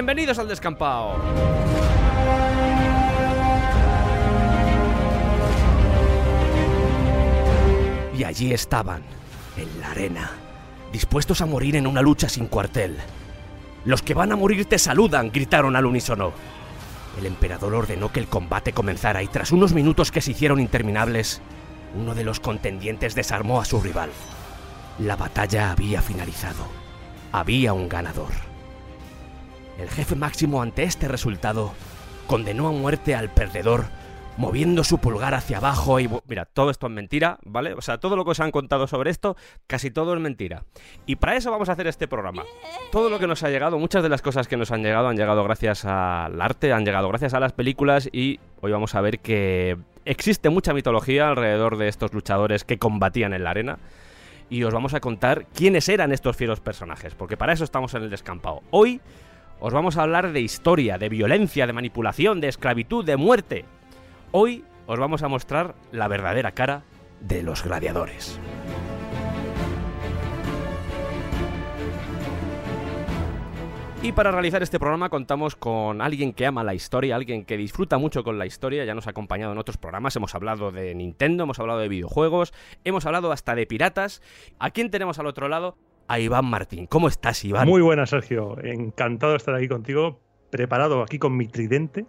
[0.00, 1.16] Bienvenidos al descampado.
[8.16, 9.02] Y allí estaban,
[9.58, 10.30] en la arena,
[10.90, 12.96] dispuestos a morir en una lucha sin cuartel.
[13.84, 16.32] Los que van a morir te saludan, gritaron al unísono.
[17.18, 21.42] El emperador ordenó que el combate comenzara y tras unos minutos que se hicieron interminables,
[21.94, 24.08] uno de los contendientes desarmó a su rival.
[24.98, 26.64] La batalla había finalizado.
[27.32, 28.49] Había un ganador.
[29.80, 31.72] El jefe máximo ante este resultado
[32.26, 33.86] condenó a muerte al perdedor
[34.36, 36.08] moviendo su pulgar hacia abajo y...
[36.26, 37.74] Mira, todo esto es mentira, ¿vale?
[37.74, 39.36] O sea, todo lo que os han contado sobre esto,
[39.66, 40.64] casi todo es mentira.
[41.06, 42.44] Y para eso vamos a hacer este programa.
[42.92, 45.16] Todo lo que nos ha llegado, muchas de las cosas que nos han llegado han
[45.16, 49.18] llegado gracias al arte, han llegado gracias a las películas y hoy vamos a ver
[49.18, 53.78] que existe mucha mitología alrededor de estos luchadores que combatían en la arena.
[54.48, 58.02] Y os vamos a contar quiénes eran estos fieros personajes, porque para eso estamos en
[58.02, 58.62] el descampado.
[58.70, 59.00] Hoy
[59.60, 63.64] os vamos a hablar de historia, de violencia, de manipulación, de esclavitud, de muerte.
[64.32, 66.82] Hoy os vamos a mostrar la verdadera cara
[67.20, 68.40] de los gladiadores.
[74.02, 77.98] Y para realizar este programa contamos con alguien que ama la historia, alguien que disfruta
[77.98, 81.42] mucho con la historia, ya nos ha acompañado en otros programas, hemos hablado de Nintendo,
[81.44, 84.22] hemos hablado de videojuegos, hemos hablado hasta de piratas.
[84.58, 85.76] ¿A quién tenemos al otro lado?
[86.10, 86.86] A Iván Martín.
[86.86, 87.68] ¿Cómo estás, Iván?
[87.68, 88.56] Muy buenas, Sergio.
[88.64, 90.18] Encantado de estar aquí contigo,
[90.50, 92.04] preparado aquí con mi tridente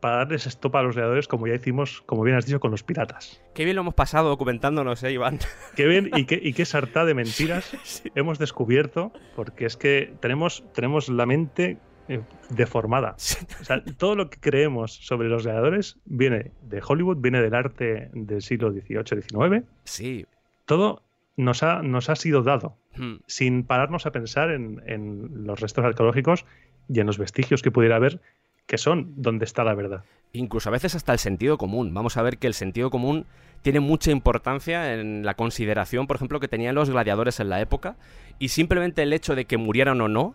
[0.00, 2.82] para darles estopa a los gladiadores, como ya hicimos, como bien has dicho, con los
[2.82, 3.42] piratas.
[3.54, 5.38] Qué bien lo hemos pasado documentándonos, ¿eh, Iván?
[5.76, 7.72] Qué bien y qué, y qué sartá de mentiras
[8.14, 12.20] hemos descubierto, porque es que tenemos, tenemos la mente eh,
[12.50, 13.16] deformada.
[13.60, 18.10] O sea, todo lo que creemos sobre los gladiadores viene de Hollywood, viene del arte
[18.12, 19.64] del siglo XVIII, XIX.
[19.84, 20.26] Sí.
[20.66, 21.07] Todo
[21.38, 23.18] nos ha, nos ha sido dado, Hmm.
[23.26, 26.44] sin pararnos a pensar en, en los restos arqueológicos
[26.88, 28.20] y en los vestigios que pudiera haber,
[28.66, 30.04] que son donde está la verdad.
[30.32, 31.94] Incluso a veces hasta el sentido común.
[31.94, 33.24] Vamos a ver que el sentido común
[33.62, 37.96] tiene mucha importancia en la consideración, por ejemplo, que tenían los gladiadores en la época.
[38.40, 40.34] Y simplemente el hecho de que murieran o no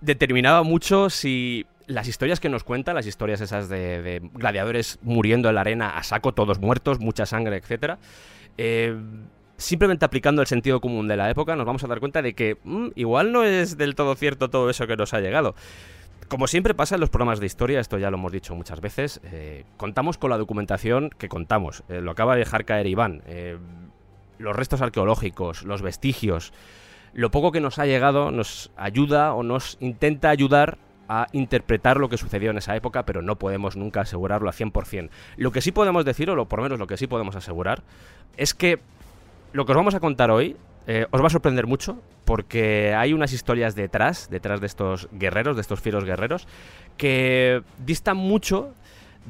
[0.00, 5.48] determinaba mucho si las historias que nos cuentan, las historias esas de, de gladiadores muriendo
[5.48, 7.98] en la arena a saco, todos muertos, mucha sangre, etc.
[8.56, 8.96] Eh,
[9.56, 12.58] simplemente aplicando el sentido común de la época nos vamos a dar cuenta de que
[12.62, 15.54] mm, igual no es del todo cierto todo eso que nos ha llegado.
[16.28, 19.20] Como siempre pasa en los programas de historia, esto ya lo hemos dicho muchas veces,
[19.24, 21.84] eh, contamos con la documentación que contamos.
[21.88, 23.22] Eh, lo acaba de dejar caer Iván.
[23.26, 23.58] Eh,
[24.38, 26.52] los restos arqueológicos, los vestigios,
[27.12, 30.78] lo poco que nos ha llegado nos ayuda o nos intenta ayudar
[31.08, 35.10] a interpretar lo que sucedió en esa época, pero no podemos nunca asegurarlo a 100%.
[35.36, 37.84] Lo que sí podemos decir, o lo, por lo menos lo que sí podemos asegurar,
[38.36, 38.80] es que
[39.56, 40.54] lo que os vamos a contar hoy
[40.86, 41.96] eh, os va a sorprender mucho
[42.26, 46.46] porque hay unas historias detrás, detrás de estos guerreros, de estos fieros guerreros,
[46.98, 48.74] que distan mucho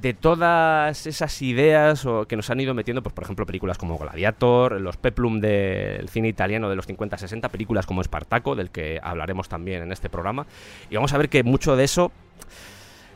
[0.01, 3.97] de todas esas ideas o que nos han ido metiendo, pues por ejemplo, películas como
[3.99, 9.49] Gladiator, los peplum del cine italiano de los 50-60, películas como Espartaco, del que hablaremos
[9.49, 10.47] también en este programa,
[10.91, 12.11] y vamos a ver que mucho de eso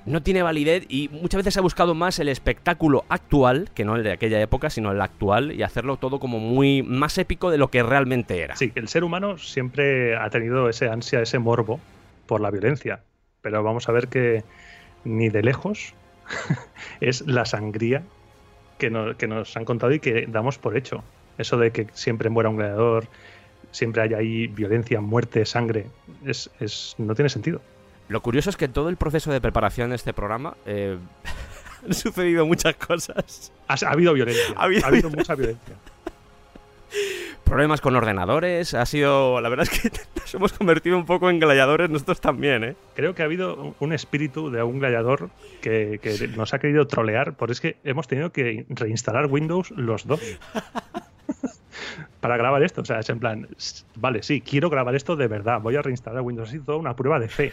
[0.06, 3.96] no tiene validez y muchas veces se ha buscado más el espectáculo actual, que no
[3.96, 7.58] el de aquella época, sino el actual, y hacerlo todo como muy más épico de
[7.58, 8.56] lo que realmente era.
[8.56, 11.80] Sí, el ser humano siempre ha tenido ese ansia, ese morbo
[12.26, 13.02] por la violencia,
[13.42, 14.44] pero vamos a ver que
[15.04, 15.94] ni de lejos
[17.00, 18.02] es la sangría
[18.78, 21.04] que, no, que nos han contado y que damos por hecho.
[21.38, 23.06] Eso de que siempre muera un gladiador,
[23.70, 25.86] siempre haya ahí violencia, muerte, sangre,
[26.24, 27.60] es, es, no tiene sentido.
[28.10, 30.98] Lo curioso es que en todo el proceso de preparación de este programa eh,
[31.86, 33.53] han sucedido muchas cosas.
[33.68, 34.53] Ha, ha habido violencia.
[34.57, 35.77] Ha habido, ha habido mucha violencia.
[37.45, 38.74] Problemas con ordenadores.
[38.74, 39.41] Ha sido.
[39.41, 39.91] La verdad es que
[40.21, 42.77] nos hemos convertido un poco en gladiadores nosotros también, ¿eh?
[42.97, 45.30] Creo que ha habido un espíritu de un gladiador
[45.60, 47.34] que, que nos ha querido trolear.
[47.34, 50.21] Por es que hemos tenido que reinstalar Windows los dos.
[52.21, 52.82] para grabar esto.
[52.82, 53.48] O sea, es en plan,
[53.97, 55.60] vale, sí, quiero grabar esto de verdad.
[55.60, 56.50] Voy a reinstalar Windows.
[56.50, 57.53] Sido toda una prueba de fe.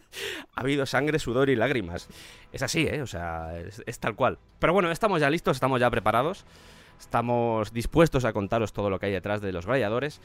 [0.54, 2.08] ha habido sangre, sudor y lágrimas.
[2.52, 3.02] Es así, ¿eh?
[3.02, 4.38] O sea, es, es, tal cual.
[4.58, 6.44] Pero bueno, estamos ya listos, estamos ya preparados.
[6.98, 10.20] Estamos dispuestos a contaros todo lo que hay detrás de los gladiadores.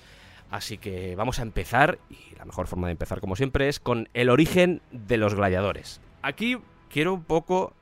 [0.51, 4.09] Así que vamos a empezar, y la mejor forma de empezar como siempre es con
[4.13, 6.01] el origen de los gladiadores.
[6.21, 6.57] Aquí
[6.89, 7.73] quiero un poco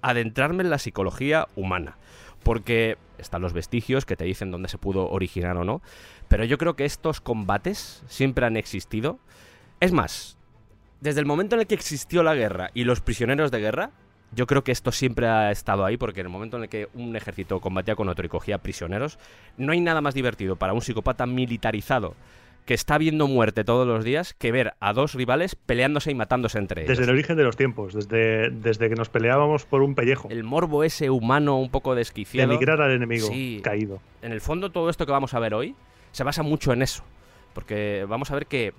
[0.00, 1.98] adentrarme en la psicología humana,
[2.42, 5.82] porque están los vestigios que te dicen dónde se pudo originar o no,
[6.28, 9.18] pero yo creo que estos combates siempre han existido.
[9.80, 10.36] Es más,
[11.00, 13.90] desde el momento en el que existió la guerra y los prisioneros de guerra,
[14.32, 16.88] yo creo que esto siempre ha estado ahí porque en el momento en el que
[16.94, 19.18] un ejército combatía con otro y cogía prisioneros,
[19.56, 22.14] no hay nada más divertido para un psicópata militarizado
[22.64, 26.58] que está viendo muerte todos los días que ver a dos rivales peleándose y matándose
[26.58, 26.96] entre ellos.
[26.96, 30.28] Desde el origen de los tiempos, desde, desde que nos peleábamos por un pellejo.
[30.30, 32.48] El morbo ese humano un poco desquiciado.
[32.48, 33.28] Denigrar al enemigo
[33.62, 34.00] caído.
[34.22, 35.74] En el fondo todo esto que vamos a ver hoy
[36.12, 37.04] se basa mucho en eso.
[37.52, 38.72] Porque vamos a ver que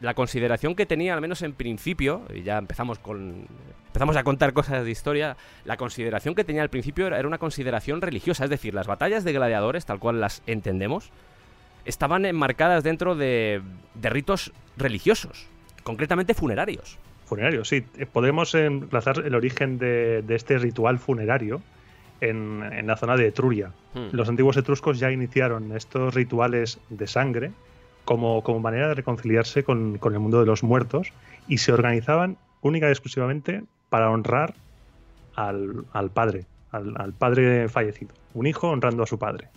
[0.00, 3.46] la consideración que tenía, al menos en principio, y ya empezamos con.
[3.88, 5.36] empezamos a contar cosas de historia.
[5.64, 9.32] La consideración que tenía al principio era una consideración religiosa, es decir, las batallas de
[9.32, 11.10] gladiadores, tal cual las entendemos,
[11.88, 13.62] estaban enmarcadas dentro de,
[13.94, 15.48] de ritos religiosos,
[15.82, 16.98] concretamente funerarios.
[17.24, 17.84] Funerarios, sí.
[17.96, 21.62] Eh, podemos emplazar el origen de, este ritual funerario
[22.20, 23.72] en, en, la zona de Etruria.
[23.94, 24.08] Hmm.
[24.12, 27.52] Los antiguos etruscos ya iniciaron estos rituales de sangre
[28.04, 31.12] como, como manera de reconciliarse con, con, el mundo de los muertos
[31.48, 34.54] y se organizaban única y exclusivamente para honrar
[35.36, 38.12] al, al padre, al, al, padre fallecido.
[38.34, 39.48] Un hijo honrando a su padre.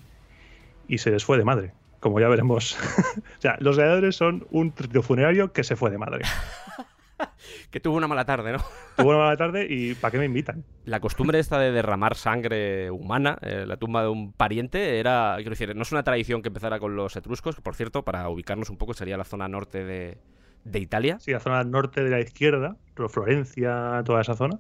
[0.88, 2.77] Y se les fue de madre, como ya veremos.
[3.38, 6.24] o sea, los gladiadores son un trito funerario que se fue de madre.
[7.71, 8.59] que tuvo una mala tarde, ¿no?
[8.98, 10.65] tuvo una mala tarde y ¿para qué me invitan?
[10.83, 15.51] La costumbre esta de derramar sangre humana, eh, la tumba de un pariente, era, quiero
[15.51, 18.69] decir, no es una tradición que empezara con los etruscos, que por cierto, para ubicarnos
[18.69, 20.18] un poco, sería la zona norte de,
[20.63, 21.18] de Italia.
[21.19, 22.78] Sí, la zona norte de la izquierda,
[23.10, 24.60] Florencia, toda esa zona.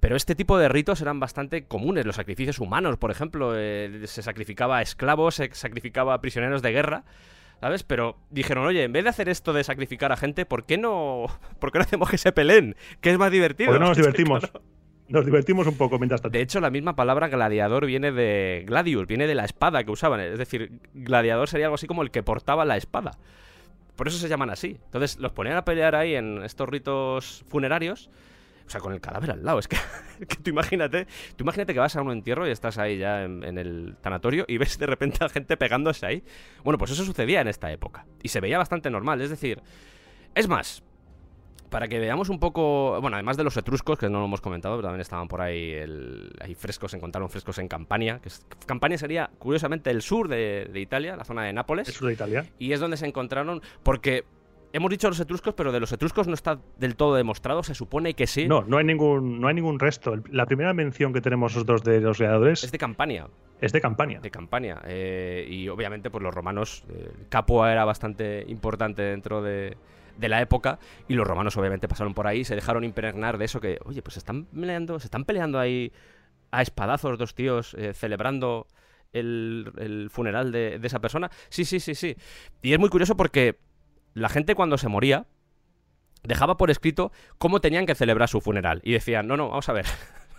[0.00, 2.06] Pero este tipo de ritos eran bastante comunes.
[2.06, 6.72] Los sacrificios humanos, por ejemplo, eh, se sacrificaba a esclavos, se sacrificaba a prisioneros de
[6.72, 7.04] guerra.
[7.60, 7.84] ¿sabes?
[7.84, 11.26] Pero dijeron, oye, en vez de hacer esto de sacrificar a gente, ¿por qué no,
[11.60, 12.74] ¿por qué no hacemos que se peleen?
[13.00, 13.70] Que es más divertido.
[13.70, 14.50] Porque no nos divertimos.
[15.08, 16.36] Nos divertimos un poco mientras tanto.
[16.36, 20.20] De hecho, la misma palabra gladiador viene de gladius, viene de la espada que usaban.
[20.20, 23.12] Es decir, gladiador sería algo así como el que portaba la espada.
[23.96, 24.78] Por eso se llaman así.
[24.84, 28.10] Entonces los ponían a pelear ahí en estos ritos funerarios
[28.66, 29.58] o sea, con el cadáver al lado.
[29.58, 29.76] Es que,
[30.42, 31.06] tú imagínate,
[31.36, 34.58] tú imagínate que vas a un entierro y estás ahí ya en, el tanatorio y
[34.58, 36.24] ves de repente a gente pegándose ahí.
[36.64, 38.06] Bueno, pues eso sucedía en esta época.
[38.22, 39.20] Y se veía bastante normal.
[39.20, 39.60] Es decir,
[40.34, 40.82] es más,
[41.72, 44.76] para que veamos un poco, bueno, además de los etruscos, que no lo hemos comentado,
[44.76, 48.30] pero también estaban por ahí, el, hay frescos, encontraron frescos en Campania, que
[48.66, 51.88] Campania sería, curiosamente, el sur de, de, Italia, la zona de Nápoles.
[51.88, 52.46] El sur de Italia.
[52.58, 54.24] Y es donde se encontraron, porque
[54.74, 57.62] hemos dicho los etruscos, pero de los etruscos no está del todo demostrado.
[57.62, 58.46] Se supone que sí.
[58.46, 60.14] No, no hay ningún, no hay ningún resto.
[60.30, 63.28] La primera mención que tenemos nosotros de los creadores es de Campania.
[63.62, 64.20] Es de Campania.
[64.20, 64.82] De Campania.
[64.84, 69.76] Eh, y obviamente, pues los romanos, eh, Capua era bastante importante dentro de,
[70.22, 70.78] de, la época.
[71.08, 74.16] Y los romanos, obviamente, pasaron por ahí, se dejaron impregnar de eso que, oye, pues
[74.16, 75.92] están peleando, se están peleando ahí
[76.50, 78.66] a espadazos dos tíos, eh, celebrando
[79.12, 81.30] el, el funeral de, de esa persona.
[81.48, 82.16] Sí, sí, sí, sí.
[82.62, 83.58] Y es muy curioso porque
[84.14, 85.26] la gente cuando se moría
[86.22, 88.80] dejaba por escrito cómo tenían que celebrar su funeral.
[88.84, 89.86] Y decían, no, no, vamos a ver.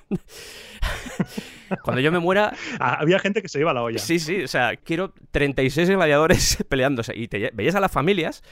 [1.84, 2.54] Cuando yo me muera.
[2.80, 4.00] Ah, había gente que se iba a la olla.
[4.00, 7.16] Sí, sí, o sea, quiero 36 gladiadores peleándose.
[7.16, 8.44] Y te, veías a las familias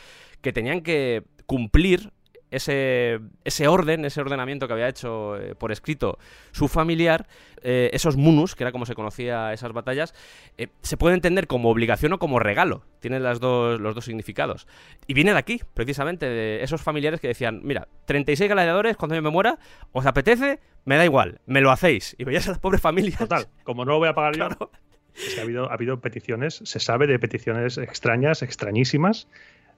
[0.41, 2.11] que tenían que cumplir
[2.51, 6.19] ese, ese orden, ese ordenamiento que había hecho eh, por escrito
[6.51, 7.27] su familiar,
[7.63, 10.13] eh, esos munus, que era como se conocía esas batallas,
[10.57, 12.83] eh, se puede entender como obligación o como regalo.
[12.99, 14.67] Tienen las dos, los dos significados.
[15.07, 19.21] Y viene de aquí, precisamente, de esos familiares que decían, mira, 36 gladiadores, cuando yo
[19.21, 19.57] me muera,
[19.93, 20.59] ¿os apetece?
[20.83, 22.15] Me da igual, me lo hacéis.
[22.19, 23.17] Y veías a las pobres familias.
[23.17, 24.45] Total, como no lo voy a pagar yo.
[24.45, 29.27] ha habido, ha habido peticiones, se sabe de peticiones extrañas, extrañísimas,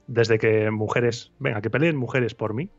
[0.07, 2.69] desde que mujeres, venga, que peleen mujeres por mí,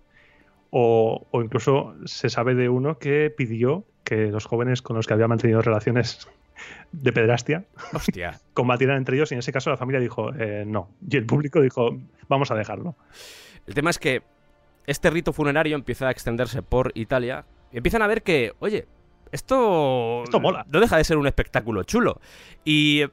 [0.71, 5.28] o, incluso se sabe de uno que pidió que los jóvenes con los que había
[5.28, 6.28] mantenido relaciones
[6.93, 8.40] de pedrastia Hostia.
[8.54, 11.61] combatieran entre ellos y en ese caso la familia dijo eh, no y el público
[11.61, 11.97] dijo
[12.28, 12.97] vamos a dejarlo.
[13.66, 14.23] El tema es que
[14.87, 18.87] este rito funerario empieza a extenderse por Italia y empiezan a ver que, oye,
[19.33, 20.66] esto, esto mola.
[20.69, 22.21] no deja de ser un espectáculo chulo.
[22.64, 23.04] Y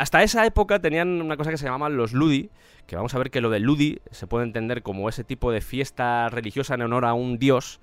[0.00, 2.48] hasta esa época tenían una cosa que se llamaban los ludi,
[2.86, 5.60] que vamos a ver que lo de ludi se puede entender como ese tipo de
[5.60, 7.80] fiesta religiosa en honor a un dios,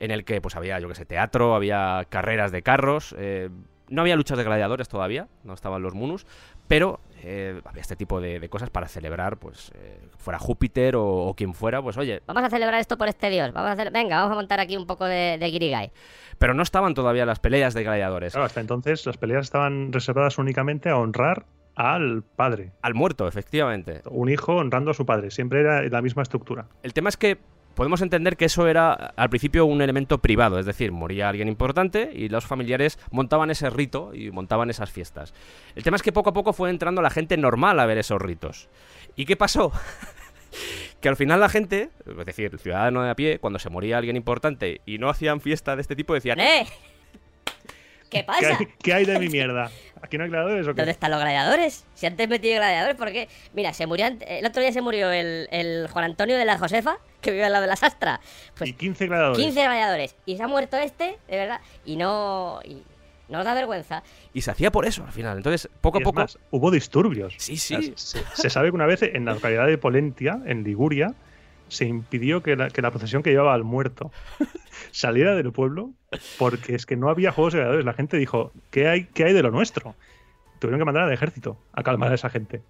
[0.00, 3.50] en el que pues había, yo que sé, teatro, había carreras de carros, eh,
[3.90, 6.26] no había luchas de gladiadores todavía, no estaban los munus,
[6.68, 11.04] pero eh, había este tipo de, de cosas para celebrar, pues eh, fuera Júpiter o,
[11.04, 13.52] o quien fuera, pues oye, Vamos a celebrar esto por este dios.
[13.52, 13.90] Vamos a hacer...
[13.90, 15.90] Venga, vamos a montar aquí un poco de, de
[16.38, 18.32] pero no estaban todavía las peleas de gladiadores.
[18.32, 21.44] Claro, hasta entonces las peleas estaban reservadas únicamente a honrar
[21.78, 22.72] al padre.
[22.82, 24.02] Al muerto, efectivamente.
[24.10, 25.30] Un hijo honrando a su padre.
[25.30, 26.66] Siempre era la misma estructura.
[26.82, 27.38] El tema es que
[27.76, 32.10] podemos entender que eso era al principio un elemento privado, es decir, moría alguien importante
[32.12, 35.32] y los familiares montaban ese rito y montaban esas fiestas.
[35.76, 38.20] El tema es que poco a poco fue entrando la gente normal a ver esos
[38.20, 38.68] ritos.
[39.14, 39.70] ¿Y qué pasó?
[41.00, 43.98] que al final la gente, es decir, el ciudadano de a pie, cuando se moría
[43.98, 46.66] alguien importante y no hacían fiesta de este tipo, decían, ¡Eh!
[48.10, 48.56] ¿Qué ¿Qué pasa?
[48.58, 49.70] hay, qué hay de mi mierda?
[50.00, 50.90] ¿Aquí no hay gladiadores o ¿Dónde qué?
[50.90, 51.84] están los gladiadores?
[51.94, 53.28] Si antes metí gladiadores, ¿por qué?
[53.52, 56.98] Mira, se murió el otro día se murió el, el Juan Antonio de la Josefa,
[57.20, 58.20] que vive al lado de la Sastra.
[58.56, 59.44] Pues y 15 gladiadores.
[59.44, 60.16] 15 gladiadores.
[60.24, 61.60] Y se ha muerto este, de verdad.
[61.84, 62.60] Y no.
[62.64, 62.82] Y
[63.28, 64.02] no da vergüenza.
[64.32, 65.36] y se hacía por eso al final.
[65.36, 66.20] Entonces, poco Y a poco...
[66.20, 67.34] más, hubo disturbios.
[67.36, 67.74] Sí, sí.
[67.76, 67.92] O sea,
[68.34, 71.12] Se, se sabe que una vez en la localidad de Polentia, en Liguria,
[71.68, 74.10] se impidió que la, que la procesión que llevaba al muerto
[74.90, 75.90] saliera del pueblo
[76.38, 77.84] porque es que no había juegos de gladiadores.
[77.84, 79.94] La gente dijo, ¿qué hay, qué hay de lo nuestro?
[80.58, 82.62] Tuvieron que mandar al ejército a calmar a esa gente.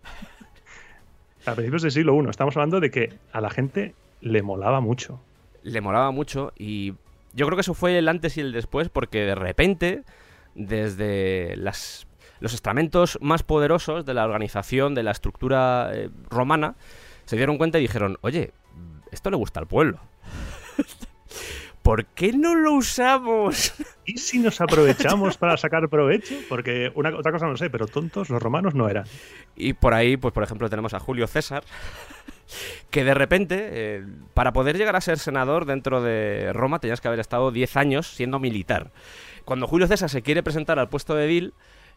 [1.47, 5.21] A principios del siglo I, estamos hablando de que a la gente le molaba mucho.
[5.63, 6.95] le molaba mucho y
[7.35, 10.03] yo creo que eso fue el antes y el después porque de repente
[10.55, 12.07] desde las,
[12.41, 16.75] los estamentos más poderosos de la organización, de la estructura eh, romana,
[17.25, 18.53] se dieron cuenta y dijeron, oye,
[19.11, 20.01] esto le gusta al pueblo.
[21.83, 23.73] ¿Por qué no lo usamos?
[24.05, 26.35] ¿Y si nos aprovechamos para sacar provecho?
[26.49, 29.05] Porque una, otra cosa no sé, pero tontos los romanos no eran.
[29.57, 31.65] Y por ahí, pues por ejemplo, tenemos a Julio César,
[32.91, 37.09] que de repente, eh, para poder llegar a ser senador dentro de Roma, tenías que
[37.09, 38.91] haber estado 10 años siendo militar.
[39.47, 41.55] Cuando Julio César se quiere presentar al puesto de edil,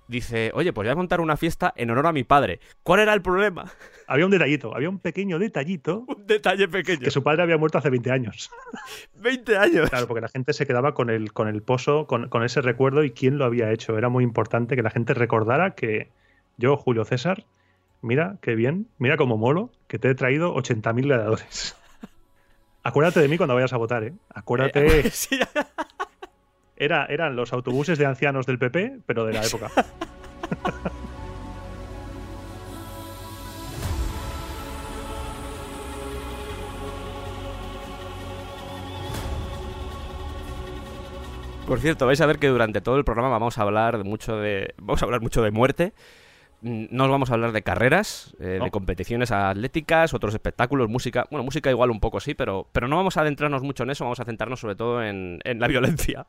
[0.08, 2.60] dice, oye, pues voy a montar una fiesta en honor a mi padre.
[2.84, 3.72] ¿Cuál era el problema?
[4.08, 7.00] Había un detallito, había un pequeño detallito Un detalle pequeño.
[7.00, 8.51] que su padre había muerto hace 20 años.
[9.15, 9.89] 20 años.
[9.89, 13.05] Claro, porque la gente se quedaba con el, con el pozo, con, con ese recuerdo
[13.05, 13.98] y quién lo había hecho.
[13.98, 16.10] Era muy importante que la gente recordara que
[16.58, 17.46] yo, Julio César,
[18.01, 21.77] mira qué bien, mira cómo molo, que te he traído 80.000 gladiadores.
[22.84, 24.13] Acuérdate de mí cuando vayas a votar, ¿eh?
[24.34, 25.10] Acuérdate.
[25.12, 25.39] Sí.
[26.82, 29.70] Era, eran los autobuses de ancianos del PP, pero de la época.
[41.68, 44.38] Por cierto, vais a ver que durante todo el programa vamos a hablar de mucho
[44.38, 45.94] de vamos a hablar mucho de muerte.
[46.62, 48.65] No os vamos a hablar de carreras, eh, No.
[48.65, 51.25] de competiciones atléticas, otros espectáculos, música.
[51.32, 54.03] Bueno, música igual un poco sí, pero, pero no vamos a adentrarnos mucho en eso,
[54.03, 56.27] vamos a centrarnos sobre todo en, en la violencia.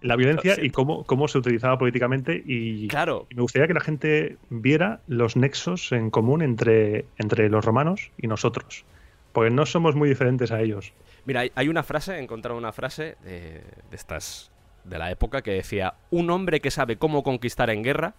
[0.00, 3.80] La violencia y cómo, cómo se utilizaba políticamente y, Claro, y me gustaría que la
[3.80, 8.84] gente viera los nexos en común entre, entre los romanos y nosotros.
[9.32, 10.92] Porque no somos muy diferentes a ellos.
[11.26, 14.50] Mira, hay- hay una frase, he encontrado una frase de, de estas
[14.84, 18.14] de la época que decía: un hombre que sabe cómo conquistar en guerra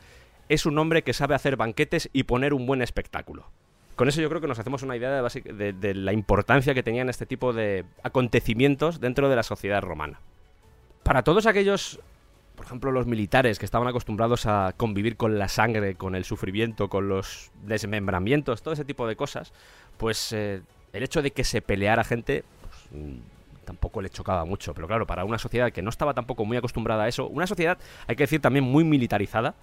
[0.50, 3.48] es un hombre que sabe hacer banquetes y poner un buen espectáculo.
[3.96, 7.26] Con eso yo creo que nos hacemos una idea de, la importancia que tenían este
[7.26, 10.20] tipo de acontecimientos dentro de la sociedad romana.
[11.02, 12.00] Para todos aquellos,
[12.56, 16.90] por ejemplo, los militares que estaban acostumbrados a convivir con la sangre, con el sufrimiento,
[16.90, 19.52] con los desmembramientos, todo ese tipo de cosas,
[19.98, 20.62] pues eh,
[20.94, 23.18] el hecho de que se peleara gente pues, mm,
[23.66, 24.76] tampoco le chocaba mucho.
[24.76, 27.80] Pero claro, para una sociedad que no estaba tampoco muy acostumbrada a eso, una sociedad,
[28.06, 29.56] hay que decir, también muy militarizada,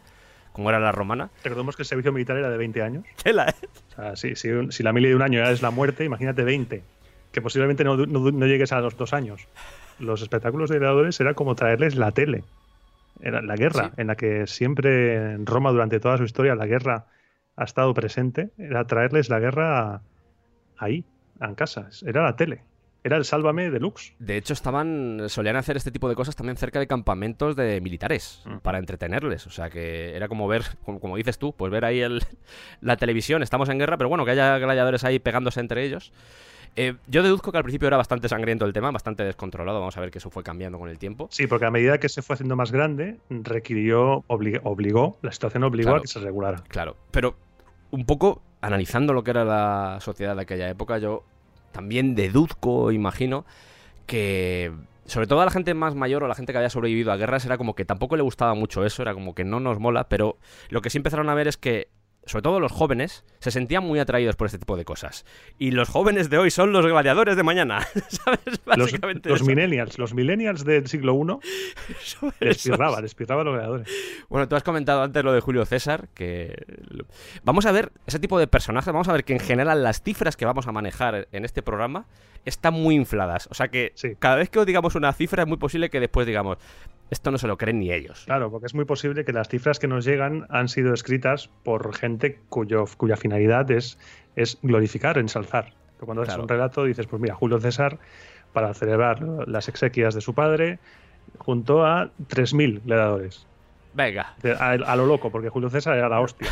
[0.54, 1.28] como era la romana.
[1.42, 3.04] Recordemos que el servicio militar era de 20 años.
[3.23, 3.66] Tela, ¿eh?
[3.92, 6.04] O sea, si, si, un- si la mili de un año ya es la muerte,
[6.04, 6.82] imagínate 20,
[7.32, 9.46] que posiblemente no, no- no llegues a los dos años.
[9.99, 12.44] Los espectáculos de gladiadores era como traerles la tele.
[13.20, 14.00] Era la guerra, Sí.
[14.00, 17.06] en la que siempre en Roma durante toda su historia la guerra
[17.56, 20.00] ha estado presente, era traerles la guerra
[20.78, 21.04] ahí,
[21.40, 21.88] en casa.
[22.06, 22.62] Era la tele.
[23.04, 24.14] Era el sálvame deluxe.
[24.18, 25.25] De hecho, estaban.
[25.28, 28.42] solían hacer este tipo de cosas también cerca de campamentos de militares.
[28.46, 28.56] Mm.
[28.58, 29.46] Para entretenerles.
[29.46, 32.23] O sea que era como ver, como, como dices tú, pues ver ahí el,
[32.80, 36.12] la televisión, estamos en guerra, pero bueno, que haya gladiadores ahí pegándose entre ellos.
[36.76, 39.78] Eh, yo deduzco que al principio era bastante sangriento el tema, bastante descontrolado.
[39.78, 41.28] Vamos a ver que eso fue cambiando con el tiempo.
[41.30, 45.62] Sí, porque a medida que se fue haciendo más grande, requirió, obli- obligó, la situación
[45.62, 45.99] obligó Claro.
[45.99, 46.64] a que se regulara.
[46.68, 47.37] Claro, pero
[47.90, 51.23] un poco analizando lo que era la sociedad de aquella época, yo
[51.74, 53.44] también deduzco, imagino,
[54.06, 54.72] que
[55.06, 57.44] sobre todo a la gente más mayor o la gente que había sobrevivido a guerras
[57.44, 60.38] era como que tampoco le gustaba mucho eso, era como que no nos mola, pero
[60.70, 61.88] lo que sí empezaron a ver es que
[62.26, 65.24] sobre todo los jóvenes, se sentían muy atraídos por este tipo de cosas.
[65.58, 68.60] Y los jóvenes de hoy son los gladiadores de mañana, ¿sabes?
[68.64, 73.88] Los, Básicamente los millennials, los millennials del siglo I despirraba, despirraba a los gladiadores.
[74.28, 76.54] Bueno, tú has comentado antes lo de Julio César, que...
[77.44, 80.36] Vamos a ver ese tipo de personajes, vamos a ver que en general las cifras
[80.36, 82.06] que vamos a manejar en este programa
[82.44, 83.48] están muy infladas.
[83.50, 84.16] O sea que Sí.
[84.18, 86.58] cada vez que os digamos una cifra es muy posible que después digamos,
[87.10, 88.24] esto no se lo creen ni ellos.
[88.26, 91.94] Claro, porque es muy posible que las cifras que nos llegan han sido escritas por
[91.94, 93.98] gente cuyo, cuya finalidad es,
[94.36, 95.72] es glorificar, ensalzar.
[95.96, 96.38] Pero cuando Claro.
[96.40, 97.98] es un relato dices, pues mira, Julio César,
[98.52, 100.78] para celebrar las exequias de su padre,
[101.38, 103.46] juntó a 3.000 gladiadores.
[103.94, 106.48] Venga, A, a lo loco, porque Julio César era la hostia.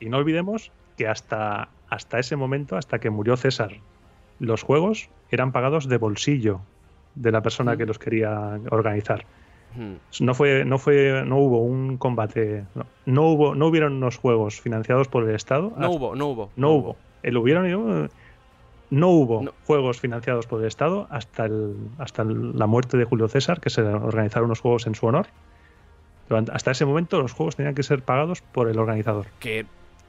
[0.00, 3.72] Y no olvidemos que hasta, hasta ese momento, hasta que murió César,
[4.38, 6.60] los juegos eran pagados de bolsillo
[7.14, 9.24] de la persona que los quería organizar.
[10.20, 14.60] No fue, no fue, no hubo un combate, no, no hubo, no hubieron unos juegos
[14.60, 15.72] financiados por el Estado.
[15.76, 16.50] no hubo, no hubo.
[16.56, 16.96] no hubo.
[17.24, 18.08] El hubieron,
[18.90, 19.52] no hubo No.
[19.66, 23.82] juegos financiados por el Estado hasta el, hasta la muerte de Julio César, que se
[23.82, 25.26] organizaron unos juegos en su honor.
[26.52, 29.26] Hasta ese momento los juegos tenían que ser pagados por el organizador.
[29.40, 29.66] que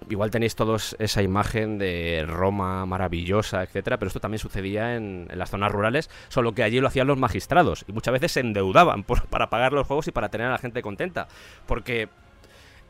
[0.09, 5.39] igual tenéis todos esa imagen de Roma maravillosa, etcétera, pero esto también sucedía en, en
[5.39, 9.03] las zonas rurales, solo que allí lo hacían los magistrados y muchas veces se endeudaban
[9.03, 11.27] por- para pagar los juegos y para tener a la gente contenta,
[11.65, 12.09] porque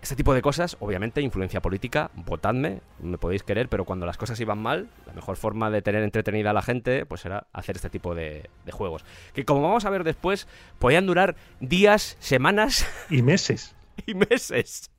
[0.02, 4.40] este tipo de cosas, obviamente, influencia política, votadme, me podéis querer, pero cuando las cosas
[4.40, 7.90] iban mal, la mejor forma de tener entretenida a la gente, pues era hacer este
[7.90, 9.04] tipo de, de juegos.
[9.34, 10.48] Que como vamos a ver después,
[10.78, 13.76] podían durar días, semanas Y meses.
[14.06, 14.92] y meses.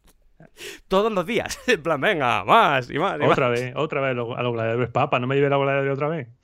[0.88, 1.58] Todos los días.
[1.66, 3.18] En plan, venga, más y más.
[3.20, 3.60] y otra más.
[3.60, 4.90] vez, otra vez a los gladiadores.
[4.90, 6.28] Papa, no me lleve la gladiador otra vez.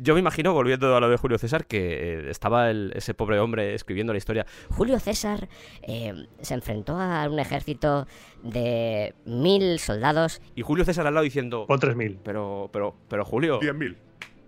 [0.00, 3.40] Yo me imagino, volviendo a lo de Julio César, que eh, estaba el- ese pobre
[3.40, 4.46] hombre escribiendo la historia.
[4.70, 5.48] Julio César
[5.82, 8.06] eh, se enfrentó a un ejército
[8.44, 10.40] de mil soldados.
[10.54, 11.66] Y Julio César al lado diciendo.
[11.66, 12.18] Pon 3.000.
[12.22, 13.58] Pero, pero, pero Julio.
[13.60, 13.96] 10.000.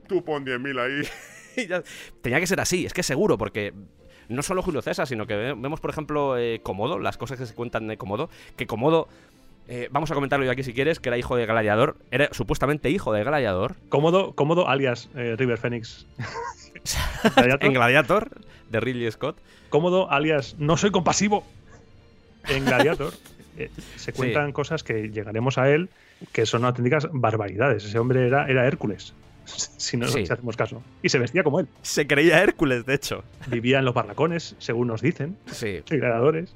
[0.06, 1.02] Tú pon 10.000 ahí.
[1.64, 1.82] y ya-
[2.22, 3.74] Tenía que ser así, es que seguro, porque
[4.30, 7.46] no solo Julio César, sino que ve- vemos, por ejemplo, eh, Comodo, las cosas que
[7.46, 9.08] se cuentan de Comodo, que Comodo,
[9.68, 12.90] eh, vamos a comentarlo yo aquí si quieres, que era hijo de Gladiador, era supuestamente
[12.90, 16.06] hijo de Gladiador, Cómodo, cómodo alias eh, River Phoenix.
[17.34, 17.66] Gladiator.
[17.66, 18.30] en Gladiator,
[18.70, 19.36] de Ridley Scott.
[19.68, 21.44] cómodo, alias no soy compasivo.
[22.48, 23.12] En Gladiator
[23.58, 25.90] eh, se cuentan cosas que llegaremos a él
[26.32, 27.84] que son auténticas barbaridades.
[27.84, 29.12] Ese hombre era, era Hércules,
[29.76, 30.26] si no Sí.
[30.26, 30.82] si hacemos caso.
[31.02, 31.68] Y se vestía como él.
[31.82, 33.24] Se creía Hércules, de hecho.
[33.48, 35.82] Vivía en los barracones, según nos dicen, Sí.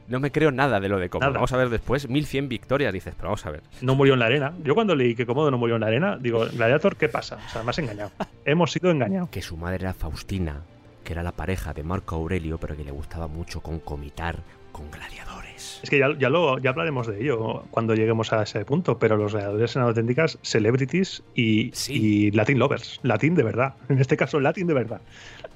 [0.09, 1.29] No me creo nada de lo de Comodo.
[1.29, 1.35] Nada.
[1.39, 3.63] Vamos a ver después, 1100 victorias, dices, pero vamos a ver.
[3.81, 4.55] No murió en la arena.
[4.63, 7.39] Yo cuando leí que Cómodo no murió en la arena, digo, Gladiator, ¿qué pasa?
[7.47, 8.11] O sea, me has engañado.
[8.45, 9.29] Hemos sido engañados.
[9.31, 10.63] Que su madre era Faustina,
[11.05, 14.39] que era la pareja de Marco Aurelio, pero que le gustaba mucho concomitar
[14.75, 15.81] con gladiadores.
[15.85, 19.17] Es que ya, ya, lo, ya hablaremos de ello cuando lleguemos a ese punto, pero
[19.17, 21.93] los gladiadores eran auténticas celebrities y, Sí.
[21.95, 22.99] y Latin lovers.
[23.05, 23.75] Latin de verdad.
[23.89, 25.01] En este caso, Latin de verdad.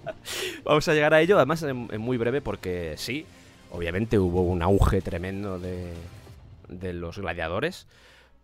[0.64, 3.26] Vamos a llegar a ello, además en, en muy breve, porque sí,
[3.72, 5.92] obviamente hubo un auge tremendo de,
[6.68, 7.87] de los gladiadores,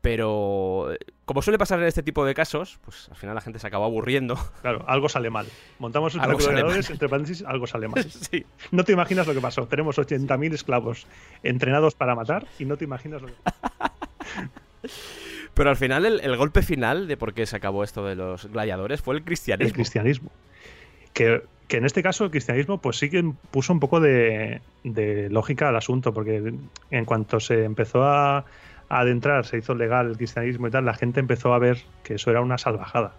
[0.04, 0.90] pero
[1.24, 3.86] como suele pasar en este tipo de casos, pues al final la gente se acabó
[3.86, 4.36] aburriendo.
[4.60, 5.46] Claro, algo sale mal.
[5.78, 8.04] Montamos sale gladiadores, entre paréntesis, algo sale mal.
[8.10, 8.44] sí.
[8.70, 9.66] No te imaginas lo que pasó.
[9.66, 11.06] Tenemos 80.000 esclavos
[11.42, 13.34] entrenados para matar y no te imaginas lo que
[15.54, 18.44] Pero al final el, el golpe final de por qué se acabó esto de los
[18.52, 19.68] gladiadores fue el cristianismo.
[19.68, 20.30] el cristianismo.
[21.14, 25.30] Que, que en este caso el cristianismo pues sí que puso un poco de, de
[25.30, 26.52] lógica al asunto, porque
[26.90, 28.44] en cuanto se empezó a,
[28.88, 32.14] a adentrar, se hizo legal el cristianismo y tal, la gente empezó a ver que
[32.14, 33.12] eso era una salvajada.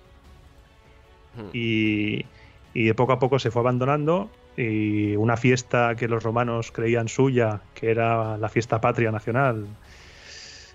[1.35, 1.49] Hmm.
[1.53, 2.25] Y,
[2.73, 7.07] y de poco a poco se fue abandonando y una fiesta que los romanos creían
[7.09, 9.65] suya, que era la fiesta patria nacional,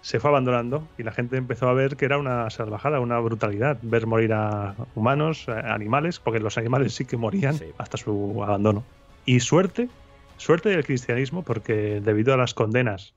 [0.03, 3.79] se fue abandonando y la gente empezó a ver que era una salvajada, una brutalidad,
[3.83, 7.66] ver morir a humanos, a animales, porque los animales sí que morían Sí.
[7.79, 8.83] hasta su abandono.
[9.26, 9.88] Y suerte,
[10.38, 13.14] suerte del cristianismo, porque debido a las condenas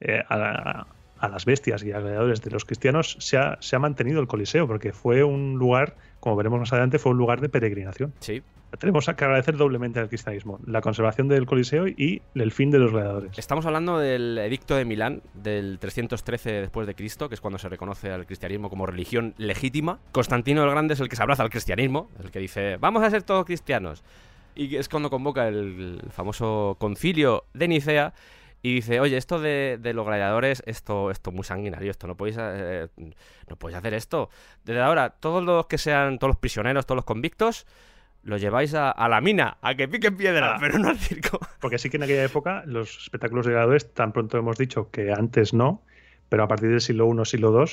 [0.00, 0.86] eh, a,
[1.18, 4.26] a las bestias y a gladiadores de los cristianos, se ha, se ha mantenido el
[4.26, 8.12] Coliseo, porque fue un lugar, como veremos más adelante, fue un lugar de peregrinación.
[8.20, 8.42] Sí.
[8.78, 12.92] Tenemos que agradecer doblemente al cristianismo, la conservación del Coliseo y el fin de los
[12.92, 13.38] gladiadores.
[13.38, 17.68] Estamos hablando del edicto de Milán del 313 después de Cristo, que es cuando se
[17.68, 19.98] reconoce al cristianismo como religión legítima.
[20.12, 23.10] Constantino el Grande es el que se abraza al cristianismo, el que dice, vamos a
[23.10, 24.02] ser todos cristianos.
[24.54, 28.14] Y es cuando convoca el, el famoso concilio de Nicea
[28.62, 32.36] y dice, oye, esto de, de los gladiadores, esto, esto muy sanguinario, esto no podéis,
[32.40, 32.88] eh,
[33.48, 34.28] no podéis hacer esto.
[34.64, 37.66] Desde ahora, todos los que sean, todos los prisioneros, todos los convictos,
[38.22, 40.58] los lleváis a, a la mina, a que piquen piedra, Ah.
[40.60, 41.38] pero no al circo.
[41.60, 45.12] Porque sí que en aquella época los espectáculos de gladiadores, tan pronto hemos dicho que
[45.12, 45.82] antes no,
[46.28, 47.70] pero a partir del siglo I, siglo II,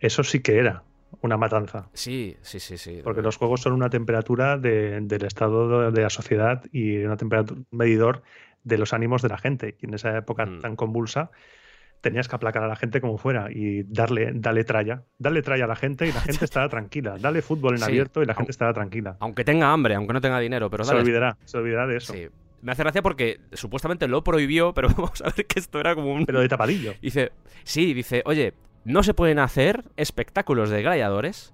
[0.00, 0.82] eso sí que era
[1.20, 1.88] una matanza.
[1.92, 3.00] Sí, sí, sí, sí.
[3.04, 7.60] Porque los juegos son una temperatura de- del estado de la sociedad y una temperatura
[7.70, 8.24] un medidor
[8.64, 9.76] de los ánimos de la gente.
[9.80, 10.60] Y en esa época Mm.
[10.60, 11.30] tan convulsa
[12.00, 15.04] tenías que aplacar a la gente como fuera y darle, darle tralla.
[15.18, 17.16] Darle tralla a la gente y la gente estará tranquila.
[17.18, 17.84] Dale fútbol en Sí.
[17.84, 19.16] abierto y la gente estará tranquila.
[19.20, 21.00] Aunque tenga hambre, aunque no tenga dinero, pero se dale.
[21.02, 22.12] olvidará, se olvidará de eso.
[22.12, 22.26] Sí.
[22.60, 26.12] Me hace gracia porque supuestamente lo prohibió, pero vamos a ver que esto era como
[26.12, 26.26] un...
[26.26, 26.92] Pero de tapadillo.
[27.00, 28.52] Dice, sí, dice, oye,
[28.84, 31.53] no se pueden hacer espectáculos de gladiadores,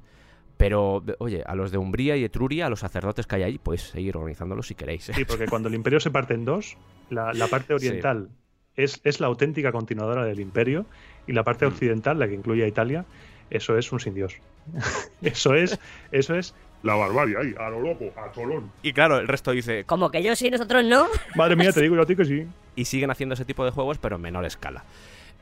[0.60, 3.82] pero, oye, a los de Umbría y Etruria, a los sacerdotes que hay ahí, podéis
[3.82, 5.08] seguir organizándolos si queréis.
[5.08, 5.14] ¿eh?
[5.14, 6.76] Sí, porque cuando el imperio se parte en dos,
[7.08, 7.88] la, la parte Sí.
[7.88, 8.28] oriental
[8.76, 10.86] es, es la auténtica continuadora del imperio
[11.26, 11.68] y la parte Mm.
[11.68, 13.04] occidental, la que incluye a Italia,
[13.50, 14.34] eso es un sin Dios.
[15.22, 15.78] eso es,
[16.12, 18.70] eso es, La barbarie ahí, a lo loco, a Colón.
[18.82, 21.06] Y claro, el resto dice, Como que yo sí, nosotros no.
[21.36, 22.46] madre mía, te digo yo a ti que sí.
[22.76, 24.84] y siguen haciendo ese tipo de juegos, pero en menor escala.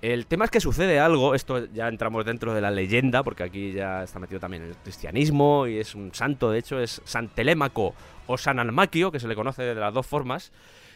[0.01, 3.73] El tema es que sucede algo, esto ya entramos dentro de la leyenda, porque aquí
[3.73, 7.95] ya está metido también el cristianismo y es un santo, de hecho, es San Telémaco
[8.29, 10.53] o San Almaquio, que se le conoce de las dos formas,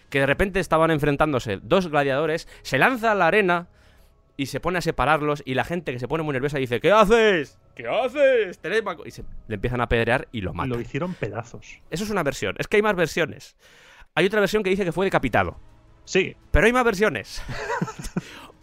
[0.08, 3.66] que de repente estaban enfrentándose dos gladiadores, se lanza a la arena
[4.36, 6.92] y se pone a separarlos y la gente que se pone muy nerviosa dice, ¿qué
[6.92, 7.58] haces?
[7.74, 8.58] ¿Qué haces?
[8.60, 9.04] Telémaco.
[9.04, 10.70] Y se le empiezan a apedrear y lo Y matan.
[10.70, 11.80] lo hicieron pedazos.
[11.90, 13.56] Eso es una versión, es que hay más versiones.
[14.14, 15.58] Hay otra versión que dice que fue decapitado.
[16.04, 17.42] Sí, Pero hay más versiones.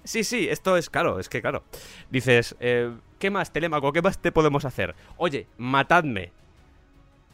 [0.09, 1.63] sí, sí, esto es claro, es que claro.
[2.09, 3.93] Dices, eh, ¿qué más, Telémaco?
[3.93, 4.95] ¿Qué más te podemos hacer?
[5.17, 6.31] Oye, matadme.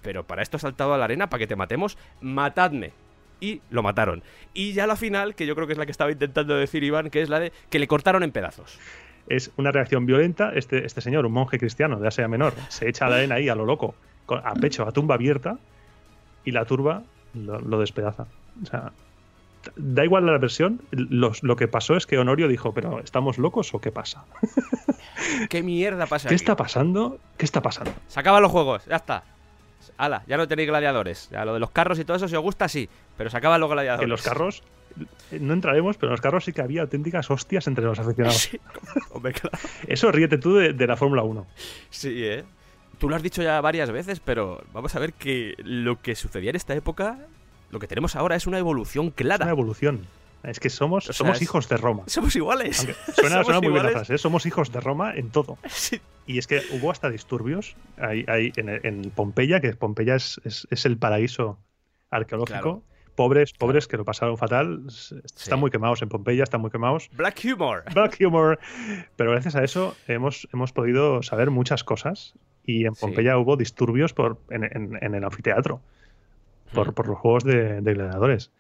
[0.02, 2.92] Pero para esto has saltado a la arena, para que te matemos, matadme.
[3.40, 4.24] Y lo mataron.
[4.54, 7.10] Y ya la final, que yo creo que es la que estaba intentando decir Iván,
[7.10, 8.78] que es la de que le cortaron en pedazos.
[9.28, 10.52] es una reacción violenta.
[10.54, 13.50] Este, este señor, un monje cristiano de Asia Menor, se echa a la arena ahí
[13.50, 13.96] a lo loco,
[14.28, 15.58] a pecho, a tumba abierta,
[16.44, 18.28] y la turba lo, lo despedaza.
[18.62, 18.92] O sea,
[19.76, 23.74] da igual la versión, los- lo que pasó es que Honorio dijo, pero ¿estamos locos
[23.74, 24.26] o qué pasa?
[25.50, 26.42] ¿Qué mierda pasa ¿Qué aquí?
[26.44, 27.20] está pasando?
[27.38, 27.94] ¿Qué está pasando?
[28.08, 29.24] Se acaban los juegos, ya está.
[29.98, 31.30] Ala, ya no tenéis gladiadores.
[31.32, 32.90] Ya lo de los carros y todo eso, si os gusta, sí.
[33.18, 34.04] Pero se acaban los gladiadores.
[34.06, 34.64] Que los carros,
[35.40, 38.36] no entraremos, pero en los carros sí que había auténticas hostias entre los aficionados.
[38.52, 38.60] Sí,
[39.12, 39.58] hombre, claro.
[39.88, 41.46] Eso ríete tú de, de la Fórmula 1.
[41.90, 42.44] Sí, ¿eh?
[42.98, 46.50] Tú lo has dicho ya varias veces, pero vamos a ver que lo que sucedía
[46.50, 47.20] en esta época,
[47.76, 49.46] lo que tenemos ahora es una evolución Es clara.
[49.46, 50.08] una evolución.
[50.44, 52.04] Es que somos, O sea, somos es- hijos de Roma.
[52.08, 52.80] Somos iguales.
[52.80, 54.18] Aunque suena, Somos suena muy bien ¿eh?
[54.18, 55.58] somos hijos de Roma en todo.
[55.68, 56.00] Sí.
[56.28, 60.68] Y es que hubo hasta disturbios ahí, ahí en, en Pompeya, que Pompeya es, es-
[60.70, 61.58] es el paraíso
[62.12, 62.60] arqueológico.
[62.62, 62.84] Claro.
[63.16, 64.84] Pobres, pobres que lo pasaron fatal.
[64.88, 65.56] Están Sí.
[65.56, 67.10] muy quemados en Pompeya, están muy quemados.
[67.14, 67.84] Black humor.
[67.94, 68.60] Black humor.
[69.16, 72.34] Pero gracias a eso hemos, hemos podido saber muchas cosas.
[72.66, 73.02] Y en Sí.
[73.02, 75.82] Pompeya hubo disturbios por, en, en- en el anfiteatro
[76.76, 78.52] por, por los juegos de, de gladiadores.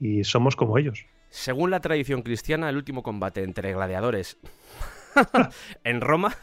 [0.00, 1.06] Y somos como ellos.
[1.28, 4.38] Según la tradición cristiana, el último combate entre gladiadores
[5.84, 6.36] en Roma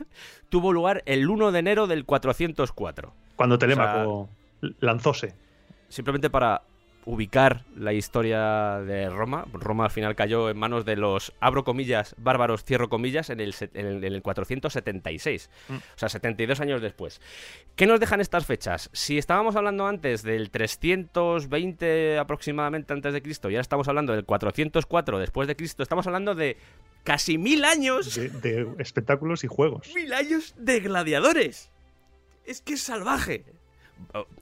[0.49, 3.13] tuvo lugar el 1 de enero del 404.
[3.35, 4.29] Cuando Telémaco
[4.79, 5.33] lanzóse.
[5.89, 6.63] Simplemente para
[7.09, 9.45] ubicar la historia de Roma.
[9.53, 13.53] Roma al final cayó en manos de los, abro comillas, bárbaros, cierro comillas, en el,
[13.53, 15.49] se- en el, en el 476.
[15.69, 15.75] Mm.
[15.75, 17.21] O sea, 72 años después.
[17.77, 18.89] ¿Qué nos dejan estas fechas?
[18.91, 24.25] Si estábamos hablando antes del 320 aproximadamente antes de Cristo y ahora estamos hablando del
[24.25, 26.57] 404 después de Cristo, estamos hablando de
[27.03, 28.15] casi mil años.
[28.15, 29.89] de, de espectáculos y juegos.
[29.95, 31.71] Mil años de gladiadores.
[32.45, 33.45] Es que es salvaje.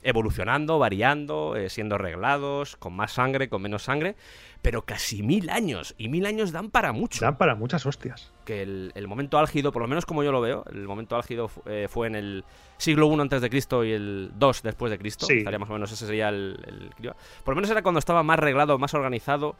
[0.03, 4.15] Evolucionando, variando, eh, siendo arreglados, con más sangre, con menos sangre,
[4.61, 5.95] pero casi mil años.
[5.97, 7.23] Y mil años dan para mucho.
[7.23, 8.31] Dan para muchas hostias.
[8.45, 11.49] Que el, el momento álgido, por lo menos como yo lo veo, el momento álgido
[11.65, 12.43] eh, fue en el
[12.77, 15.25] siglo I antes de Cristo y el 2 después de Cristo.
[15.25, 15.39] Sí.
[15.39, 16.91] Estaría más o menos, ese sería el.
[17.43, 19.55] Por lo menos era cuando estaba más arreglado, más organizado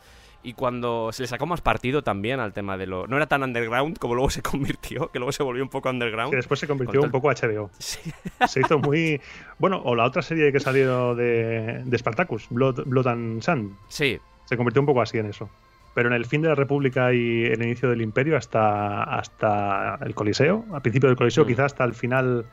[0.46, 3.08] y cuando se le sacó más partido también al tema de lo...
[3.08, 6.30] No era tan underground como luego se convirtió, que luego se volvió un poco underground.
[6.32, 7.70] Que después se convirtió Con un poco HBO.
[7.80, 8.12] Sí.
[8.48, 9.20] Se hizo muy.
[9.60, 13.78] Bueno, o la otra serie que salió de, de Spartacus, Blood, Blood and Sun.
[13.88, 15.50] Sí, Se convirtió un poco así en eso.
[15.94, 20.14] Pero en el fin de la República y el inicio del Imperio, hasta, hasta el
[20.14, 21.48] Coliseo, al principio del Coliseo, Mm.
[21.48, 22.46] quizás hasta el final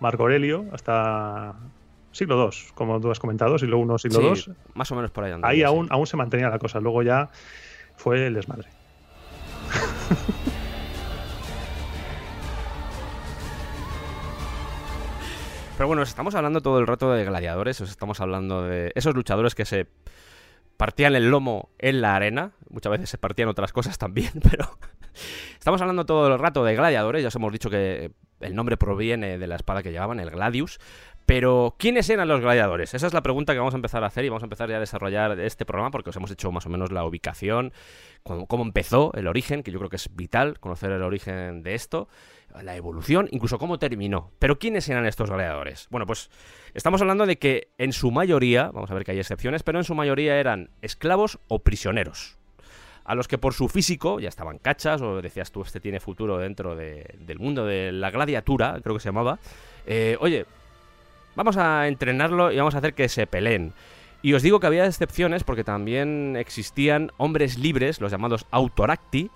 [0.00, 1.54] Marco Aurelio, hasta
[2.12, 4.56] siglo II, como tú has comentado, siglo I, siglo sí, II.
[4.74, 5.64] más o menos por ahí andaba, Ahí sí.
[5.64, 6.80] aún, aún se mantenía la cosa.
[6.80, 7.28] Luego ya
[7.96, 8.68] fue el desmadre.
[15.76, 19.14] Pero bueno, os estamos hablando todo el rato de gladiadores, os estamos hablando de esos
[19.14, 19.86] luchadores que se
[20.76, 24.76] partían el lomo en la arena, muchas veces se partían otras cosas también, pero
[25.58, 29.38] estamos hablando todo el rato de gladiadores, ya os hemos dicho que el nombre proviene
[29.38, 30.80] de la espada que llevaban, el gladius,
[31.30, 32.92] Pero, ¿quiénes eran los gladiadores?
[32.92, 34.78] Esa es la pregunta que vamos a empezar a hacer y vamos a empezar ya
[34.78, 37.72] a desarrollar este programa porque os hemos hecho más o menos la ubicación,
[38.24, 42.08] cómo, empezó, el origen, que yo creo que es vital conocer el origen de esto,
[42.64, 44.32] la evolución, incluso cómo terminó.
[44.40, 45.86] Pero, ¿quiénes eran estos gladiadores?
[45.90, 46.30] Bueno, pues
[46.74, 49.84] estamos hablando de que en su mayoría, vamos a ver que hay excepciones, pero en
[49.84, 52.38] su mayoría eran esclavos o prisioneros
[53.04, 56.38] a los que por su físico ya estaban cachas, o decías tú, este tiene futuro
[56.38, 59.38] dentro de- del mundo de la gladiatura, creo que se llamaba.
[59.86, 60.44] Eh, oye,
[61.34, 63.72] vamos a entrenarlo y vamos a hacer que se peleen.
[64.22, 69.30] Y os digo que había excepciones porque también existían hombres libres, los llamados autoracti,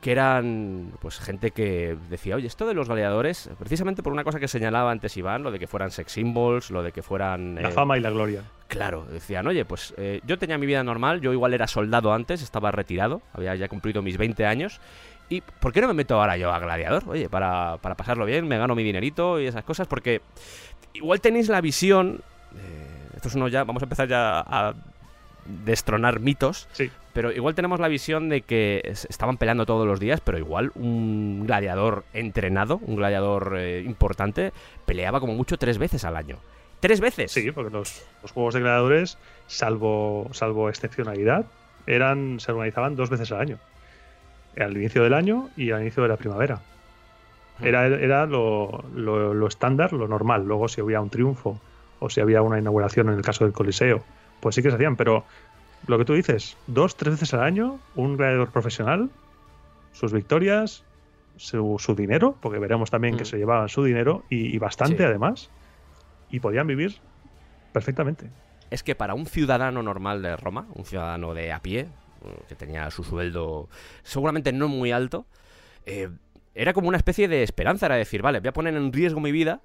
[0.00, 4.40] que eran pues gente que decía, oye, esto de los gladiadores, precisamente por una cosa
[4.40, 7.54] que señalaba antes Iván, lo de que fueran sex symbols, lo de que fueran...
[7.54, 8.42] La eh, fama y la gloria.
[8.66, 12.42] Claro, decían, oye, pues eh, yo tenía mi vida normal, yo igual era soldado antes,
[12.42, 14.80] estaba retirado, había ya cumplido mis 20 años,
[15.28, 17.04] y ¿por qué no me meto ahora yo a gladiador?
[17.06, 20.20] Oye, para, para pasarlo bien, me gano mi dinerito y esas cosas, porque
[20.94, 22.20] igual tenéis la visión,
[22.56, 24.74] eh, esto es uno ya, vamos a empezar ya a
[25.64, 26.90] destronar mitos, Sí.
[27.12, 30.70] pero igual tenemos la visión de que es- estaban peleando todos los días, pero igual
[30.76, 34.52] un gladiador entrenado, un gladiador eh, importante,
[34.86, 36.36] peleaba como mucho tres veces al año.
[36.80, 37.30] ¡Tres veces!
[37.32, 41.46] Sí, porque los, los juegos de gladiadores, salvo, salvo excepcionalidad,
[41.86, 43.58] eran, se organizaban dos veces al año.
[44.58, 46.60] Al inicio del año y al inicio de la primavera.
[47.60, 50.44] Era, era lo, lo- lo estándar, lo normal.
[50.46, 51.60] Luego, si había un triunfo
[52.00, 54.02] o si había una inauguración en el caso del Coliseo,
[54.40, 54.96] pues sí que se hacían.
[54.96, 55.24] Pero
[55.86, 59.10] lo que tú dices, dos, tres veces al año, un gladiador profesional,
[59.92, 60.82] sus victorias,
[61.36, 63.26] su, su dinero, porque veremos también que Mm.
[63.26, 65.02] se llevaban su dinero y, y bastante Sí.
[65.04, 65.50] además,
[66.30, 66.96] y podían vivir
[67.72, 68.30] perfectamente.
[68.70, 71.88] es que para un ciudadano normal de Roma, un ciudadano de a pie,
[72.48, 73.68] que tenía su sueldo
[74.02, 75.26] seguramente no muy alto,
[75.86, 76.08] eh,
[76.54, 79.32] era como una especie de esperanza, era decir, vale, voy a poner en riesgo mi
[79.32, 79.62] vida,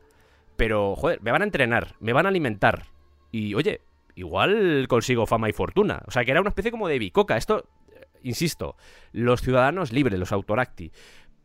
[0.56, 2.84] pero, joder, me van a entrenar, me van a alimentar,
[3.32, 3.82] y, oye,
[4.16, 6.02] igual consigo fama y fortuna.
[6.08, 7.38] O sea, que era una especie como de bicoca.
[7.38, 8.76] Esto, eh, insisto,
[9.12, 10.92] los ciudadanos libres, los autoracti.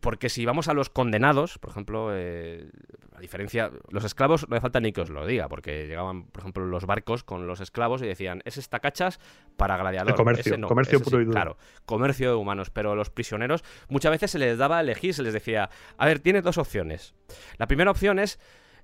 [0.03, 2.69] Porque si vamos a los condenados, por ejemplo, eh,
[3.15, 6.41] a diferencia, los esclavos no hace falta ni que os lo diga, porque llegaban, por
[6.41, 9.21] ejemplo, los barcos con los esclavos y decían, es esta cachas
[9.57, 10.11] para gladiador.
[10.11, 11.23] El comercio, no, comercio puro sí".
[11.23, 11.35] y duro.
[11.37, 15.23] Claro, comercio de humanos, pero los prisioneros muchas veces se les daba a elegir, se
[15.23, 17.15] les decía, a ver, tienes dos opciones.
[17.59, 18.41] La primera opción es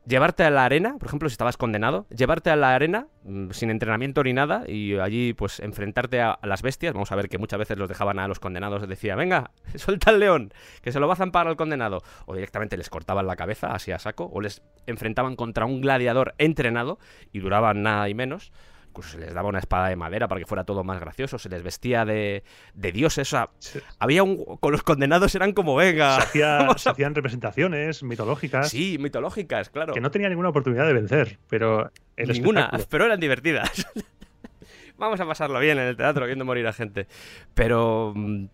[0.06, 3.70] llevarte a la arena, por ejemplo, si estabas condenado, llevarte a la arena mm, sin
[3.70, 6.94] entrenamiento ni nada y allí pues enfrentarte a, las bestias.
[6.94, 10.20] Vamos a ver que muchas veces los dejaban a los condenados, decía, venga, suelta al
[10.20, 12.02] león, que se lo va a zampar al condenado.
[12.26, 16.34] O directamente les cortaban la cabeza así a saco, o les enfrentaban contra un gladiador
[16.38, 16.98] entrenado
[17.32, 18.52] y duraban nada y menos.
[18.98, 21.48] Incluso se les daba una espada de madera para que fuera todo más gracioso, se
[21.48, 22.42] les vestía de,
[22.74, 24.44] de dioses, o sea, Se, había un...
[24.58, 29.70] con los condenados eran como, venga, se hacía- se a- hacían representaciones mitológicas Sí, mitológicas,
[29.70, 29.92] claro.
[29.94, 33.86] que no tenían ninguna oportunidad de vencer, pero el Ninguna, espectáculo- pero eran divertidas.
[34.98, 37.06] Vamos a pasarlo bien en el teatro, viendo morir a gente.
[37.54, 38.46] Pero mm,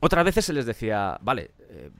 [0.00, 1.90] otras veces se les decía, vale, eh,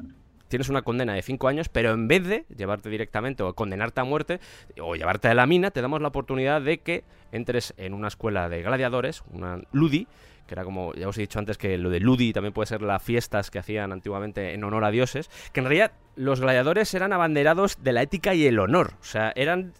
[0.50, 4.04] tienes una condena de 5 años, pero en vez de llevarte directamente o condenarte a
[4.04, 4.40] muerte
[4.78, 8.48] o llevarte a la mina, te damos la oportunidad de que entres en una escuela
[8.50, 10.06] de gladiadores, una Ludi,
[10.46, 12.82] que era como, ya os he dicho antes que lo de Ludi también puede ser
[12.82, 17.12] las fiestas que hacían antiguamente en honor a dioses, que en realidad los gladiadores eran
[17.12, 19.72] abanderados de la ética y el honor, o sea, eran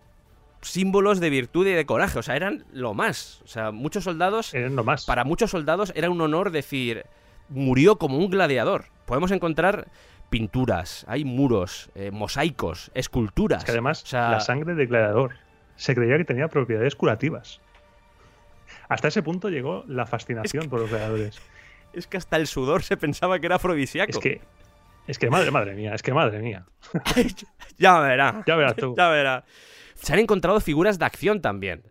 [0.62, 4.54] símbolos de virtud y de coraje, o sea, eran lo más, o sea, muchos soldados,
[4.54, 5.04] eran lo más.
[5.06, 7.04] para muchos soldados era un honor decir,
[7.48, 8.85] murió como un gladiador.
[9.06, 9.88] Podemos encontrar
[10.31, 13.59] pinturas, hay muros, eh, mosaicos, esculturas.
[13.59, 15.35] Es que además, o sea, la sangre del gladiador
[15.77, 17.61] se creía que tenía propiedades curativas.
[18.88, 21.40] Hasta ese punto llegó la fascinación por los gladiadores.
[21.93, 24.11] es que hasta el sudor se pensaba que era afrodisíaco.
[24.11, 24.40] Es que,
[25.07, 26.66] es que madre, madre mía, es que madre mía.
[27.79, 28.43] ya verá.
[28.47, 28.95] Ya verás tú.
[28.97, 29.45] Ya verá.
[29.95, 31.83] Se han encontrado figuras de acción también.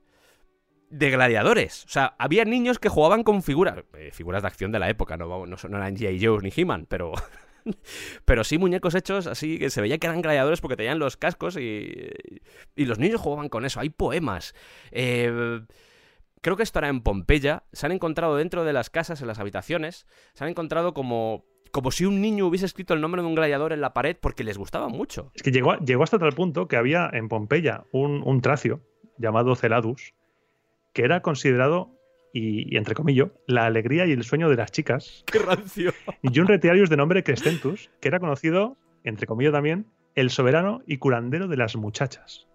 [0.89, 1.85] De gladiadores.
[1.85, 3.83] O sea, había niños que jugaban con figuras.
[3.93, 6.25] eh, figuras de acción de la época, no, no, no eran G.I.
[6.25, 7.13] Joe ni He-Man, pero.
[8.25, 11.57] pero sí muñecos hechos así que se veía que eran gladiadores porque tenían los cascos
[11.57, 12.09] y.
[12.75, 13.79] Y los niños jugaban con eso.
[13.79, 14.53] Hay poemas.
[14.91, 15.61] Eh,
[16.41, 17.63] creo que esto era en Pompeya.
[17.71, 20.07] Se han encontrado dentro de las casas, en las habitaciones.
[20.33, 21.45] Se han encontrado como.
[21.71, 24.43] Como si un niño hubiese escrito el nombre de un gladiador en la pared porque
[24.43, 25.31] les gustaba mucho.
[25.35, 28.81] Es que llegó, llegó hasta tal punto que había en Pompeya un, un tracio
[29.19, 30.15] llamado Celadus,
[30.93, 31.98] que era considerado,
[32.33, 35.93] y, y entre comillas, la alegría y el sueño de las chicas, ¡Qué rancio!
[36.21, 40.97] y un retiarius de nombre Crescentus, que era conocido, entre comillas también, el soberano y
[40.97, 42.47] curandero de las muchachas.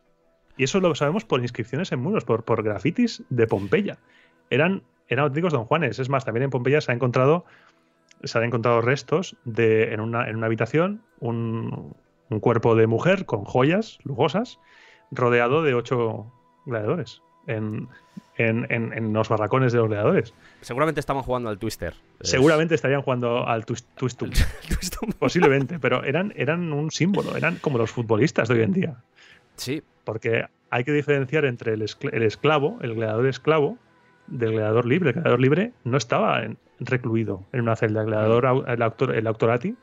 [0.57, 3.99] Y eso lo sabemos por inscripciones en muros, por, por grafitis de Pompeya.
[4.51, 5.99] Eran, eran auténticos don Juanes.
[5.99, 7.45] Es más, también en Pompeya se ha encontrado,
[8.23, 11.97] se han encontrado restos de, en, una, en una habitación, un,
[12.31, 14.61] un cuerpo de mujer con joyas lujosas,
[15.11, 16.33] rodeado de ocho
[16.67, 17.89] gladiadores en,
[18.37, 20.35] en, en- en los barracones de los gladiadores.
[20.61, 21.95] Seguramente estaban jugando al Twister.
[22.21, 24.31] Seguramente estarían jugando al twist, twistum,
[25.19, 28.97] posiblemente, pero eran, eran un símbolo, eran como los futbolistas de hoy en día.
[29.57, 33.79] Sí, Porque hay que diferenciar entre el, escl- el esclavo, el gladiador esclavo,
[34.27, 35.11] del gladiador libre.
[35.11, 36.43] El gladiador libre no estaba
[36.81, 38.01] recluido en una celda.
[38.01, 39.77] El gladiador, el, autor, el autorati,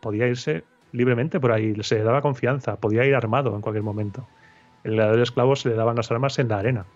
[0.00, 4.26] podía irse libremente por ahí, se le daba confianza, podía ir armado en cualquier momento.
[4.84, 6.86] El gladiador esclavo se le daban las armas en la arena.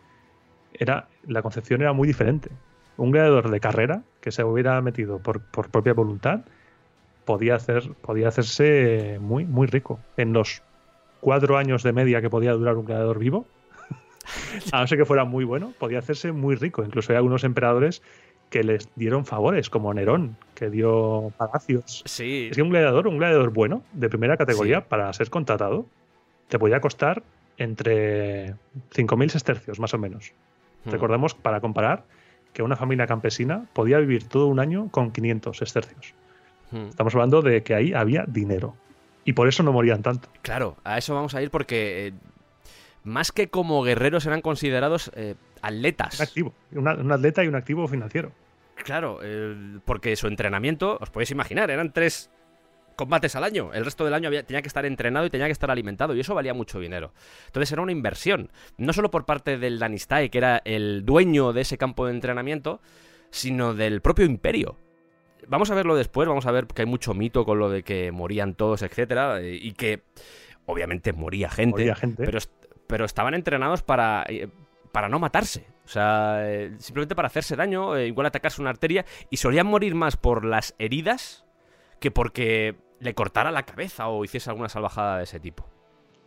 [0.78, 2.50] Era, la concepción era muy diferente.
[2.96, 6.40] Un gladiador de carrera que se hubiera metido por, por propia voluntad
[7.24, 9.98] podía, hacer, podía hacerse muy, muy rico.
[10.16, 10.62] En los
[11.20, 13.46] cuatro años de media que podía durar un gladiador vivo,
[14.72, 16.82] a no ser que fuera muy bueno, podía hacerse muy rico.
[16.84, 18.02] Incluso hay algunos emperadores
[18.50, 22.02] que les dieron favores, como Nerón, que dio palacios.
[22.06, 22.48] sí.
[22.50, 24.86] Es que un gladiador, un gladiador bueno, de primera categoría, Sí.
[24.88, 25.84] para ser contratado,
[26.48, 27.22] te podía costar
[27.58, 28.54] entre
[28.94, 30.32] 5.000 sestercios, más o menos.
[30.84, 30.90] Mm.
[30.90, 32.04] Recordemos, para comparar,
[32.52, 36.14] que una familia campesina podía vivir todo un año con 500 sestercios.
[36.70, 36.88] Mm.
[36.88, 38.74] Estamos hablando de que ahí había dinero.
[39.24, 40.28] Y por eso no morían tanto.
[40.42, 42.12] Claro, a eso vamos a ir porque eh,
[43.04, 46.18] más que como guerreros eran considerados eh, atletas.
[46.18, 46.54] Un activo.
[46.72, 48.32] una- un atleta y un activo financiero.
[48.84, 52.30] Claro, eh, porque su entrenamiento, os podéis imaginar, eran tres
[52.98, 53.72] combates al año.
[53.72, 56.20] El resto del año había- tenía que estar entrenado y tenía que estar alimentado, y
[56.20, 57.14] eso valía mucho dinero.
[57.46, 61.60] Entonces era una inversión, no solo por parte del Danistai, que era el dueño de
[61.62, 62.80] ese campo de entrenamiento,
[63.30, 64.76] sino del propio imperio.
[65.46, 68.10] Vamos a verlo después, vamos a ver que hay mucho mito con lo de que
[68.10, 70.02] morían todos, etcétera, eh, y que
[70.66, 72.24] obviamente moría gente, Moría gente.
[72.24, 72.38] pero,
[72.88, 74.48] pero estaban entrenados para, eh,
[74.92, 75.66] para no matarse.
[75.84, 80.16] O sea, eh, simplemente para hacerse daño, igual atacarse una arteria, y solían morir más
[80.16, 81.46] por las heridas
[82.00, 85.66] que porque le cortara la cabeza o hiciese alguna salvajada de ese tipo.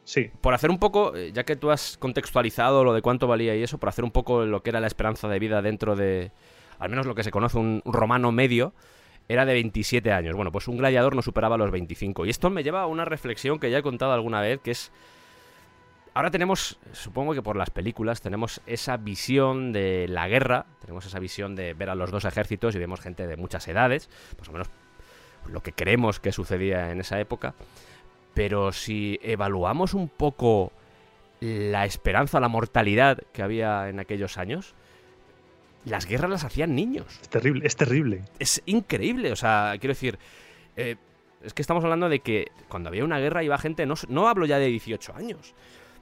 [0.03, 3.55] Sí, Por hacer un poco, eh, ya que tú has contextualizado lo de cuánto valía
[3.55, 6.31] y eso, por hacer un poco lo que era la esperanza de vida dentro de,
[6.79, 8.73] al menos lo que se conoce, un un romano medio,
[9.27, 10.35] era de 27 años.
[10.35, 12.25] Bueno, pues un gladiador no superaba los 25.
[12.25, 14.91] Y esto me lleva a una reflexión que ya he contado alguna vez, que es...
[16.13, 21.19] Ahora tenemos, supongo que por las películas, tenemos esa visión de la guerra, tenemos esa
[21.19, 24.51] visión de ver a los dos ejércitos y vemos gente de muchas edades, más o
[24.51, 24.69] menos
[25.47, 27.53] lo que creemos que sucedía en esa época.
[28.33, 30.71] Pero si evaluamos un poco
[31.39, 34.75] la esperanza, la mortalidad que había en aquellos años,
[35.85, 37.19] las guerras las hacían niños.
[37.21, 38.21] es terrible, es terrible.
[38.39, 40.19] Es increíble, o sea, quiero decir,
[40.77, 40.95] eh,
[41.43, 44.45] es que estamos hablando de que cuando había una guerra iba gente, no, no hablo
[44.45, 45.55] ya de 18 años.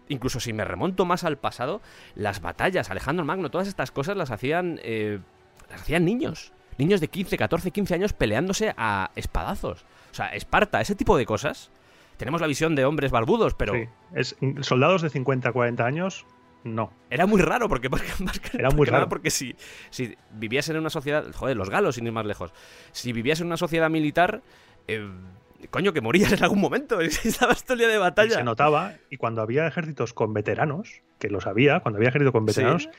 [0.09, 1.81] Incluso si me remonto más al pasado,
[2.15, 5.19] las batallas, Alejandro Magno, todas estas cosas las hacían, eh,
[5.69, 6.51] las hacían niños.
[6.79, 9.85] Niños de 15, 14, 15 años peleándose a espadazos.
[10.11, 11.69] O sea, Esparta, ese tipo de cosas.
[12.17, 13.83] Tenemos la visión de hombres barbudos, pero Sí.
[14.15, 16.25] Es, soldados de 50, 40 años,
[16.63, 16.91] no.
[17.09, 17.89] era muy raro porque
[18.19, 19.07] más que- Era muy porque raro.
[19.09, 19.55] porque si,
[19.89, 22.51] si vivías en una sociedad, joder, los galos sin ir más lejos,
[22.91, 24.41] si vivías en una sociedad militar,
[24.87, 25.07] eh,
[25.71, 28.35] coño que morías en algún momento, estabas todo el día de Y batalla.
[28.35, 32.45] se notaba, y cuando había ejércitos con veteranos, que los había, cuando había ejército con
[32.47, 32.89] Sí.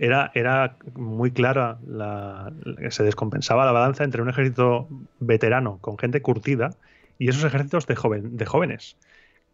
[0.00, 4.88] Era, era muy clara, la, la- se descompensaba la balanza entre un ejército
[5.20, 6.70] veterano con gente curtida
[7.18, 8.96] y esos ejércitos de, joven, de jóvenes,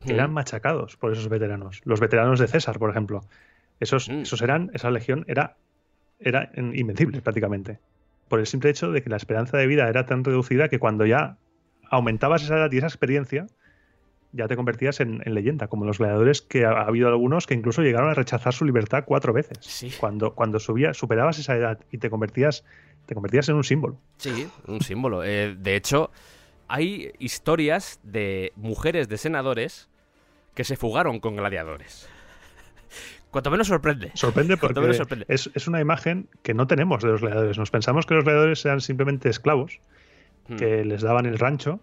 [0.04, 0.16] que Mm.
[0.16, 1.80] eran machacados por esos veteranos.
[1.84, 3.22] Los veteranos de César, por ejemplo.
[3.80, 4.20] Esos, Mm.
[4.22, 5.56] esos eran, esa legión era,
[6.20, 7.80] era invencible prácticamente.
[8.28, 11.06] Por el simple hecho de que la esperanza de vida era tan reducida que cuando
[11.06, 11.38] ya
[11.90, 13.46] aumentabas esa edad y esa experiencia,
[14.36, 17.54] ya te convertías en, en leyenda, como los gladiadores que ha, ha habido algunos que
[17.54, 19.58] incluso llegaron a rechazar su libertad cuatro veces.
[19.60, 19.92] Sí.
[19.98, 22.64] Cuando, cuando subía, superabas esa edad y te convertías,
[23.06, 23.98] te convertías en un símbolo.
[24.18, 25.24] Sí, un símbolo.
[25.24, 26.10] Eh, de hecho,
[26.68, 29.88] hay historias de mujeres de senadores
[30.54, 32.08] que se fugaron con gladiadores.
[33.30, 34.12] Cuanto menos sorprende.
[34.14, 35.26] Sorprende porque menos sorprende.
[35.28, 37.58] Es, es una imagen que no tenemos de los gladiadores.
[37.58, 39.80] Nos pensamos que los gladiadores eran simplemente esclavos
[40.48, 40.56] Hmm.
[40.56, 41.80] que les daban el rancho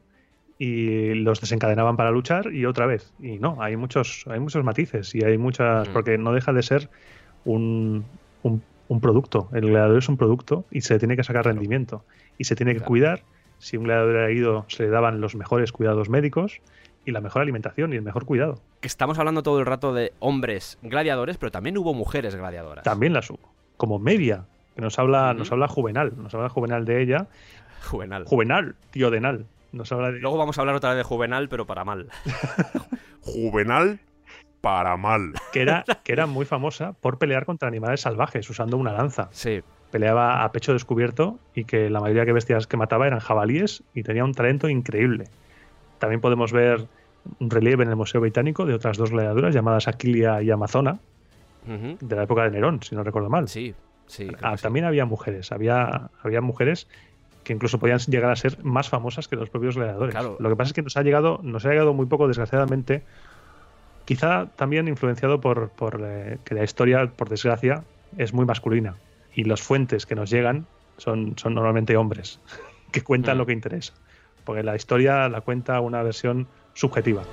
[0.64, 3.14] y los desencadenaban para luchar y otra vez.
[3.20, 5.90] Y no, hay muchos, hay muchos matices y hay muchas.
[5.90, 5.94] Mm.
[5.94, 6.90] porque no deja de ser
[7.44, 8.06] un,
[8.44, 9.50] un, un producto.
[9.54, 12.06] El gladiador es un producto y se le tiene que sacar rendimiento.
[12.38, 12.88] Y se tiene que Claro.
[12.90, 13.24] cuidar.
[13.58, 16.62] Si un gladiador era ido, se le daban los mejores cuidados médicos
[17.06, 18.62] y la mejor alimentación y el mejor cuidado.
[18.82, 22.84] Que estamos hablando todo el rato de hombres gladiadores, pero también hubo mujeres gladiadoras.
[22.84, 23.52] También las hubo.
[23.78, 24.46] Como media,
[24.76, 27.28] que nos habla, nos habla Juvenal, nos habla Juvenal de ella.
[27.90, 28.24] Juvenal.
[28.26, 29.46] Juvenal, tío Denal.
[29.74, 30.20] Nos habla de.
[30.20, 32.08] Luego vamos a hablar otra vez de Juvenal, pero para mal.
[33.22, 34.00] Juvenal
[34.62, 35.34] para mal.
[35.52, 39.28] que era, que era muy famosa por pelear contra animales salvajes usando una lanza.
[39.32, 39.62] Sí.
[39.92, 44.04] Peleaba a pecho descubierto y que la mayoría de bestias que mataba eran jabalíes y
[44.04, 45.26] tenía un talento increíble.
[46.00, 46.88] También podemos ver
[47.40, 51.00] un relieve en el Museo Británico de otras dos gladiadoras llamadas Aquilia y Amazona,
[51.66, 53.48] de la época de Nerón, si no recuerdo mal.
[53.48, 53.74] Sí,
[54.06, 54.30] sí.
[54.42, 54.64] Ah, sí.
[54.64, 56.88] también había mujeres, había, había mujeres
[57.44, 60.14] que incluso podían llegar a ser más famosas que los propios gladiadores.
[60.14, 60.38] Claro.
[60.40, 63.04] Lo que pasa es que nos ha llegado, nos ha llegado muy poco, desgraciadamente,
[64.06, 67.84] quizá también influenciado por, por, eh, que la historia, por desgracia,
[68.18, 68.96] es muy masculina.
[69.34, 70.68] Y las fuentes que nos llegan
[70.98, 72.40] son, son normalmente hombres,
[72.92, 73.40] que cuentan Mm.
[73.40, 73.94] lo que interesa.
[74.44, 77.24] Porque la historia la cuenta una versión subjetiva.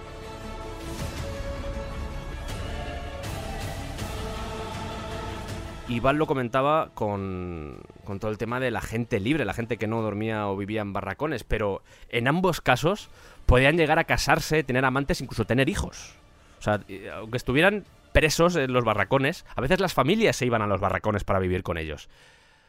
[5.89, 7.79] Iván lo comentaba con,
[8.11, 10.81] con todo el tema de la gente libre, la gente que no dormía o vivía
[10.81, 13.09] en barracones, pero en ambos casos
[13.47, 16.17] podían llegar a casarse, tener amantes, incluso tener hijos.
[16.59, 16.81] O sea,
[17.15, 21.23] aunque estuvieran presos en los barracones, a veces las familias se iban a los barracones
[21.23, 22.09] para vivir con ellos.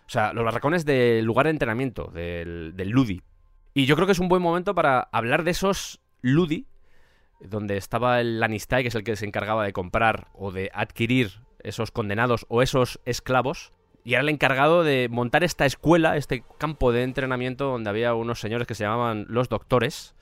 [0.06, 3.24] O sea, los barracones del lugar de entrenamiento, del, Ludi.
[3.74, 6.68] Y yo creo que es un buen momento para hablar de esos Ludi,
[7.40, 11.42] donde estaba el Lannister, que es el que se encargaba de comprar o de adquirir
[11.64, 13.74] esos condenados o esos esclavos,
[14.04, 18.40] y era el encargado de montar esta escuela, este campo de entrenamiento donde había unos
[18.40, 20.16] señores que se llamaban los doctores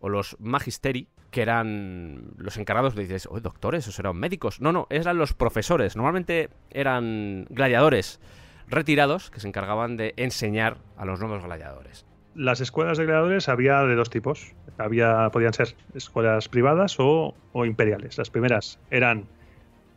[0.00, 4.60] o los magisteri, que eran los encargados, le dices, doctores, esos eran médicos.
[4.60, 5.96] No, no, eran los profesores.
[5.96, 8.20] Normalmente eran gladiadores
[8.68, 12.06] retirados que se encargaban de enseñar a los nuevos gladiadores.
[12.34, 14.54] Las escuelas de gladiadores había de dos tipos.
[14.78, 18.16] Había, podían ser escuelas privadas o, o imperiales.
[18.16, 19.26] Las primeras eran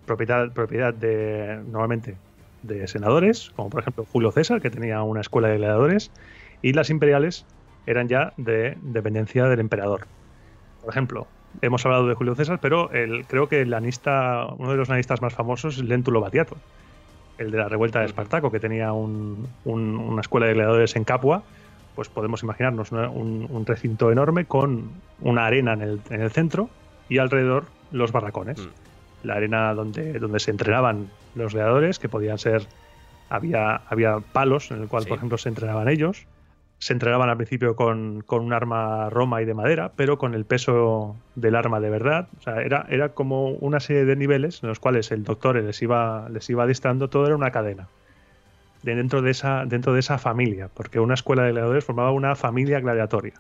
[0.06, 2.18] propiedad, propiedad de, normalmente,
[2.64, 6.12] de senadores, como por ejemplo Julio César, que tenía una escuela de gladiadores,
[6.62, 7.46] y las imperiales
[7.86, 10.08] eran ya de dependencia del emperador.
[10.82, 11.28] Por ejemplo,
[11.62, 15.22] hemos hablado de Julio César, pero el, creo que el anista, uno de los anistas
[15.22, 16.58] más famosos es Lentulo Batiato,
[17.38, 21.04] el de la revuelta de Espartaco, que tenía un- un- una escuela de gladiadores en
[21.04, 21.44] Capua.
[21.96, 24.90] Pues podemos imaginarnos una- un, un recinto enorme con
[25.22, 26.70] una arena en el, en el centro
[27.10, 28.60] y alrededor los barracones.
[28.60, 29.28] Mm.
[29.28, 32.68] La arena donde, donde se entrenaban los gladiadores, que podían ser.
[33.30, 35.10] Había, había palos en el cual, Sí.
[35.10, 36.26] por ejemplo, se entrenaban ellos.
[36.80, 40.44] Se entrenaban al principio con, con un arma roma y de madera, pero con el
[40.44, 42.28] peso del arma de verdad.
[42.40, 45.82] O sea, era, era como una serie de niveles en los cuales el doctor les
[45.82, 47.88] iba, les iba adistrando, todo era una cadena.
[48.82, 52.36] De dentro, de esa, dentro de esa familia, porque una escuela de gladiadores formaba una
[52.36, 53.36] familia gladiatoria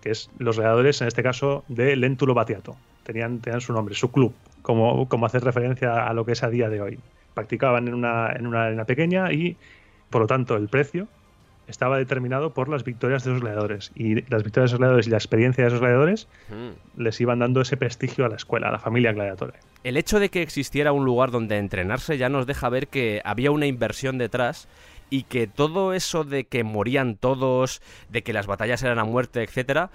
[0.00, 2.74] que es los gladiadores, en este caso, de Lentulo Batiato.
[3.04, 4.32] Tenían, tenían su nombre, su club,
[4.62, 6.98] como, como hacer referencia a lo que es a día de hoy.
[7.34, 9.56] Practicaban en una, en una arena pequeña y,
[10.10, 11.08] por lo tanto, el precio
[11.68, 13.92] estaba determinado por las victorias de esos gladiadores.
[13.94, 17.00] Y las victorias de esos gladiadores y la experiencia de esos gladiadores Mm.
[17.00, 19.58] les iban dando ese prestigio a la escuela, a la familia gladiatoria.
[19.84, 23.50] El hecho de que existiera un lugar donde entrenarse ya nos deja ver que había
[23.50, 24.68] una inversión detrás
[25.08, 27.80] y que todo eso de que morían todos,
[28.10, 29.90] de que las batallas eran a muerte, etcétera,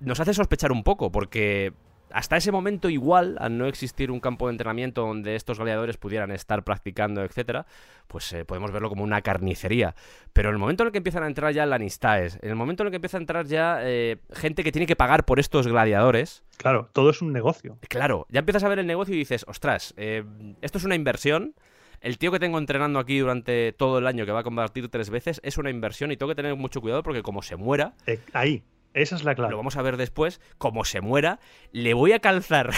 [0.00, 1.72] nos hace sospechar un poco, porque
[2.12, 6.30] hasta ese momento igual, al no existir un campo de entrenamiento donde estos gladiadores pudieran
[6.30, 7.66] estar practicando, etcétera,
[8.08, 9.94] pues eh, podemos verlo como una carnicería.
[10.32, 12.82] Pero en el momento en el que empiezan a entrar ya lanistaes, en el momento
[12.82, 15.66] en el que empieza a entrar ya eh, gente que tiene que pagar por estos
[15.66, 17.78] gladiadores, Claro, todo es un negocio.
[17.88, 20.24] Claro, ya empiezas a ver el negocio y dices, ostras, eh,
[20.60, 21.54] esto es una inversión.
[22.02, 25.10] El tío que tengo entrenando aquí durante todo el año, que va a combatir tres
[25.10, 28.18] veces, es una inversión y tengo que tener mucho cuidado porque como se muera, Eh,
[28.32, 28.62] ahí,
[28.94, 29.52] esa es la clave.
[29.52, 31.38] lo vamos a ver después, como se muera,
[31.72, 32.70] le voy a calzar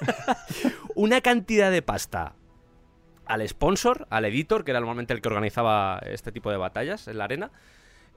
[0.94, 2.34] una cantidad de pasta
[3.26, 7.18] al sponsor, al editor, que era normalmente el que organizaba este tipo de batallas en
[7.18, 7.50] la arena.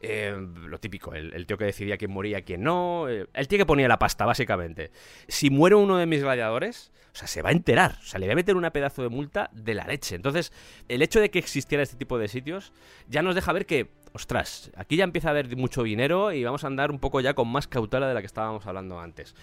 [0.01, 0.35] Eh,
[0.67, 3.07] lo típico, el, tío que decidía quién moría, quién no.
[3.09, 4.91] eh, el tío que ponía la pasta, básicamente.
[5.27, 7.97] Si muere uno de mis gladiadores, o sea, se va a enterar.
[8.01, 10.15] O sea, le voy a meter una pedazo de multa de la leche.
[10.15, 10.51] Entonces,
[10.89, 12.73] el hecho de que existiera este tipo de sitios
[13.07, 16.63] ya nos deja ver que, ostras, aquí ya empieza a haber mucho dinero y vamos
[16.65, 19.33] a andar un poco ya con más cautela de la que estábamos hablando antes.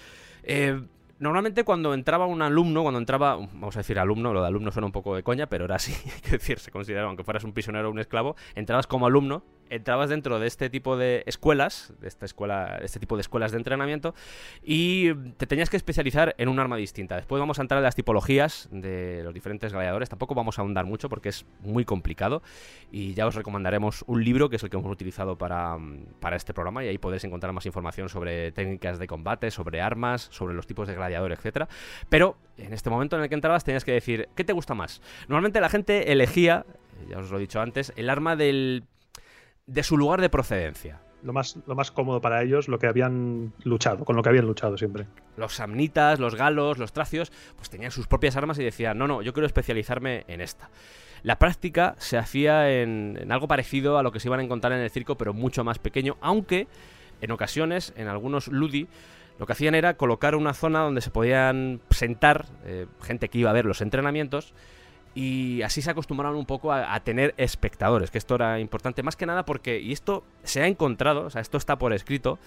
[0.42, 0.82] Eh,
[1.22, 4.86] Normalmente cuando entraba un alumno, cuando entraba, vamos a decir alumno, lo de alumno suena
[4.86, 7.52] un poco de coña, pero era así, hay que decir, se consideraba, aunque fueras un
[7.52, 9.44] prisionero o un esclavo, entrabas como alumno,
[9.74, 13.58] entrabas dentro de este tipo de escuelas, de esta escuela, este tipo de escuelas de
[13.58, 14.14] entrenamiento,
[14.62, 17.16] y te tenías que especializar en un arma distinta.
[17.16, 20.84] Después vamos a entrar en las tipologías de los diferentes gladiadores, tampoco vamos a ahondar
[20.86, 22.42] mucho porque es muy complicado,
[22.90, 25.76] y ya os recomendaremos un libro que es el que hemos utilizado para,
[26.20, 30.28] para este programa, y ahí podéis encontrar más información sobre técnicas de combate, sobre armas,
[30.30, 31.68] sobre los tipos de gladiadores etcétera.
[32.08, 35.00] Pero en este momento en el que entrabas tenías que decir, ¿qué te gusta más?
[35.28, 36.64] Normalmente la gente elegía,
[37.08, 38.84] ya os lo he dicho antes, el arma del,
[39.66, 41.00] de su lugar de procedencia.
[41.22, 44.46] Lo más, lo más cómodo para ellos, lo que habían luchado, con lo que habían
[44.46, 45.06] luchado siempre.
[45.36, 49.22] Los samnitas, los galos, los tracios, pues tenían sus propias armas y decían, no, no,
[49.22, 50.70] yo quiero especializarme en esta.
[51.22, 54.72] La práctica se hacía en, en algo parecido a lo que se iban a encontrar
[54.72, 56.66] en el circo, pero mucho más pequeño, aunque
[57.20, 58.88] en ocasiones, en algunos ludi,
[59.38, 63.50] lo que hacían era colocar una zona donde se podían sentar eh, gente que iba
[63.50, 64.54] a ver los entrenamientos
[65.14, 69.26] y así se acostumbraron un poco a, tener espectadores, que esto era importante más que
[69.26, 72.38] nada porque, y esto se ha encontrado, o sea, esto está por escrito,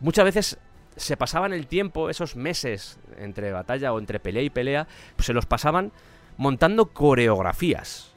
[0.00, 0.58] muchas veces
[0.96, 5.32] se pasaban el tiempo, esos meses entre batalla o entre pelea y pelea, pues se
[5.32, 5.92] los pasaban
[6.36, 8.09] montando coreografías.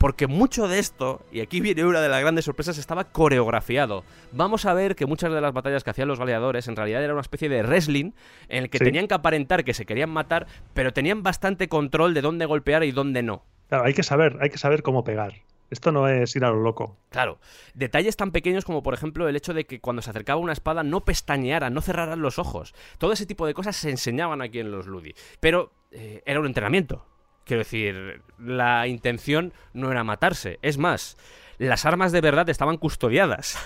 [0.00, 4.02] Porque mucho de esto, y aquí viene una de las grandes sorpresas, estaba coreografiado.
[4.32, 7.12] Vamos a ver que muchas de las batallas que hacían los gladiadores en realidad era
[7.12, 8.12] una especie de wrestling
[8.48, 8.84] en el que Sí.
[8.84, 12.92] tenían que aparentar que se querían matar, pero tenían bastante control de dónde golpear y
[12.92, 13.44] dónde no.
[13.68, 15.34] Claro, hay que saber, hay que saber cómo pegar.
[15.68, 16.96] Esto no es ir a lo loco.
[17.10, 17.38] Claro,
[17.74, 20.82] detalles tan pequeños como por ejemplo el hecho de que cuando se acercaba una espada
[20.82, 22.74] no pestañearan, no cerraran los ojos.
[22.96, 25.14] Todo ese tipo de cosas se enseñaban aquí en los Ludi.
[25.40, 27.04] Pero eh, era un entrenamiento.
[27.50, 30.60] Quiero decir, la intención no era matarse.
[30.62, 31.16] Es más,
[31.58, 33.58] las armas de verdad estaban custodiadas.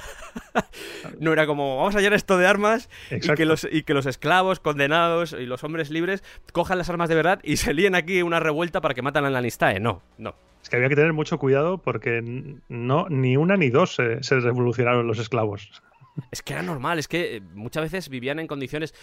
[1.20, 4.06] no era como, vamos a llenar esto de armas y que, los, y que los
[4.06, 6.24] esclavos condenados y los hombres libres
[6.54, 9.30] cojan las armas de verdad y se líen aquí una revuelta para que matan a
[9.30, 9.80] la Nistae.
[9.80, 10.34] No, no.
[10.62, 12.22] Es que había que tener mucho cuidado porque
[12.70, 15.82] no, ni una ni dos se, se revolucionaron los esclavos.
[16.30, 18.94] Es que era normal, es que eh, muchas veces vivían en condiciones.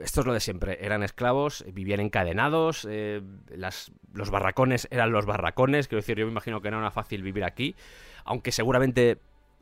[0.00, 0.78] Esto es lo de siempre.
[0.84, 5.88] Eran esclavos, vivían encadenados, eh, las, los barracones eran los barracones.
[5.88, 7.74] Quiero decir, yo me imagino que no era fácil vivir aquí.
[8.24, 9.18] Aunque seguramente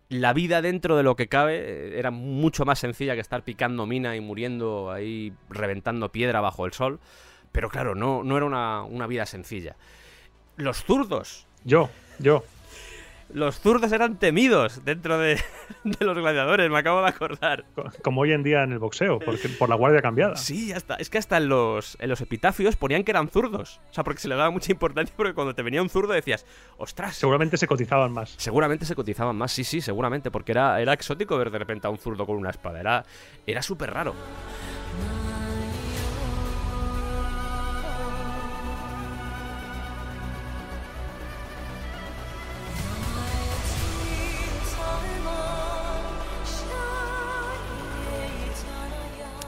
[0.09, 3.87] la vida dentro de lo que cabe eh, era mucho más sencilla que estar picando
[3.87, 7.01] mina y muriendo ahí, reventando piedra bajo el sol.
[7.53, 9.77] Pero claro, no, no era una, una vida sencilla.
[10.57, 11.47] Los zurdos.
[11.65, 12.45] Yo, yo.
[13.35, 15.35] Los zurdos eran temidos dentro de,
[15.85, 17.65] de los gladiadores, me acabo de acordar.
[17.75, 20.37] co- Como hoy en día en el boxeo, porque, por la guardia cambiada.
[20.37, 20.95] Sí, ya está.
[20.95, 23.81] Es que hasta en los, en los epitafios ponían que eran zurdos.
[23.91, 26.47] O sea, porque se le daba mucha importancia porque cuando te venía un zurdo decías,
[26.79, 28.35] ostras, Seguramente se cotizaban más.
[28.39, 29.51] seguramente se cotizaban más.
[29.51, 32.51] Sí, sí, seguramente, porque era, era exótico ver de repente a un zurdo con una
[32.51, 32.79] espada.
[32.79, 33.05] Era,
[33.49, 34.15] era súper raro.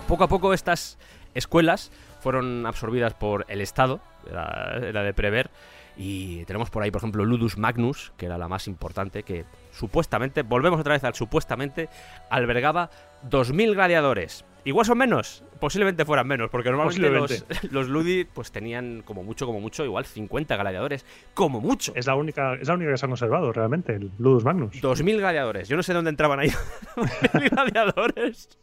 [0.09, 0.98] Poco a poco estas
[1.34, 1.90] escuelas
[2.20, 4.00] fueron absorbidas por el Estado,
[4.30, 5.50] era, era de prever,
[5.96, 10.42] y tenemos por ahí, por ejemplo, Ludus Magnus, que era la más importante, que supuestamente,
[10.42, 11.88] volvemos otra vez al supuestamente,
[12.30, 12.90] albergaba
[13.28, 14.44] 2.000 gladiadores.
[14.64, 19.46] Igual son menos, posiblemente fueran menos, porque normalmente los, los Ludi pues tenían como mucho,
[19.46, 21.92] como mucho, igual 50 gladiadores, como mucho.
[21.94, 24.74] Es la única, es la única que se ha conservado realmente, el Ludus Magnus.
[24.82, 25.68] 2.000 gladiadores.
[25.68, 26.48] Yo no sé dónde entraban ahí
[26.96, 28.59] 2.000 gladiadores.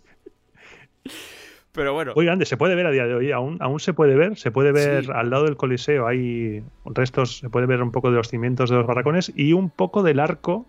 [1.74, 2.14] Pero bueno.
[2.16, 4.52] Muy grande, se puede ver a día de hoy, aún, aún se puede ver, se
[4.52, 5.12] puede ver Sí.
[5.14, 8.76] al lado del Coliseo, hay restos, se puede ver un poco de los cimientos de
[8.78, 10.66] los barracones y un poco del arco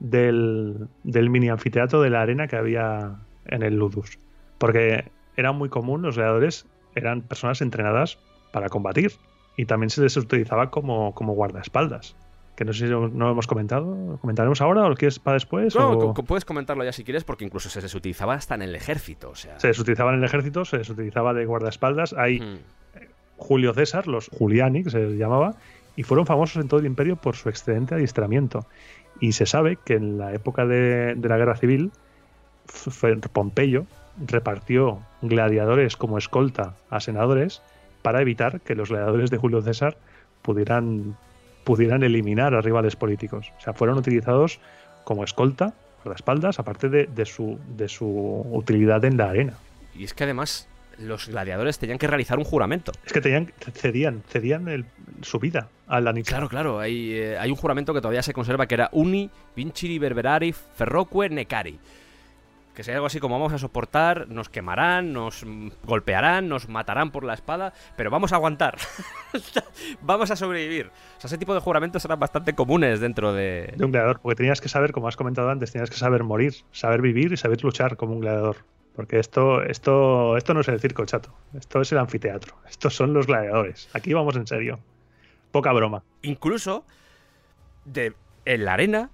[0.00, 4.18] del, del mini anfiteatro de la arena que había en el Ludus.
[4.58, 5.04] Porque
[5.36, 8.18] era muy común, los gladiadores eran personas entrenadas
[8.52, 9.12] para combatir
[9.56, 12.16] y también se les utilizaba como, como guardaespaldas.
[12.58, 15.76] Que no sé si no lo hemos comentado, ¿comentaremos ahora o lo quieres para después?
[15.76, 18.74] No, o- puedes comentarlo ya si quieres, porque incluso se les utilizaba hasta en el
[18.74, 19.30] ejército.
[19.30, 19.60] O sea.
[19.60, 22.14] Se les utilizaba en el ejército, se les utilizaba de guardaespaldas.
[22.14, 22.58] Hay Mm.
[23.36, 25.54] Julio César, los Juliani, que se les llamaba,
[25.94, 28.66] y fueron famosos en todo el imperio por su excelente adiestramiento.
[29.20, 31.92] Y se sabe que en la época de, de la guerra civil,
[33.32, 33.86] Pompeyo
[34.26, 37.62] repartió gladiadores como escolta a senadores
[38.02, 39.96] para evitar que los gladiadores de Julio César
[40.42, 41.16] pudieran,
[41.68, 43.52] pudieran eliminar a rivales políticos.
[43.58, 44.58] O sea, fueron utilizados
[45.04, 45.74] como escolta,
[46.16, 48.06] espaldas, aparte de, de su, de su
[48.50, 49.52] utilidad en la arena.
[49.94, 50.66] Y es que además
[50.98, 52.92] los gladiadores tenían que realizar un juramento.
[53.04, 54.86] Es que tenían, cedían, cedían el-
[55.20, 58.66] su vida a la Claro, claro, hay, eh, hay un juramento que todavía se conserva
[58.66, 61.78] que era Uni, Vinciri, Berberari, Ferroque, Necari.
[62.78, 65.44] Que sería algo así como vamos a soportar, nos quemarán, nos
[65.82, 68.78] golpearán, nos matarán por la espada, pero vamos a aguantar.
[70.00, 70.86] vamos a sobrevivir.
[70.86, 73.74] O sea, ese tipo de juramentos eran bastante comunes dentro de...
[73.76, 76.54] de un gladiador, porque tenías que saber, como has comentado antes, tenías que saber morir,
[76.70, 78.58] saber vivir y saber luchar como un gladiador.
[78.94, 81.34] Porque esto, esto, esto no es el circo, chato.
[81.54, 82.54] Esto es el anfiteatro.
[82.70, 83.88] Estos son los gladiadores.
[83.92, 84.78] Aquí vamos en serio.
[85.50, 86.04] Poca broma.
[86.22, 86.84] Incluso
[87.84, 88.14] de,
[88.44, 89.10] en la arena,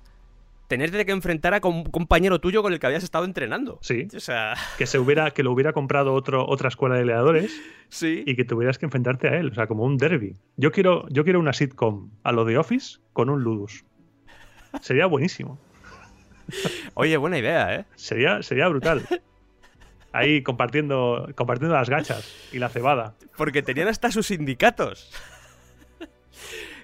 [0.75, 3.79] tenerte que enfrentar a un compañero tuyo con el que habías estado entrenando.
[3.81, 4.09] Sí.
[4.16, 8.25] O sea, Que se hubiera, que lo hubiera comprado otro, otra escuela de gladiadores sí.
[8.27, 9.51] y que tuvieras que enfrentarte a él.
[9.51, 10.37] O sea, como un derby.
[10.57, 13.85] Yo quiero, yo quiero una sitcom a lo de Office con un Ludus.
[14.81, 15.61] Sería buenísimo.
[16.95, 17.85] Oye, buena idea, ¿eh?
[17.95, 19.07] Sería, sería brutal.
[20.11, 23.14] Ahí compartiendo, compartiendo las gachas y la cebada.
[23.37, 25.12] Porque tenían hasta sus sindicatos.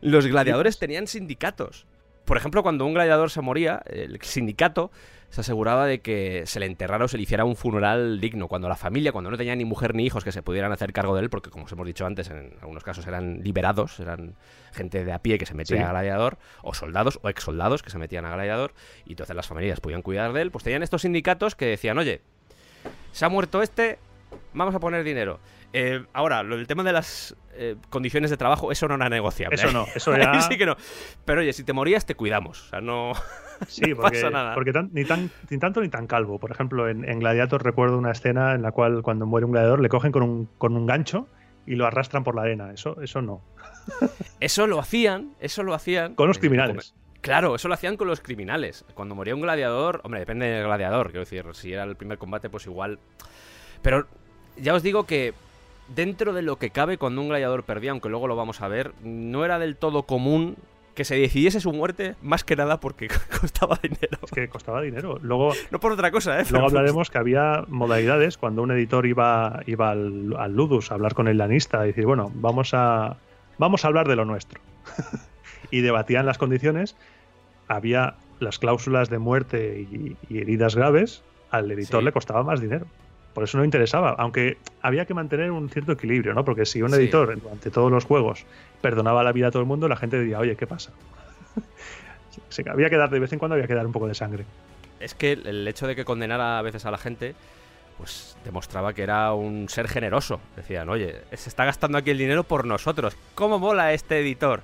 [0.00, 1.86] Los gladiadores tenían sindicatos.
[2.30, 4.92] Por ejemplo, cuando un gladiador se moría, el sindicato
[5.30, 8.46] se aseguraba de que se le enterrara o se le hiciera un funeral digno.
[8.46, 11.16] Cuando la familia, cuando no tenía ni mujer ni hijos que se pudieran hacer cargo
[11.16, 14.36] de él, porque como os hemos dicho antes, en algunos casos eran liberados, eran
[14.70, 15.82] gente de a pie que se metía Sí.
[15.82, 18.74] a gladiador, o soldados o ex soldados que se metían a gladiador,
[19.04, 22.20] y entonces las familias podían cuidar de él, pues tenían estos sindicatos que decían, oye,
[23.10, 23.98] se ha muerto este,
[24.52, 25.40] vamos a poner dinero.
[25.72, 29.54] Eh, ahora, lo del tema de las eh, condiciones de trabajo, eso no era negociable.
[29.54, 30.76] Eso no, eso Ahí ya- sí que no.
[31.24, 32.66] Pero oye, si te morías, te cuidamos.
[32.66, 33.12] O sea, no.
[33.68, 34.54] Sí, No porque, pasa nada.
[34.54, 36.38] porque tan- ni, tan, ni tanto ni tan calvo.
[36.38, 39.80] Por ejemplo, en, en Gladiator recuerdo una escena en la cual cuando muere un gladiador
[39.82, 41.28] le cogen con un, con un gancho
[41.66, 42.72] y lo arrastran por la arena.
[42.72, 43.42] Eso, eso no.
[44.40, 46.14] Eso lo hacían, eso lo hacían.
[46.14, 46.94] Con los criminales.
[47.20, 48.86] Claro, eso lo hacían con los criminales.
[48.94, 52.48] Cuando moría un gladiador, hombre, depende del gladiador, quiero decir, si era el primer combate,
[52.48, 52.98] pues igual.
[53.82, 54.06] Pero
[54.56, 55.34] ya os digo que
[55.94, 58.92] dentro de lo que cabe cuando un gladiador perdía, aunque luego lo vamos a ver,
[59.02, 60.56] no era del todo común
[60.94, 63.08] que se decidiese su muerte, más que nada porque
[63.40, 64.18] costaba dinero.
[64.22, 65.18] Es que costaba dinero.
[65.22, 66.44] Luego, No por otra cosa, ¿eh?
[66.50, 70.94] luego Pero- hablaremos que había modalidades cuando un editor iba, iba al, al Ludus a
[70.94, 73.16] hablar con el lanista y decir, bueno, vamos a,
[73.58, 74.60] vamos a hablar de lo nuestro.
[75.70, 76.96] y debatían las condiciones.
[77.68, 81.22] Había las cláusulas de muerte y, y heridas graves.
[81.50, 82.04] Al editor Sí.
[82.04, 82.86] le costaba más dinero.
[83.34, 86.44] Por eso no interesaba, aunque había que mantener un cierto equilibrio, ¿no?
[86.44, 86.96] Porque si un Sí.
[86.96, 88.44] editor durante todos los juegos
[88.80, 90.92] perdonaba la vida a todo el mundo, la gente diría, oye, ¿qué pasa?
[92.48, 94.44] Sí, había que dar, de vez en cuando había que dar un poco de sangre.
[95.00, 97.34] es que el- hecho de que condenara a veces a la gente,
[97.96, 100.40] pues demostraba que era un ser generoso.
[100.56, 103.16] Decían, oye, se está gastando aquí el dinero por nosotros.
[103.34, 104.60] ¿Cómo mola este editor?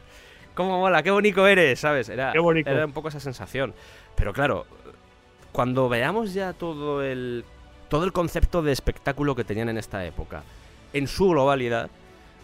[0.55, 1.03] ¿Cómo mola?
[1.03, 1.81] ¡Qué bonito eres!
[1.81, 2.09] ¿Sabes?
[2.09, 2.69] Era, Qué bonito.
[2.71, 3.73] era un poco esa sensación.
[4.15, 4.67] Pero claro,
[5.53, 7.45] cuando veamos ya todo el,
[7.89, 10.43] todo el concepto de espectáculo que tenían en esta época,
[10.93, 11.91] en su globalidad,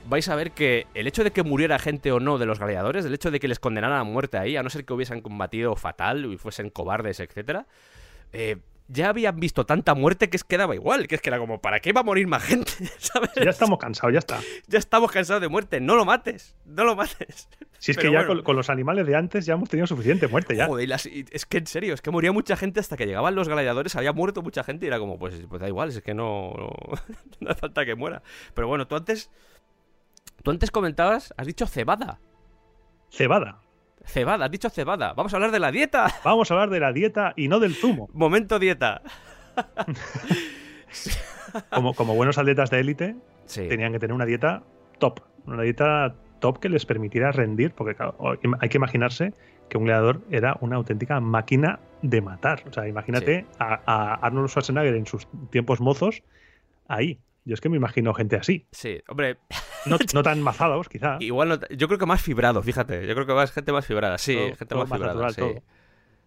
[0.08, 3.04] vais a ver que el hecho de que muriera gente o no de los gladiadores,
[3.04, 5.76] el hecho de que les condenaran a muerte ahí, a no ser que hubiesen combatido
[5.76, 7.66] fatal y fuesen cobardes, etcétera,
[8.32, 8.56] eh,
[8.88, 11.60] ya habían visto tanta muerte que es que daba igual, que es que era como,
[11.60, 12.72] ¿para qué va a morir más gente?
[12.98, 13.30] ¿Sabes?
[13.42, 14.40] Ya estamos cansados, ya está.
[14.66, 17.48] Ya estamos cansados de muerte, no lo mates, no lo mates.
[17.78, 18.34] Si es Pero que ya bueno.
[18.34, 20.66] con, con los animales de antes ya hemos tenido suficiente muerte ya.
[20.66, 23.06] Joder, y las- y es que en serio, es que moría mucha gente hasta que
[23.06, 26.02] llegaban los gladiadores, había muerto mucha gente y era como, pues, pues da igual, es
[26.02, 26.70] que no, no,
[27.40, 28.22] no hace falta que muera.
[28.54, 29.30] Pero bueno, tú antes,
[30.42, 32.20] tú antes comentabas, has dicho cebada.
[33.10, 33.61] Cebada.
[34.04, 35.12] Cebada, has dicho cebada.
[35.14, 36.06] Vamos a hablar de la dieta.
[36.24, 38.08] Vamos a hablar de la dieta y no del zumo.
[38.12, 39.02] Momento dieta.
[41.70, 43.68] Como, como buenos atletas de élite, Sí.
[43.68, 44.62] tenían que tener una dieta
[44.98, 45.20] top.
[45.46, 48.16] Una dieta top que les permitiera rendir, porque claro,
[48.60, 49.34] hay que imaginarse
[49.68, 52.62] que un gladiador era una auténtica máquina de matar.
[52.68, 56.22] O sea, imagínate a, a Arnold Schwarzenegger en sus tiempos mozos
[56.88, 57.18] ahí.
[57.44, 58.66] Yo es que me imagino gente así.
[58.72, 59.38] Sí, hombre,
[59.86, 61.16] No, no tan mazados, quizá.
[61.20, 63.06] igual no- yo creo que más fibrado, fíjate.
[63.06, 65.34] Yo creo que más gente más fibrada, sí, Todo- gente todo más más fibrada, natural,
[65.34, 65.40] sí.
[65.40, 65.62] todo.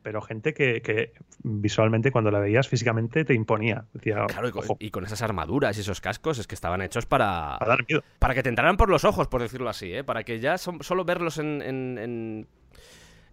[0.01, 3.85] Pero gente que, que visualmente, cuando la veías físicamente, te imponía.
[3.93, 7.07] Decía, Claro, y con, y con esas armaduras y esos cascos es que estaban hechos
[7.07, 8.03] para, a dar miedo.
[8.19, 10.03] para que te entraran por los ojos, por decirlo así, ¿eh?
[10.03, 12.47] Para que ya son- solo verlos en, en, en,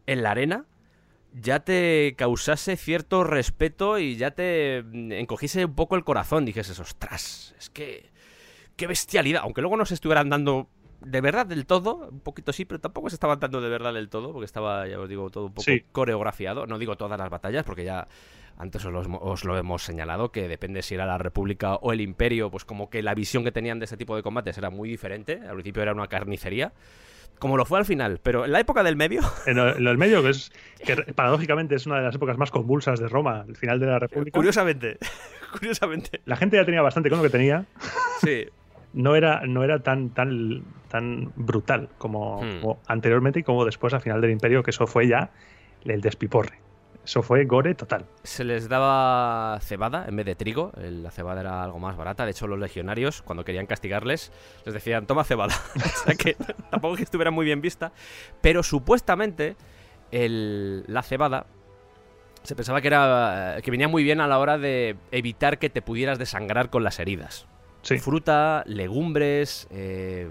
[0.07, 0.65] en la arena
[1.33, 6.45] ya te causase cierto respeto y ya te mm, encogiese un poco el corazón.
[6.45, 8.11] Dijes, ostras, es que...
[8.77, 9.43] ¡Qué bestialidad!
[9.45, 10.69] Aunque luego no se estuvieran dando
[11.01, 14.09] de verdad del todo, un poquito sí, pero tampoco se estaban dando de verdad del
[14.09, 15.85] todo, porque estaba, ya os digo, todo un poco Sí.
[15.93, 16.67] coreografiado.
[16.67, 18.07] No digo todas las batallas, porque ya
[18.57, 22.01] antes os lo, os lo hemos señalado, que depende si era la República o el
[22.01, 24.89] Imperio, pues como que la visión que tenían de este tipo de combates era muy
[24.89, 25.41] diferente.
[25.47, 26.73] Al principio era una carnicería,
[27.43, 29.99] como lo fue al final, pero en la época del medio, En el, en el
[29.99, 30.53] medio, que es
[30.87, 33.99] que paradójicamente es una de las épocas más convulsas de Roma, el final de la
[33.99, 34.37] República.
[34.39, 34.99] curiosamente,
[35.53, 37.67] curiosamente, La gente ya tenía bastante con lo que tenía.
[38.21, 38.47] sí,
[38.93, 42.61] No era, no era tan, tan, tan brutal como, Hmm.
[42.61, 45.31] como anteriormente y como después al final del Imperio, que eso fue ya
[45.85, 46.61] el despiporre.
[47.05, 48.07] Eso fue gore total.
[48.23, 50.71] se les daba cebada en vez de trigo.
[50.77, 52.25] La cebada era algo más barata.
[52.25, 54.31] De hecho, los legionarios, cuando querían castigarles,
[54.65, 55.55] les decían, toma cebada.
[55.77, 56.35] o sea que
[56.71, 57.93] tampoco que estuviera muy bien vista.
[58.41, 59.57] Pero supuestamente
[60.13, 61.47] el- la cebada
[62.45, 65.83] se pensaba que era que venía muy bien a la hora de evitar que te
[65.83, 67.47] pudieras desangrar con las heridas.
[67.83, 67.99] Sí.
[67.99, 70.29] Fruta, legumbres, eh,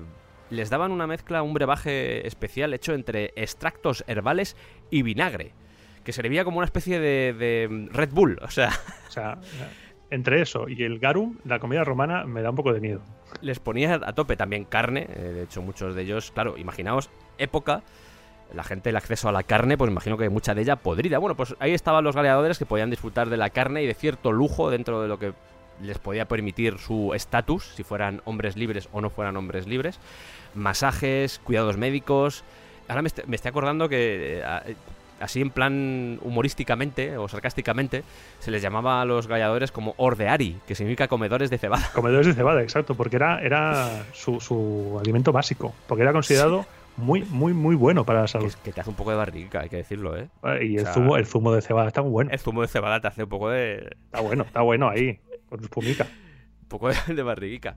[0.50, 4.56] les daban una mezcla, un brebaje especial hecho entre extractos herbales
[4.90, 5.54] y vinagre,
[6.04, 8.70] que servía como una especie de, de Red Bull, o sea,
[9.08, 9.38] O sea,
[10.10, 13.02] entre eso y el garum, la comida romana me da un poco de miedo.
[13.42, 17.82] les ponía a tope también carne, eh, de hecho muchos de ellos, claro, imaginaos, época,
[18.54, 21.18] la gente el acceso a la carne, pues imagino que mucha de ella podrida.
[21.20, 24.34] Bueno, pues ahí estaban los gladiadores que podían disfrutar de la carne y de cierto
[24.34, 25.32] lujo dentro de lo que
[25.82, 30.00] les podía permitir su estatus, si fueran hombres libres o no fueran hombres libres.
[30.54, 32.44] Masajes, cuidados médicos.
[32.90, 34.76] Ahora me, est- me estoy acordando que eh,
[35.22, 38.04] así en plan humorísticamente o sarcásticamente,
[38.40, 41.90] se les llamaba a los gladiadores como ordeari, que significa comedores de cebada.
[41.96, 46.66] Comedores de cebada, exacto, porque era, era su, su alimento básico, porque era considerado
[46.98, 48.48] muy, muy, muy bueno para la salud.
[48.48, 50.28] es- que te hace un poco de barriga, hay que decirlo, ¿eh?
[50.62, 52.32] Y el, o sea- zumo, el zumo de cebada está muy bueno.
[52.32, 55.20] El zumo de cebada te hace un poco de, Está bueno, está bueno ahí,
[55.50, 56.06] con su espumica.
[56.64, 57.76] un poco de, de barriguica.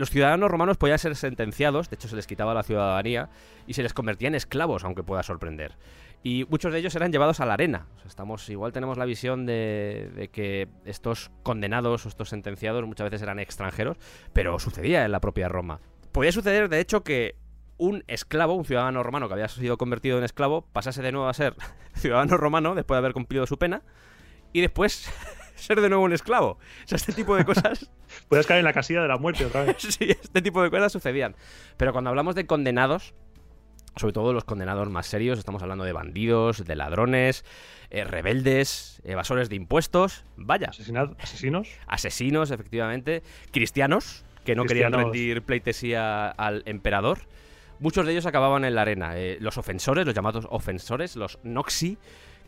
[0.00, 3.28] Los ciudadanos romanos podían ser sentenciados, de hecho se les quitaba la ciudadanía
[3.66, 5.76] y se les convertía en esclavos, aunque pueda sorprender.
[6.22, 7.86] Y muchos de ellos eran llevados a la arena.
[7.96, 12.86] O sea, estamos, igual tenemos la visión de, de que estos condenados o estos sentenciados
[12.86, 13.98] muchas veces eran extranjeros,
[14.32, 15.80] pero sucedía en la propia Roma.
[16.12, 17.36] Podía suceder, de hecho, que
[17.76, 21.34] un esclavo, un ciudadano romano que había sido convertido en esclavo, pasase de nuevo a
[21.34, 21.54] ser
[21.94, 23.82] ciudadano romano después de haber cumplido su pena
[24.54, 25.10] y después
[25.66, 26.52] ser de nuevo un esclavo.
[26.52, 27.90] O sea, este tipo de cosas
[28.28, 29.76] Puedes caer en la casilla de la muerte otra vez.
[29.78, 31.36] sí, este tipo de cosas sucedían.
[31.76, 33.14] Pero cuando hablamos de condenados,
[33.96, 37.44] sobre todo los condenados más serios, estamos hablando de bandidos, de ladrones,
[37.90, 41.68] eh, rebeldes, evasores de impuestos, vaya, asesinos.
[41.86, 47.20] asesinos, efectivamente, cristianos, que no querían rendir pleitesía al emperador.
[47.78, 49.16] Muchos de ellos acababan en la arena.
[49.16, 51.98] Eh, los ofensores, los llamados ofensores, los noxi,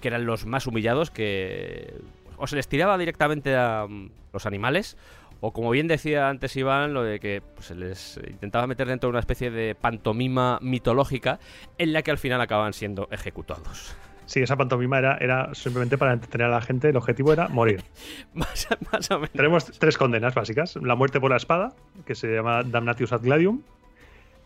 [0.00, 1.94] que eran los más humillados, que
[2.42, 4.96] o se les tiraba directamente a mm, los animales,
[5.38, 9.06] o como bien decía antes Iván, lo de que pues, se les intentaba meter dentro
[9.06, 11.38] de una especie de pantomima mitológica
[11.78, 13.96] en la que al final acaban siendo ejecutados.
[14.26, 16.88] Sí, esa pantomima era, era simplemente para entretener a la gente.
[16.88, 17.84] El objetivo era morir.
[18.34, 19.30] más, más o menos.
[19.30, 21.74] Tenemos tres condenas básicas: la muerte por la espada,
[22.06, 23.62] que se llama Damnatius ad gladium,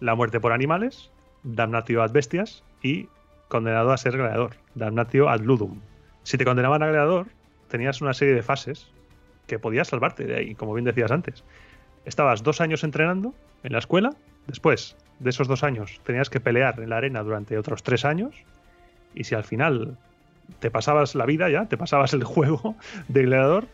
[0.01, 1.11] la muerte por animales,
[1.45, 3.09] Damnatio ad bestias, y
[3.49, 5.81] condenado a ser gladiador, Damnatio ad ludum.
[6.25, 7.29] Si te condenaban a gladiador,
[7.77, 8.89] tenías una serie de fases
[9.47, 11.45] que podías salvarte de ahí, como bien decías antes.
[12.07, 14.15] Estabas dos años entrenando en la escuela,
[14.47, 18.35] después de esos dos años tenías que pelear en la arena durante otros tres años,
[19.15, 19.99] y si al final
[20.59, 22.77] te pasabas la vida ya, te pasabas el juego
[23.09, 23.67] de gladiador,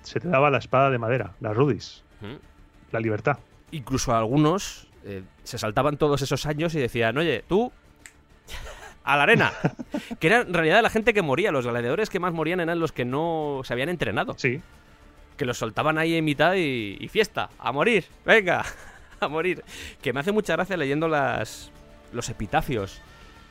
[0.00, 2.02] se te daba la espada de madera, la rudis,
[2.92, 3.36] la libertad.
[3.72, 7.70] incluso algunos eh, se saltaban todos esos años y decían, oye, tú,
[9.04, 9.52] a la arena.
[10.18, 12.92] que era en realidad la gente que moría, los gladiadores que más morían eran los
[12.92, 14.34] que no se habían entrenado.
[14.38, 14.60] Sí,
[15.36, 18.64] Que los soltaban ahí en mitad y, y fiesta, a morir, venga,
[19.20, 19.62] a morir.
[20.02, 21.70] Que me hace mucha gracia leyendo las,
[22.12, 23.00] los epitafios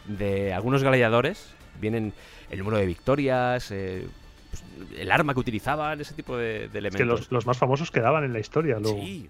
[0.06, 1.54] de algunos gladiadores.
[1.80, 2.14] Vienen
[2.50, 4.08] el número de victorias, eh,
[4.52, 4.64] pues,
[5.00, 6.98] el arma que utilizaban, ese tipo de, de es elementos.
[7.00, 8.80] que los, los más famosos quedaban en la historia.
[8.80, 9.00] luego.
[9.00, 9.30] Sí.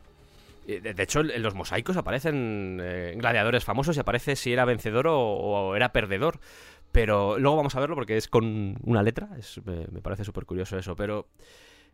[0.67, 5.07] Eh, De hecho, en los mosaicos aparecen eh, gladiadores famosos y aparece si era vencedor
[5.09, 6.39] o, era perdedor.
[6.91, 9.29] Pero luego vamos a verlo porque es con una letra.
[9.65, 10.95] Me, parece súper curioso eso.
[10.95, 11.27] Pero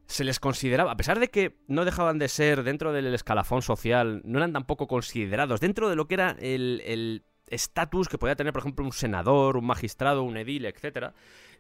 [0.08, 4.22] se les consideraba, a pesar de que no dejaban de ser dentro del escalafón social,
[4.26, 8.62] no eran tampoco considerados dentro de lo que era el estatus que podía tener, por
[8.62, 11.14] ejemplo, un senador, un magistrado, un edil, etcétera.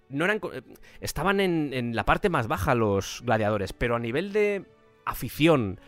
[0.10, 0.62] No eran, eh,
[1.02, 4.66] estaban en, en la parte más baja los gladiadores, pero a nivel de
[5.06, 5.80] afición,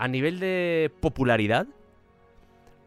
[0.00, 1.66] a nivel de popularidad,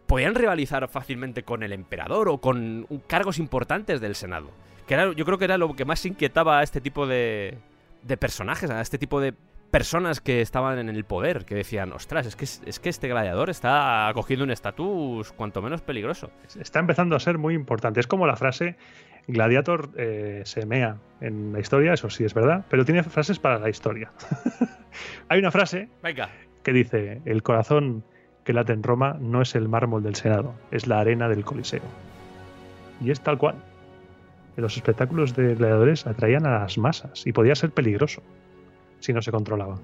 [0.07, 4.49] podían rivalizar fácilmente con el emperador o con cargos importantes del Senado.
[4.87, 7.59] Que era, yo creo que era lo que más inquietaba a este tipo de,
[8.01, 9.35] de personajes, a este tipo de
[9.69, 13.51] personas que estaban en el poder, que decían, ostras, es que, es que este gladiador
[13.51, 16.31] está cogiendo un estatus cuanto menos peligroso.
[16.59, 17.99] Está empezando a ser muy importante.
[17.99, 18.75] Es como la frase
[19.27, 23.59] Gladiator eh, se mea en la historia, eso sí es verdad, pero tiene frases para
[23.59, 24.11] la historia.
[25.29, 26.29] Hay una frase Venga.
[26.63, 28.03] Que dice, el corazón
[28.43, 31.83] que late en Roma no es el mármol del Senado, es la arena del Coliseo.
[33.01, 33.55] Y es tal cual.
[34.55, 38.21] Los espectáculos de gladiadores atraían a las masas y podía ser peligroso
[38.99, 39.77] si no se controlaba.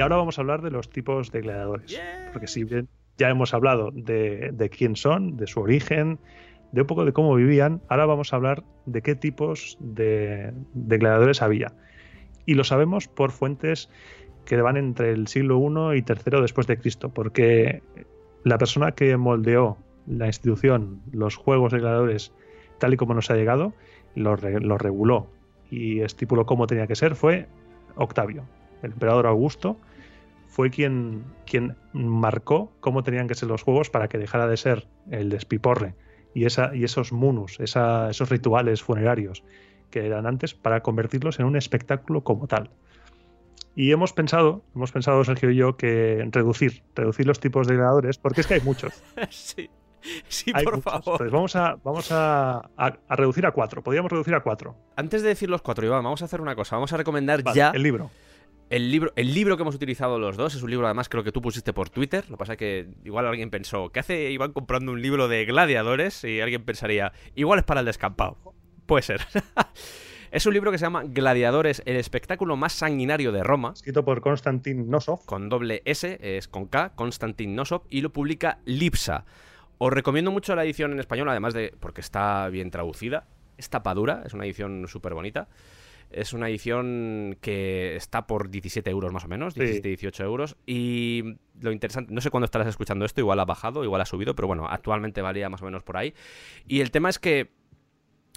[0.00, 2.00] Y ahora vamos a hablar de los tipos de gladiadores.
[2.32, 2.88] Porque si bien
[3.18, 6.18] ya hemos hablado de, de quién son, de su origen,
[6.72, 10.96] de un poco de cómo vivían, ahora vamos a hablar de qué tipos de, de
[10.96, 11.74] gladiadores había.
[12.46, 13.90] Y lo sabemos por fuentes
[14.46, 17.82] que van entre el siglo I y III después de Cristo, porque
[18.42, 19.76] la persona que moldeó
[20.06, 22.32] la institución, los juegos de gladiadores,
[22.78, 23.74] tal y como nos ha llegado,
[24.14, 25.26] los lo reguló
[25.70, 27.48] y estipuló cómo tenía que ser, fue
[27.96, 28.44] Octavio,
[28.82, 29.76] el emperador Augusto,
[30.50, 34.88] fue quien, quien marcó cómo tenían que ser los juegos para que dejara de ser
[35.10, 35.94] el despiporre
[36.34, 39.44] y, esa, y esos munus, esos rituales funerarios
[39.90, 42.70] que eran antes, para convertirlos en un espectáculo como tal.
[43.74, 48.18] Y hemos pensado, hemos pensado Sergio y yo, que reducir, reducir los tipos de gladiadores,
[48.18, 49.02] porque es que hay muchos.
[49.30, 49.70] sí.
[50.28, 51.20] Sí, por favor.
[51.22, 52.70] Entonces vamos, a, vamos a,
[53.10, 53.82] reducir a cuatro.
[53.82, 54.74] Podríamos reducir a cuatro.
[54.96, 56.76] Antes de decir los cuatro, Iván, vamos a hacer una cosa.
[56.76, 57.70] Vamos a recomendar ya.
[57.70, 58.10] El libro.
[58.70, 61.32] El libro, el libro que hemos utilizado los dos es un libro, además, creo que
[61.32, 62.24] tú pusiste por Twitter.
[62.28, 65.44] Lo que pasa es que igual alguien pensó, ¿qué hace Iván comprando un libro de
[65.44, 66.22] gladiadores?
[66.22, 68.38] Y alguien pensaría, igual es para el descampado.
[68.86, 69.26] Puede ser.
[70.32, 73.72] Es un libro que se llama Gladiadores, el espectáculo más sanguinario de Roma.
[73.74, 75.24] Escrito por Konstantin Nosov.
[75.26, 79.24] Con doble S, es con K, Konstantin Nosov, y lo publica Lipsa.
[79.78, 83.26] Os recomiendo mucho la edición en español, además de porque está bien traducida.
[83.58, 85.48] Es tapadura, es una edición súper bonita.
[86.10, 90.56] Es una edición que está por 17 euros más o menos, 17, 18 euros.
[90.66, 94.34] Y lo interesante, no sé cuándo estarás escuchando esto, igual ha bajado, igual ha subido,
[94.34, 96.14] pero bueno, actualmente valía más o menos por ahí.
[96.66, 97.50] Y el tema es que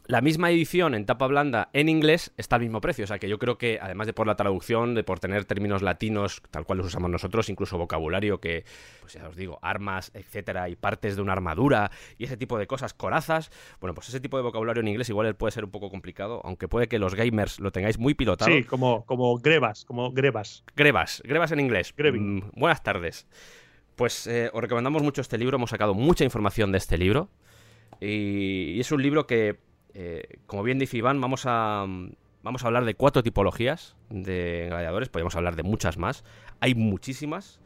[0.05, 3.05] la misma edición en tapa blanda en inglés está al mismo precio.
[3.05, 5.81] O sea que yo creo que, además de por la traducción, de por tener términos
[5.81, 8.65] latinos tal cual los usamos nosotros, incluso vocabulario que,
[9.01, 12.67] pues ya os digo, armas, etcétera, y partes de una armadura y ese tipo de
[12.67, 13.49] cosas, corazas.
[13.79, 16.67] Bueno, pues ese tipo de vocabulario en inglés igual puede ser un poco complicado, aunque
[16.67, 18.51] puede que los gamers lo tengáis muy pilotado.
[18.51, 20.63] Sí, como, como grebas, como grebas.
[20.75, 21.93] Grebas, grebas en inglés.
[21.97, 23.27] Mm, buenas tardes.
[23.95, 27.29] Pues eh, os recomendamos mucho este libro, hemos sacado mucha información de este libro.
[28.01, 29.59] y es un libro que
[29.93, 31.85] eh, como bien dice Iván, vamos a,
[32.41, 36.23] vamos a hablar de cuatro tipologías de gladiadores, podemos hablar de muchas más.
[36.59, 37.59] Hay muchísimas.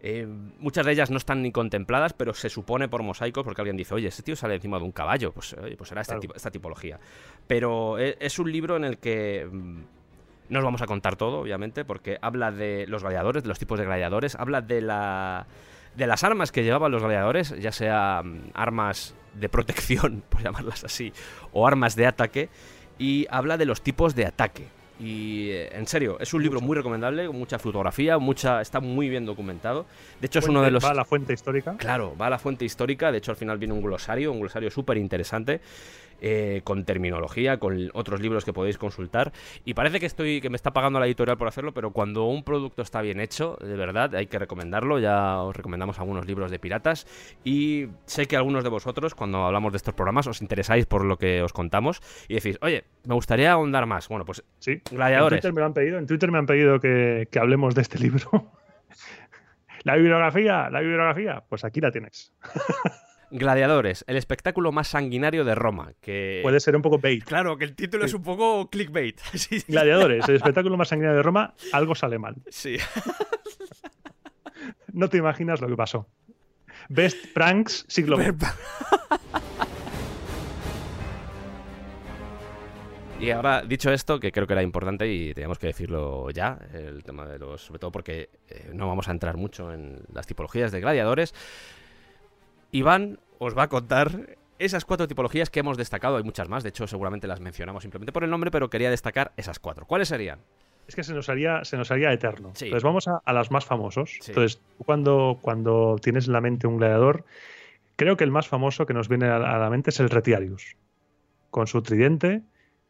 [0.00, 0.26] Eh,
[0.58, 3.94] muchas de ellas no están ni contempladas, pero se supone por mosaicos, porque alguien dice,
[3.94, 7.00] oye, ese tío sale encima de un caballo, pues, pues será esta, esta, tipología.
[7.46, 9.80] Pero eh, es un libro en el que mm,
[10.50, 13.78] no os vamos a contar todo, obviamente, porque habla de los gladiadores, de los tipos
[13.78, 15.46] de gladiadores, habla de la
[15.96, 20.84] de las armas que llevaban los gladiadores, ya sea mm, armas de protección, por llamarlas
[20.84, 21.12] así,
[21.52, 22.48] o armas de ataque,
[22.98, 24.68] y habla de los tipos de ataque.
[24.98, 29.08] Y eh, en serio, es un libro muy recomendable, con mucha fotografía, mucha, está muy
[29.08, 29.84] bien documentado.
[30.20, 30.82] De hecho, es uno de los.
[30.82, 31.76] Va a la fuente histórica.
[31.76, 33.12] Claro, va a la fuente histórica.
[33.12, 35.60] De hecho, al final viene un glosario, un glosario súper interesante.
[36.20, 39.32] Eh, con terminología, con otros libros que podéis consultar.
[39.64, 42.42] Y parece que estoy que me está pagando la editorial por hacerlo, pero cuando un
[42.42, 44.98] producto está bien hecho, de verdad, hay que recomendarlo.
[44.98, 47.06] Ya os recomendamos algunos libros de piratas.
[47.44, 51.18] Y sé que algunos de vosotros, cuando hablamos de estos programas, os interesáis por lo
[51.18, 54.08] que os contamos y decís, oye, me gustaría ahondar más.
[54.08, 54.80] Bueno, pues sí.
[54.90, 55.38] gladiadores.
[55.38, 57.98] En Twitter me han pedido, en Twitter me han pedido que, que hablemos de este
[57.98, 58.52] libro.
[59.84, 62.32] la bibliografía, la bibliografía, pues aquí la tienes.
[63.30, 65.92] Gladiadores, el espectáculo más sanguinario de Roma.
[66.00, 66.40] Que...
[66.42, 67.24] Puede ser un poco bait.
[67.24, 69.20] Claro, que el título es un poco clickbait.
[69.68, 72.36] Gladiadores, el espectáculo más sanguinario de Roma, algo sale mal.
[72.48, 72.76] Sí.
[74.92, 76.08] no te imaginas lo que pasó.
[76.88, 78.18] Best Pranks siglo
[83.18, 87.02] Y ahora, dicho esto, que creo que era importante y teníamos que decirlo ya, el
[87.02, 90.70] tema de los, sobre todo porque eh, no vamos a entrar mucho en las tipologías
[90.70, 91.34] de gladiadores,
[92.76, 96.16] Iván os va a contar esas cuatro tipologías que hemos destacado.
[96.16, 99.32] Hay muchas más, de hecho seguramente las mencionamos simplemente por el nombre, pero quería destacar
[99.36, 99.86] esas cuatro.
[99.86, 100.40] ¿Cuáles serían?
[100.86, 102.48] Es que se nos haría, se nos haría eterno.
[102.48, 104.18] Entonces vamos a, las más famosos.
[104.28, 107.24] Entonces, cuando, cuando tienes en la mente un gladiador,
[107.96, 110.76] creo que el más famoso que nos viene a la mente es el Retiarius.
[111.50, 112.42] Con su tridente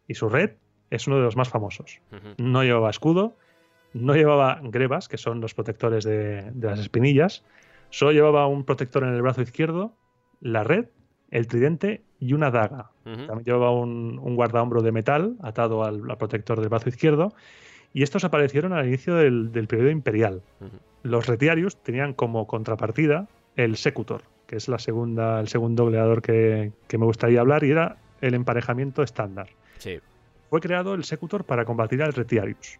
[0.08, 0.50] y su red,
[0.90, 2.00] es uno de los más famosos.
[2.36, 3.36] No llevaba escudo,
[3.94, 7.44] no llevaba grebas, que son los protectores de las espinillas,
[7.90, 9.94] Solo llevaba un protector en el brazo izquierdo,
[10.40, 10.86] la red,
[11.30, 12.90] el tridente y una daga.
[13.04, 17.32] También llevaba un, un guardahombro de metal atado al, protector del brazo izquierdo.
[17.92, 20.42] Y estos aparecieron al inicio del, periodo imperial.
[21.02, 26.72] Los retiarios tenían como contrapartida el secutor, que es la segunda, el segundo gladiador que,
[26.92, 29.48] me gustaría hablar, y era el emparejamiento estándar.
[30.50, 32.78] Fue creado el secutor para combatir al retiarius.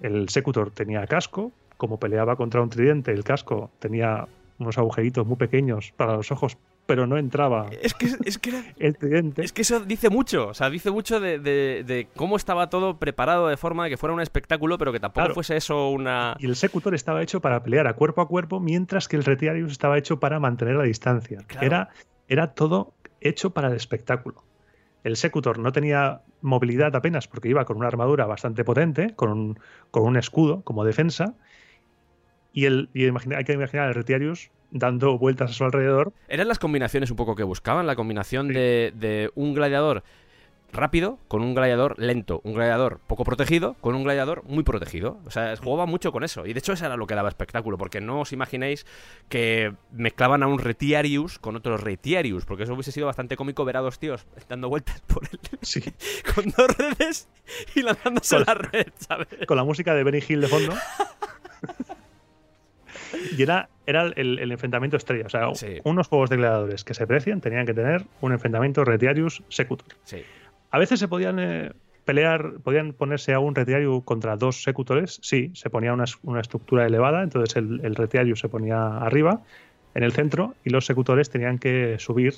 [0.00, 4.26] El secutor tenía casco, como peleaba contra un tridente, el casco tenía
[4.58, 8.96] unos agujeritos muy pequeños para los ojos, pero no entraba es que, es que el
[8.96, 9.44] tridente.
[9.44, 13.56] Es que eso dice mucho, o sea, dice mucho de, cómo estaba todo preparado de
[13.56, 16.36] forma que fuera un espectáculo, pero que tampoco fuese eso una...
[16.38, 19.72] Y el Secutor estaba hecho para pelear a cuerpo a cuerpo, mientras que el Retiarius
[19.72, 21.44] estaba hecho para mantener la distancia.
[21.60, 21.90] Era,
[22.28, 24.44] era todo hecho para el espectáculo.
[25.04, 29.58] El Secutor no tenía movilidad apenas porque iba con una armadura bastante potente, con
[29.92, 31.34] con un escudo como defensa,
[32.56, 32.88] y, el,
[33.36, 36.12] hay que imaginar el Retiarius dando vueltas a su alrededor.
[36.26, 40.02] Eran las combinaciones un poco que buscaban, la combinación de, de un gladiador
[40.72, 45.20] rápido con un gladiador lento, un gladiador poco protegido con un gladiador muy protegido.
[45.26, 46.46] O sea, jugaba mucho con eso.
[46.46, 48.86] Y de hecho eso era lo que daba espectáculo, porque no os imaginéis
[49.28, 53.76] que mezclaban a un Retiarius con otro Retiarius, porque eso hubiese sido bastante cómico ver
[53.76, 55.38] a dos tíos dando vueltas por el...
[55.60, 55.82] Sí.
[56.34, 57.28] con dos redes
[57.74, 59.28] y lanzándose Con- la red, ¿sabes?
[59.46, 60.72] con la música de Benny Hill de fondo.
[63.36, 65.26] y era, era el, el enfrentamiento estrella.
[65.26, 65.78] O sea, Sí.
[65.84, 69.88] unos juegos de gladiadores que se precian tenían que tener un enfrentamiento Retiarius Secutor.
[70.04, 70.22] Sí.
[70.70, 71.72] A veces se podían eh,
[72.04, 75.18] pelear, podían ponerse a un Retiarius contra dos Secutores.
[75.22, 79.42] Sí, se ponía una, una estructura elevada, entonces el, el Retiarius se ponía arriba,
[79.94, 82.34] en el centro, y los Secutores tenían que subir.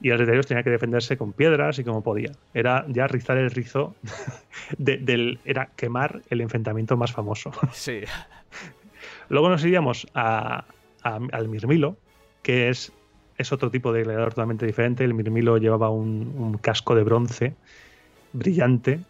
[0.00, 2.30] Y el Retiarius tenía que defenderse con piedras y como podía.
[2.54, 3.96] Era ya rizar el rizo
[4.78, 5.40] de- del.
[5.44, 7.50] Era quemar el enfrentamiento más famoso.
[7.72, 8.02] Sí.
[9.28, 10.64] Luego nos iríamos a,
[11.02, 11.96] a- al Mirmilo,
[12.42, 12.92] que es,
[13.36, 15.04] es otro tipo de gladiador totalmente diferente.
[15.04, 17.54] El Mirmilo llevaba un, un casco de bronce
[18.32, 19.00] brillante.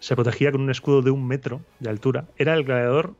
[0.00, 2.24] Se protegía con un escudo de un metro de altura.
[2.36, 3.14] Era el gladiador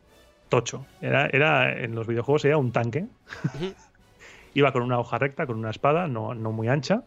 [0.48, 0.86] tocho.
[1.00, 3.06] Era, era en los videojuegos era un tanque.
[4.54, 7.02] Iba con una hoja recta, con una espada, no, no muy ancha.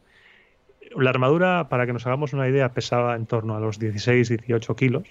[0.95, 5.03] La armadura, para que nos hagamos una idea, pesaba en torno a los 16-18 kilos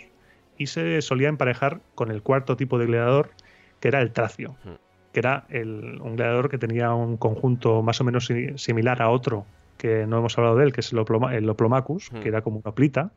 [0.59, 3.31] y se solía emparejar con el cuarto tipo de gladiador,
[3.81, 4.57] que era el tracio,
[5.13, 9.11] que era el- un gladiador que tenía un conjunto más o menos si- similar a
[9.11, 9.47] otro
[9.79, 12.59] que no hemos hablado de él, que es el, Oploma- el Oplomacus, que era como
[12.65, 13.11] una plita,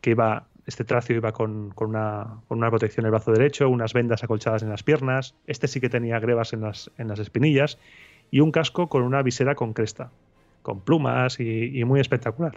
[0.00, 3.68] que iba, este tracio iba con, con una, con una protección en el brazo derecho,
[3.68, 7.18] unas vendas acolchadas en las piernas, este sí que tenía grebas en las, en las
[7.18, 7.78] espinillas
[8.30, 10.10] y un casco con una visera con cresta,
[10.62, 12.54] con plumas y, y muy espectacular.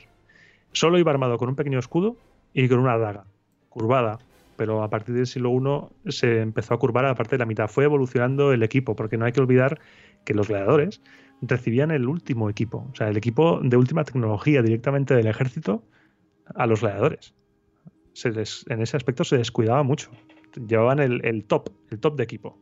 [0.71, 2.15] Solo iba armado con un pequeño escudo
[2.53, 3.25] y con una daga,
[3.69, 4.19] curvada,
[4.59, 7.45] pero a partir del siglo I se empezó a curvar a la parte de la
[7.45, 7.69] mitad.
[7.69, 9.79] Fue evolucionando el equipo, porque no hay que olvidar
[10.25, 11.01] que los gladiadores
[11.41, 15.81] recibían el último equipo, o sea, el equipo de última tecnología directamente del ejército
[16.55, 17.33] a los gladiadores.
[18.25, 20.11] En ese aspecto se descuidaba mucho.
[20.67, 22.59] Llevaban el top, el top de equipo.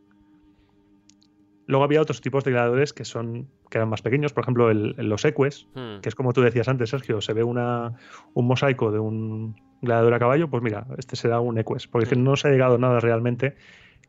[1.67, 4.95] Luego había otros tipos de gladiadores que son que eran más pequeños, por ejemplo, el-
[4.97, 5.99] los eques, Hmm.
[6.01, 7.93] que es como tú decías antes, Sergio, se ve una,
[8.33, 12.09] un mosaico de un gladiador a caballo, pues mira, este será un eques, porque es
[12.09, 12.23] que Mm.
[12.23, 13.55] no se ha llegado nada realmente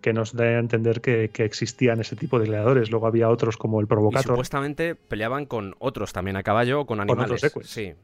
[0.01, 2.91] que nos dé a entender que, que existían ese tipo de gladiadores.
[2.93, 6.87] Luego había otros como el Y Provocator, supuestamente peleaban con otros también a caballo o
[6.87, 7.43] con otros animales.
[7.43, 7.69] eques.
[7.69, 7.95] Sí.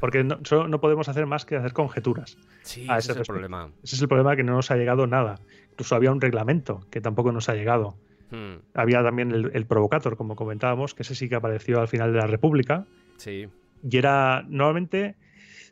[0.00, 2.36] Porque no, solo no podemos hacer más que hacer conjeturas.
[2.62, 3.70] Sí, a ese ese es el problema.
[3.82, 5.40] Ese es el problema que no nos ha llegado nada.
[5.70, 7.96] Incluso había un reglamento que tampoco nos ha llegado.
[8.32, 8.62] Hmm.
[8.74, 12.18] Había también el, el Provocator, como comentábamos, que ese sí que apareció al final de
[12.18, 12.86] la República.
[13.18, 13.46] Sí.
[13.88, 15.14] Y era, normalmente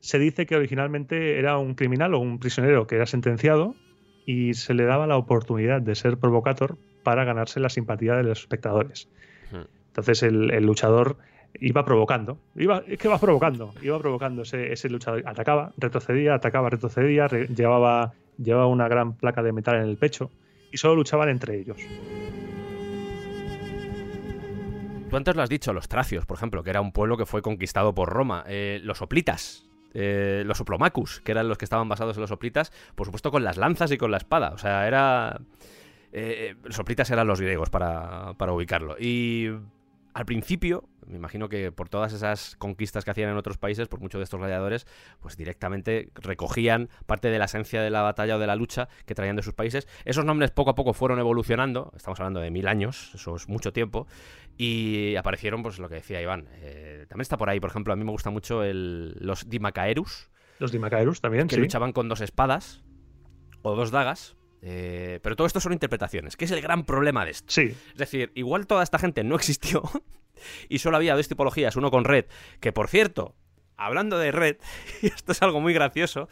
[0.00, 3.74] se dice que originalmente era un criminal o un prisionero que era sentenciado
[4.26, 8.40] y se le daba la oportunidad de ser provocator para ganarse la simpatía de los
[8.40, 9.08] espectadores.
[9.50, 9.64] Hmm.
[9.88, 11.16] Entonces el, el luchador
[11.58, 16.70] iba provocando, iba, es que va provocando, iba provocando ese, ese luchador, atacaba, retrocedía, atacaba,
[16.70, 20.30] retrocedía, re- llevaba, llevaba una gran placa de metal en el pecho
[20.70, 21.78] y solo luchaban entre ellos.
[25.10, 27.42] Tú antes lo has dicho, los tracios, por ejemplo, que era un pueblo que fue
[27.42, 28.44] conquistado por Roma.
[28.46, 32.72] Eh, los oplitas, eh, los oplomacus, que eran los que estaban basados en los oplitas,
[32.94, 34.50] por supuesto con las lanzas y con la espada.
[34.50, 35.40] O sea, era...
[36.12, 38.96] eh, los oplitas eran los griegos, para, para ubicarlo.
[39.00, 39.50] Y
[40.14, 44.00] al principio, me imagino que por todas esas conquistas que hacían en otros países, por
[44.00, 44.86] muchos de estos gladiadores,
[45.20, 49.14] pues directamente recogían parte de la esencia de la batalla o de la lucha que
[49.14, 49.88] traían de sus países.
[50.04, 53.72] Esos nombres poco a poco fueron evolucionando, estamos hablando de mil años, eso es mucho
[53.72, 54.06] tiempo,
[54.56, 56.48] y aparecieron, pues lo que decía Iván.
[56.60, 60.30] eh, también está por ahí, por ejemplo, a mí me gusta mucho el- los Dimacaerus,
[60.58, 61.60] Los Dimacaerus también, que sí.
[61.60, 62.82] luchaban con dos espadas
[63.62, 64.36] o dos dagas.
[64.62, 67.50] Eh, pero todo esto son interpretaciones, que es el gran problema de esto.
[67.50, 69.82] Sí, Es decir, igual toda esta gente no existió
[70.68, 72.26] y solo había dos tipologías, uno con red,
[72.60, 73.34] que por cierto,
[73.76, 74.56] hablando de red,
[75.02, 76.28] y esto es algo muy gracioso,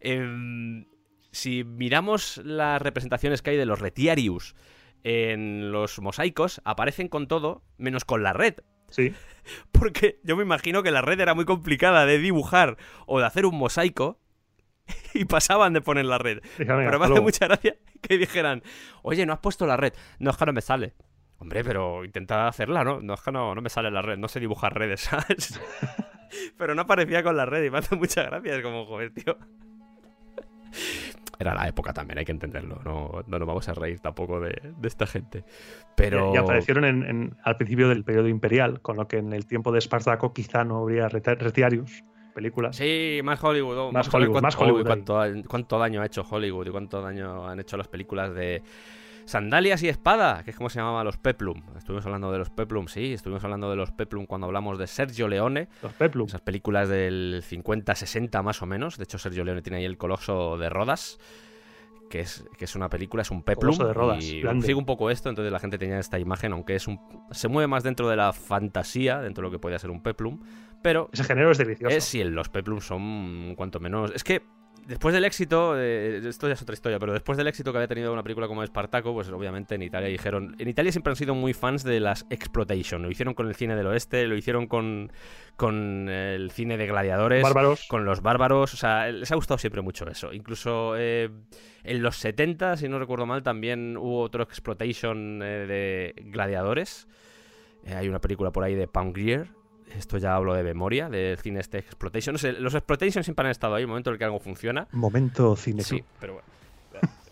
[0.00, 0.86] em,
[1.32, 4.54] si miramos las representaciones que hay de los retiarius
[5.04, 8.54] en los mosaicos, aparecen con todo menos con la red.
[8.90, 9.12] sí.
[9.70, 13.46] Porque yo me imagino que la red era muy complicada de dibujar o de hacer
[13.46, 14.18] un mosaico
[15.14, 16.40] y pasaban de poner la red.
[16.56, 18.62] Pero me hace mucha gracia que dijeran,
[19.02, 19.92] oye, no has puesto la red.
[20.18, 20.94] No, es que no me sale.
[21.38, 23.00] Hombre, pero intenta hacerla, ¿no?
[23.00, 25.60] No, es que no, no me sale la red, no sé dibujar redes, ¿sabes?
[26.56, 28.56] pero no aparecía con la red y me hace mucha gracia.
[28.56, 29.36] Es como, joder, tío.
[31.38, 32.80] Era la época también, hay que entenderlo.
[32.82, 35.44] No, no nos vamos a reír tampoco de, de esta gente.
[35.94, 36.32] Pero.
[36.32, 39.70] Y aparecieron en- en- al principio del periodo imperial, con lo que en el tiempo
[39.72, 42.02] de Espartaco quizá no habría retiarius,
[42.36, 42.76] películas.
[42.76, 43.76] Sí, más Hollywood.
[43.78, 47.48] oh, Más Hollywood, cuánto- más Hollywood cuánto, cuánto daño ha hecho Hollywood y cuánto daño
[47.48, 48.62] han hecho las películas de
[49.24, 51.60] Sandalias y espada, que es como se llamaba los Peplum.
[51.76, 55.26] Estuvimos hablando de los Peplum, sí, estuvimos hablando de los Peplum cuando hablamos de Sergio
[55.26, 56.28] Leone, Los Peplum.
[56.28, 58.98] esas películas del 50-60 más o menos.
[58.98, 61.18] De hecho, Sergio Leone tiene ahí el Coloso de Rodas,
[62.08, 63.76] que es, que es una película, es un Peplum.
[63.76, 64.64] De Rodas, y grande.
[64.64, 67.00] sigue un poco esto, entonces la gente tenía esta imagen, aunque es un,
[67.32, 70.38] se mueve más dentro de la fantasía, dentro de lo que podía ser un Peplum,
[70.86, 71.96] pero Ese género es delicioso.
[71.96, 74.12] es si los Peplum son cuanto menos.
[74.14, 74.42] Es que
[74.86, 77.88] después del éxito, eh, esto ya es otra historia, pero después del éxito que había
[77.88, 80.54] tenido una película como Espartaco, pues obviamente en Italia dijeron.
[80.60, 83.02] En Italia siempre han sido muy fans de las exploitation.
[83.02, 85.10] Lo hicieron con el cine del oeste, lo hicieron con,
[85.56, 87.42] con el cine de gladiadores.
[87.42, 87.88] Bárbaros.
[87.88, 90.32] Con los bárbaros, o sea, les ha gustado siempre mucho eso.
[90.32, 91.30] Incluso eh,
[91.82, 97.08] en los 70, si no recuerdo mal, también hubo otro exploitation eh, de gladiadores.
[97.84, 99.48] Eh, hay una película por ahí de Pam Grier.
[99.94, 102.34] Esto ya hablo de memoria, del cine este exploitation.
[102.34, 104.88] No sé, los exploitation siempre han estado ahí, un momento en el que algo funciona.
[104.92, 105.82] Momento cine.
[105.82, 106.56] Sí, pero bueno.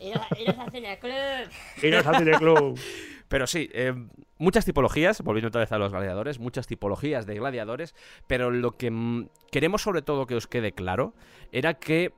[0.00, 1.82] Iros, iros al cine club.
[1.82, 2.78] Iros al Cine Club.
[3.28, 3.94] Pero sí, eh,
[4.38, 7.94] muchas tipologías, volviendo otra vez a los gladiadores, muchas tipologías de gladiadores,
[8.26, 11.14] pero lo que mm, queremos sobre todo que os quede claro
[11.50, 12.12] era que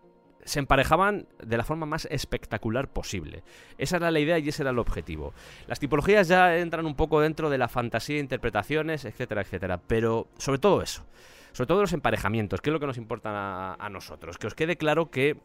[0.46, 3.42] se emparejaban de la forma más espectacular posible.
[3.78, 5.34] Esa era la idea y ese era el objetivo.
[5.66, 10.58] Las tipologías ya entran un poco dentro de la fantasía, interpretaciones, etcétera, etcétera, pero sobre
[10.58, 11.04] todo eso.
[11.52, 14.38] Sobre todo los emparejamientos, que es lo que nos importa a, nosotros.
[14.38, 15.38] Que os quede claro que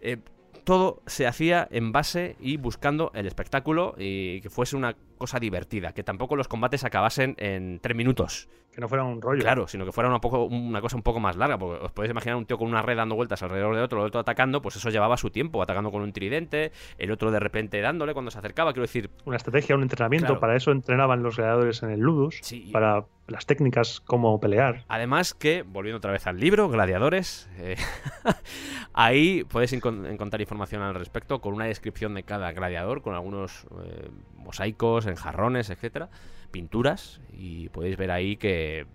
[0.00, 0.18] eh,
[0.64, 5.92] todo se hacía en base y buscando el espectáculo y que fuese una cosa divertida,
[5.92, 9.42] que tampoco los combates acabasen en tres minutos, Que no fuera un rollo.
[9.42, 12.10] claro, sino que fuera una, poco, una cosa un poco más larga, porque os podéis
[12.12, 14.76] imaginar un tío con una red dando vueltas alrededor de otro, el otro atacando, pues
[14.76, 18.38] eso llevaba su tiempo, atacando con un tridente, el otro de repente dándole cuando se
[18.38, 20.28] acercaba, quiero decir, Una estrategia, un entrenamiento.
[20.28, 20.40] Claro.
[20.40, 22.38] Para eso entrenaban los gladiadores en el Ludus.
[22.40, 22.70] Sí.
[22.72, 24.84] Para las técnicas, cómo pelear.
[24.88, 27.76] Además que, volviendo otra vez al libro, Gladiadores, eh,
[28.94, 33.66] ahí podéis encon- encontrar información al respecto con una descripción de cada gladiador, con algunos
[33.84, 36.08] eh, mosaicos, enjarrones, etcétera,
[36.52, 38.86] pinturas, y podéis ver ahí que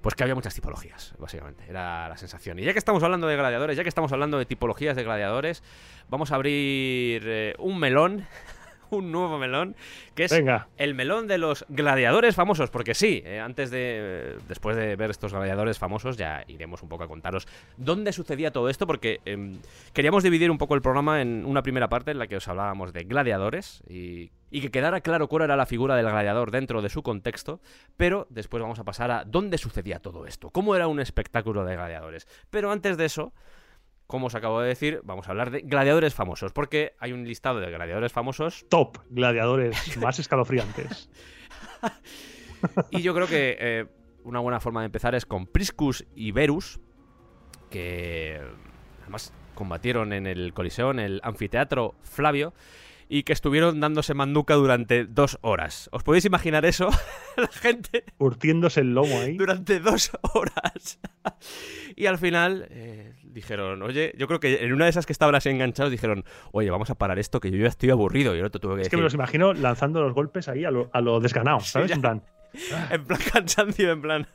[0.00, 2.58] pues que había muchas tipologías, básicamente, era la sensación.
[2.58, 5.62] Y ya que estamos hablando de gladiadores, ya que estamos hablando de tipologías de gladiadores,
[6.08, 8.26] vamos a abrir eh, un melón,
[8.90, 9.74] un nuevo melón,
[10.14, 10.68] que es Venga.
[10.76, 13.78] el melón de los gladiadores famosos, porque sí, eh, antes de.
[13.80, 18.52] eh, después de ver estos gladiadores famosos, ya iremos un poco a contaros dónde sucedía
[18.52, 19.58] todo esto, porque em,
[19.92, 22.92] queríamos dividir un poco el programa en una primera parte en la que os hablábamos
[22.92, 26.88] de gladiadores y, y que quedara claro cuál era la figura del gladiador dentro de
[26.88, 27.60] su contexto,
[27.96, 31.76] pero después vamos a pasar a dónde sucedía todo esto, cómo era un espectáculo de
[31.76, 32.26] gladiadores.
[32.50, 33.32] Pero antes de eso.
[34.06, 37.60] Como os acabo de decir, vamos a hablar de gladiadores famosos, porque hay un listado
[37.60, 41.10] de gladiadores famosos Top gladiadores más escalofriantes.
[42.90, 43.86] Y yo creo que eh,
[44.24, 46.80] una buena forma de empezar es con Priscus y Verus,
[47.70, 48.40] que
[49.02, 52.52] además combatieron en el Coliseo, en el anfiteatro Flavio,
[53.08, 55.88] y que estuvieron dándose manduca durante dos horas.
[55.92, 56.88] ¿Os podéis imaginar eso?
[57.36, 59.36] La gente Curtiéndose el lomo ahí.
[59.36, 60.98] durante dos horas.
[61.96, 65.34] y al final eh, dijeron, oye, yo creo que en una de esas que estaban
[65.34, 68.34] así enganchados dijeron, oye, vamos a parar esto, que yo ya estoy aburrido.
[68.34, 70.64] Y el otro tuvo que Es que decir, me los imagino lanzando los golpes ahí
[70.64, 71.90] a lo, a lo desganado, ¿sabes?
[71.90, 72.22] En plan.
[72.90, 74.26] en plan cansancio, en plan...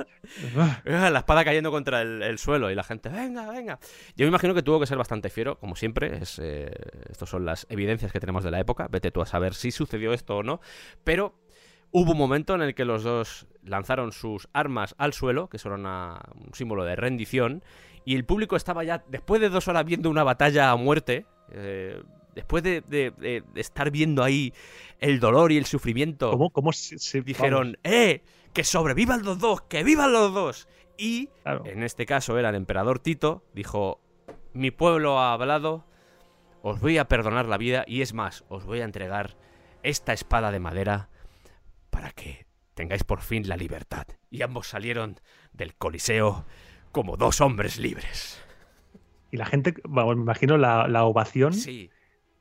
[0.86, 3.80] La espada cayendo contra el, el suelo y la gente, venga, venga.
[4.16, 6.18] Yo me imagino que tuvo que ser bastante fiero, como siempre.
[6.18, 6.72] Es, eh,
[7.10, 8.88] estas son las evidencias que tenemos de la época.
[8.90, 10.62] Vete tú a saber si sucedió esto o no.
[11.04, 11.36] Pero
[11.92, 15.86] hubo un momento en el que los dos lanzaron sus armas al suelo, que son
[15.86, 17.64] un símbolo de rendición,
[18.06, 22.02] y el público estaba ya, después de dos horas viendo una batalla a muerte, eh,
[22.36, 24.54] después de, de- de- de estar viendo ahí
[25.00, 28.22] el dolor y el sufrimiento, ¿Cómo, cómo se, se- dijeron, ¡eh!
[28.54, 29.62] ¡Que sobrevivan los dos!
[29.64, 30.68] ¡Que vivan los dos!
[30.98, 31.64] Y, claro.
[31.66, 34.00] en este caso era el emperador Tito, dijo,
[34.54, 35.86] mi pueblo ha hablado,
[36.62, 39.36] os voy a perdonar la vida y es más, os voy a entregar
[39.82, 41.10] esta espada de madera
[41.90, 44.06] para que tengáis por fin la libertad.
[44.30, 45.20] Y ambos salieron
[45.52, 46.46] del Coliseo
[46.92, 48.40] como dos hombres libres.
[49.32, 51.90] Y la gente, vamos, me imagino la, la ovación Sí,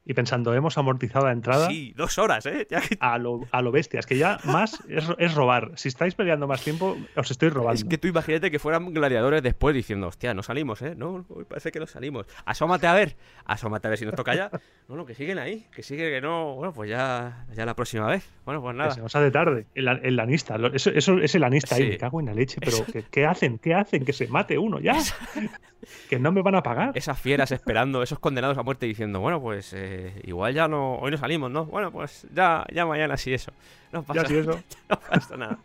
[0.05, 2.67] y pensando, hemos amortizado la entrada sí, dos horas, ¿eh?
[2.69, 4.01] Ya que- a, lo, a lo bestia.
[4.01, 5.71] Es que ya más es, es robar.
[5.77, 7.75] Si estáis peleando más tiempo, os estoy robando.
[7.75, 10.95] Es que tú imagínate que fueran gladiadores después diciendo, hostia, no salimos, ¿eh?
[10.97, 12.27] No, parece que no salimos.
[12.45, 14.51] Asómate a ver, asómate a ver si nos toca ya.
[14.89, 16.57] No, no, que siguen ahí, que sigue que no.
[16.57, 18.29] Bueno, pues ya, ya la próxima vez.
[18.45, 18.91] Bueno, pues Que nada.
[18.91, 19.65] se nos hace tarde.
[19.75, 20.57] El, el lanista.
[20.75, 21.85] Eso, eso es el lanista Sí.
[21.85, 21.89] ahí.
[21.91, 22.59] Me cago en la leche.
[22.61, 23.59] Pero ¿qué, qué hacen?
[23.59, 24.05] ¿Qué hacen?
[24.05, 24.99] Que se mate uno ya.
[26.11, 26.93] que no me van a pagar.
[26.97, 29.92] Esas fieras esperando, esos condenados a muerte diciendo, bueno, pues eh,
[30.25, 31.65] igual ya no, hoy no salimos, ¿no?
[31.67, 33.53] Bueno, pues ya, ya mañana sí eso.
[33.93, 34.61] No pasa, Ya sí eso.
[34.89, 35.59] no pasa nada.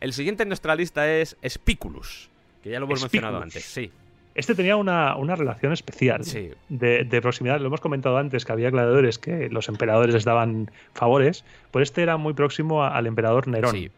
[0.00, 2.28] El siguiente en nuestra lista es Spiculus,
[2.62, 3.90] que ya lo hemos mencionado antes, sí.
[4.34, 6.50] Este tenía una, una relación especial Sí.
[6.68, 7.58] de, de proximidad.
[7.58, 11.44] Lo hemos comentado antes que había gladiadores que los emperadores les daban favores.
[11.72, 13.72] Pues este era muy próximo a- al emperador Nerón.
[13.72, 13.90] Sí.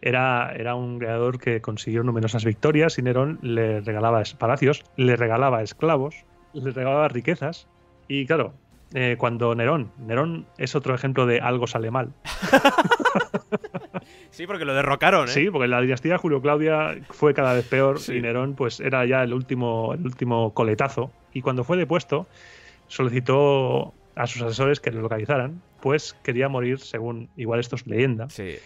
[0.00, 5.62] Era, era un gladiador que consiguió numerosas victorias y Nerón le regalaba palacios, le regalaba
[5.62, 6.14] esclavos,
[6.54, 7.66] le regalaba riquezas.
[8.08, 8.54] Y claro,
[8.94, 12.12] eh, cuando Nerón, Nerón es otro ejemplo de algo sale mal.
[14.30, 15.32] Sí, porque lo derrocaron, ¿eh?
[15.32, 18.14] Sí, porque la dinastía Julio-Claudia fue cada vez peor Sí.
[18.16, 21.10] y Nerón pues era ya el último, el último coletazo.
[21.32, 22.26] Y cuando fue depuesto,
[22.86, 28.28] solicitó a sus asesores que lo localizaran, pues quería morir, según igual esto es leyenda,
[28.30, 28.56] Sí,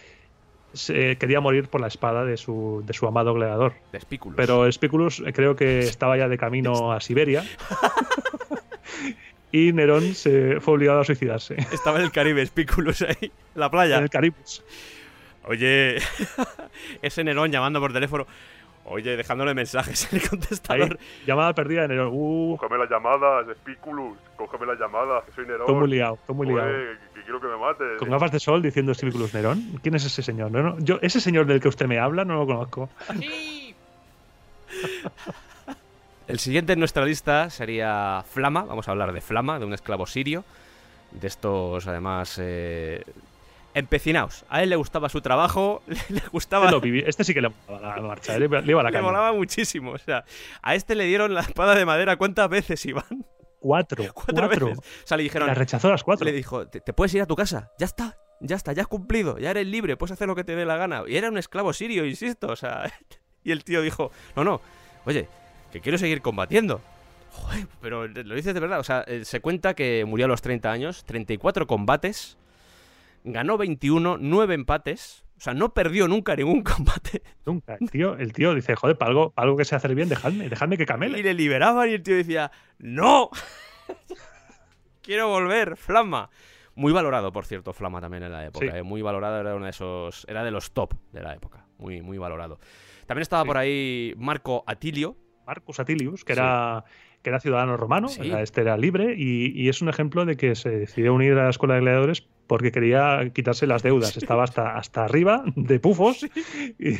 [0.74, 3.73] se- quería morir por la espada de su, de su amado gladiador.
[3.93, 4.36] de espículos.
[4.36, 7.44] Pero Spiculus eh, creo que estaba ya de camino a Siberia.
[9.53, 13.66] y Nerón se fue obligado a suicidarse Estaba en el Caribe, espículos ahí, en la
[13.66, 13.99] en playa.
[13.99, 14.65] el Caribus.
[15.45, 15.99] Oye,
[17.03, 18.27] ese Nerón llamando por teléfono.
[18.85, 20.99] Oye, dejándole mensajes en el Ahí, contestador.
[21.27, 22.11] llamada perdida de Nerón.
[22.12, 24.19] Uh, Cógeme las llamadas, Spiculus.
[24.37, 25.66] Cógeme las llamadas, que soy Nerón.
[25.66, 26.62] todo muy liado, todo muy liado.
[26.62, 27.99] Joder, que, que quiero que me mates.
[27.99, 29.79] Con gafas de sol diciendo Spiculus Nerón.
[29.83, 30.51] ¿Quién es ese señor?
[30.51, 32.89] No, no, yo, ese señor del que usted me habla no lo conozco.
[36.33, 38.63] El siguiente en nuestra lista sería Flama.
[38.65, 40.45] Vamos a hablar de Flama, de un esclavo sirio.
[41.11, 43.05] De estos, además, eh,
[43.75, 44.47] empecinaos.
[44.49, 46.71] A él le gustaba su trabajo, le gustaba.
[46.71, 49.03] Este, este sí que le molaba la marcha, le, le iba a la le caña.
[49.03, 49.91] molaba muchísimo.
[49.93, 50.25] O sea,
[50.63, 52.17] a este le dieron la espada de madera.
[52.17, 53.05] ¿Cuántas veces iban?
[53.61, 54.67] Cuatro, Cuatro, cuatro.
[54.69, 54.79] veces.
[54.79, 55.49] O sea, le dijeron.
[55.49, 56.25] La rechazó las cuatro.
[56.25, 57.73] Le dijo, ¿Te, te puedes ir a tu casa.
[57.79, 58.17] Ya está.
[58.41, 59.39] Ya está, ya has cumplido.
[59.39, 59.99] Ya eres libre.
[59.99, 61.03] Puedes hacer lo que te dé la gana.
[61.07, 62.47] Y era un esclavo sirio, insisto.
[62.49, 62.91] O sea.
[63.45, 64.61] Y el tío dijo, no, no.
[65.05, 65.29] Oye,
[65.73, 66.81] que quiero seguir combatiendo.
[67.31, 68.78] Joder, pero lo dices de verdad.
[68.78, 72.36] O sea, eh, se cuenta que murió a los 30 años, 34 combates,
[73.24, 75.24] ganó 21, 9 empates.
[75.39, 77.23] O sea, no perdió nunca ningún combate.
[77.47, 77.77] Nunca.
[77.81, 80.49] El tío, el tío dice, joder, para algo, para algo que sé hacer bien, dejadme,
[80.49, 81.23] dejadme que Y camele.
[81.23, 83.31] le liberaban y el tío decía, ¡No!
[85.03, 86.31] Quiero volver, Flama.
[86.74, 88.66] Muy valorado, por cierto, Flama también en la época.
[88.66, 88.73] Sí.
[88.77, 90.24] eh, Muy valorado, era uno de esos.
[90.28, 91.66] Era de los top de la época.
[91.78, 92.59] Muy, muy valorado.
[93.07, 93.47] También estaba Sí.
[93.49, 95.16] por ahí Marco Atilio.
[95.53, 96.41] Marcus Atilius, que Sí.
[96.41, 96.85] era,
[97.23, 98.20] que era ciudadano romano, Sí.
[98.29, 101.45] era- este era libre, y, y es un ejemplo de que se decidió unir a
[101.45, 104.16] la escuela de gladiadores porque quería quitarse las deudas.
[104.16, 106.23] Estaba hasta, hasta arriba de pufos
[106.79, 106.99] y, y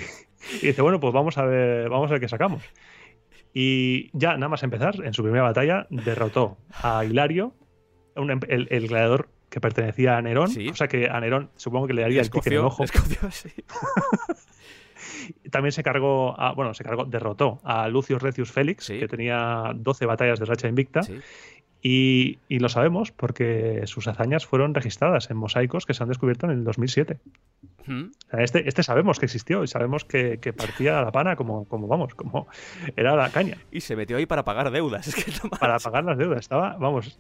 [0.63, 2.63] dice, bueno, pues vamos a ver, vamos a ver qué sacamos.
[3.55, 7.55] Y ya, nada más empezar, en su primera batalla derrotó a Hilario,
[8.17, 11.87] un em- el, el gladiador que pertenecía a Nerón, o sea que a Nerón supongo
[11.87, 12.85] que le daría el tic en el ojo.
[13.31, 13.51] sí.
[15.51, 18.99] También se cargó, a, bueno, se cargó, derrotó a Lucius Recius Félix, Sí.
[18.99, 21.19] que tenía 12 batallas de racha invicta, Sí.
[21.83, 26.47] y, y lo sabemos porque sus hazañas fueron registradas en mosaicos que se han descubierto
[26.47, 27.19] en el 2007.
[27.87, 28.03] Mm.
[28.05, 31.35] O sea, este, este sabemos que existió y sabemos que, que partía a la pana
[31.35, 32.47] como, como, vamos, como
[32.97, 35.09] era la caña, Y se metió ahí para pagar deudas.
[35.09, 36.39] Es que para pagar las deudas.
[36.41, 37.19] Estaba, vamos,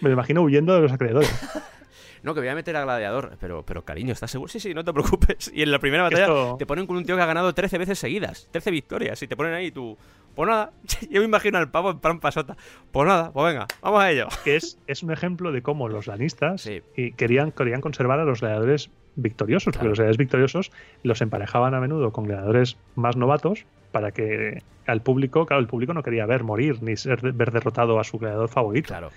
[0.00, 1.28] me lo imagino huyendo de los acreedores.
[2.24, 3.36] No, que voy a meter a Gladiador.
[3.38, 4.48] Pero, pero cariño, ¿estás seguro?
[4.48, 5.52] Sí, sí, no te preocupes.
[5.54, 7.78] Y en la primera batalla Esto- te ponen con un tío que ha ganado 13
[7.78, 8.48] veces seguidas.
[8.50, 9.22] 13 victorias.
[9.22, 9.96] Y te ponen ahí tú.
[10.34, 10.72] Pues nada,
[11.10, 12.56] yo me imagino al pavo en plan pasota.
[12.90, 14.26] Pues nada, pues venga, vamos a ello.
[14.42, 16.82] que es, es un ejemplo de cómo los lanistas Sí.
[16.96, 19.78] y querían, querían conservar a los gladiadores victoriosos, Claro.
[19.80, 20.72] porque los gladiadores victoriosos
[21.04, 25.94] los emparejaban a menudo con gladiadores más novatos para que al público, claro, el público
[25.94, 28.88] no quería ver morir ni ser, ver derrotado a su gladiador favorito.
[28.88, 29.10] Claro.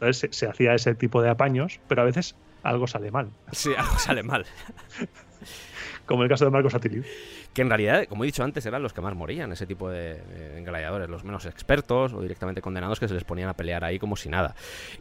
[0.00, 3.70] Entonces se, se hacía ese tipo de apaños, pero a veces algo sale mal, Sí,
[3.76, 4.46] algo sale mal.
[6.06, 7.06] como el caso de Marcos Atilius.
[7.52, 10.14] Que en realidad, como he dicho antes, eran los que más morían, ese tipo de,
[10.22, 13.98] de gladiadores, los menos expertos o directamente condenados que se les ponían a pelear ahí
[13.98, 14.54] como si nada.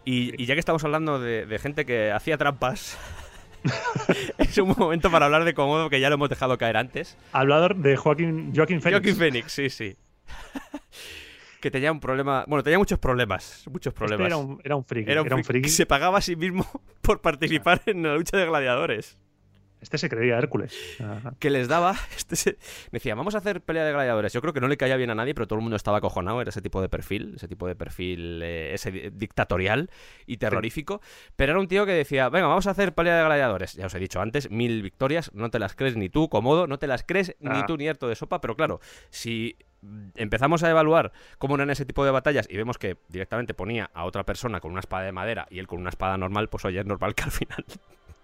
[0.05, 2.97] Y, y ya que estamos hablando de, de gente que hacía trampas,
[4.37, 7.17] es un momento para hablar de Comodo que ya lo hemos dejado caer antes.
[7.33, 8.99] Hablador de Joaquín, Joaquín Félix.
[9.01, 9.95] Joaquín Phoenix, sí, sí.
[11.61, 14.27] Que tenía un problema, bueno, tenía muchos problemas, muchos Este problemas.
[14.27, 15.11] era un, era un friki.
[15.11, 15.43] Era un friki.
[15.43, 15.69] friki.
[15.69, 16.65] Se pagaba a sí mismo
[17.01, 19.17] por participar en la lucha de gladiadores.
[19.81, 20.75] Este se creía Hércules.
[20.99, 21.33] Ajá.
[21.39, 21.95] que les daba.
[22.17, 22.57] Este se-
[22.91, 24.33] me decía, vamos a hacer pelea de gladiadores.
[24.33, 26.41] Yo creo que no le caía bien a nadie, pero todo el mundo estaba acojonado.
[26.41, 29.89] Era ese tipo de perfil, ese tipo de perfil, eh, ese di- dictatorial
[30.25, 30.99] y terrorífico.
[31.37, 33.71] Pero era un tío que decía, venga, vamos a hacer pelea de gladiadores.
[33.75, 36.77] Ya os he dicho antes, mil victorias, no te las crees ni tú, cómodo, no
[36.77, 37.65] te las crees ni Ah.
[37.65, 38.41] tú ni harto de sopa.
[38.41, 38.81] Pero claro,
[39.11, 39.55] si
[40.15, 44.05] empezamos a evaluar cómo eran ese tipo de batallas y vemos que directamente ponía a
[44.05, 46.79] otra persona con una espada de madera y él con una espada normal, pues oye,
[46.79, 47.65] es normal que al final.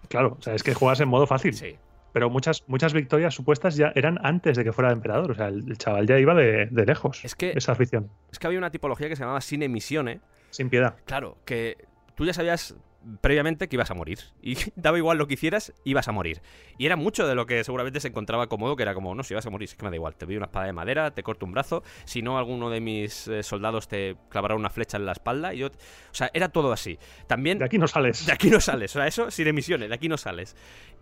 [0.07, 1.55] Claro, o sea, es que juegas en modo fácil.
[1.55, 1.77] Sí.
[2.13, 5.31] Pero muchas, muchas victorias supuestas ya eran antes de que fuera emperador.
[5.31, 7.25] O sea, el, el chaval ya iba de, de lejos.
[7.25, 8.11] Es que- Esa afición.
[8.31, 10.21] Es que había una tipología que se llamaba Sine Missione,
[10.51, 10.95] Sin piedad.
[11.05, 11.77] Claro, que
[12.13, 12.75] tú ya sabías
[13.21, 14.19] previamente que ibas a morir.
[14.41, 16.41] Y daba igual lo que hicieras, ibas a morir.
[16.77, 19.33] Y era mucho de lo que seguramente se encontraba cómodo, que era como, no, si
[19.33, 20.15] vas a morir, es que me da igual.
[20.15, 21.83] Te doy una espada de madera, te corto un brazo.
[22.05, 25.53] Si no, alguno de mis eh, soldados te clavará una flecha en la espalda.
[25.53, 25.71] Y yo, o
[26.11, 26.97] sea, era todo así.
[27.27, 27.59] También...
[27.59, 28.25] De aquí no sales.
[28.25, 28.95] De aquí no sales.
[28.95, 30.55] O sea, eso sin emisiones, de aquí no sales.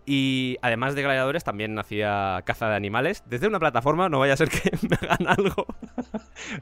[0.06, 3.24] Y además de gladiadores, también hacía caza de animales.
[3.26, 5.66] Desde una plataforma, no vaya a ser que me hagan algo.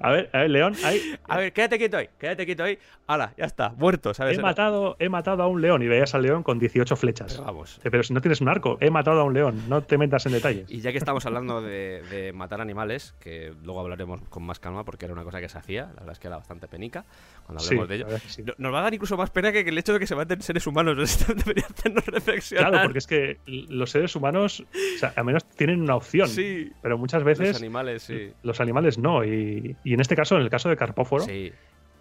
[0.01, 1.01] A ver, a ver, León, hay...
[1.29, 2.79] A ver, quédate quieto ahí, quédate quieto ahí.
[3.07, 4.39] Hala, ya está, muerto, ¿sabes?
[4.39, 7.33] He matado, he matado a un león y veías al león con 18 flechas.
[7.35, 7.79] Pero vamos.
[7.83, 10.25] Eh, Pero si no tienes un arco, he matado a un león, no te metas
[10.27, 10.71] en detalles.
[10.71, 14.85] Y ya que estamos hablando de, de matar animales, que luego hablaremos con más calma
[14.85, 17.05] porque era una cosa que se hacía, la verdad es que era bastante penica
[17.45, 18.07] cuando Sí, hablemos de ello.
[18.29, 18.45] sí.
[18.59, 20.67] Nos va a dar incluso más pena que el hecho de que se maten seres
[20.67, 20.93] humanos.
[21.27, 22.69] Debería hacernos reflexionar.
[22.71, 24.65] Claro, porque es que los seres humanos,
[24.97, 26.29] o sea, al menos tienen una opción.
[26.29, 26.71] Sí.
[26.83, 28.31] Pero muchas Los veces animales, sí.
[28.43, 29.25] los animales no.
[29.25, 31.53] Y, y en este caso, en el caso de Carpóforo, Sí,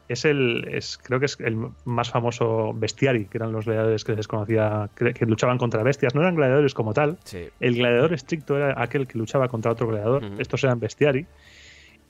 [0.08, 4.12] es el, es, creo que es el más famoso bestiari, que eran los gladiadores que
[4.12, 6.14] se desconocía, que, que luchaban contra bestias.
[6.16, 7.18] No eran gladiadores como tal.
[7.24, 7.48] sí.
[7.62, 10.24] El gladiador estricto era aquel que luchaba contra otro gladiador.
[10.38, 11.28] Estos eran bestiari.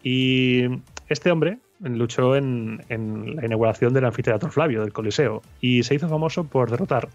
[0.04, 0.64] Y
[1.10, 5.44] este hombre luchó en, en la inauguración del anfiteatro Flavio, del Coliseo.
[5.60, 7.10] Y se hizo famoso por derrotar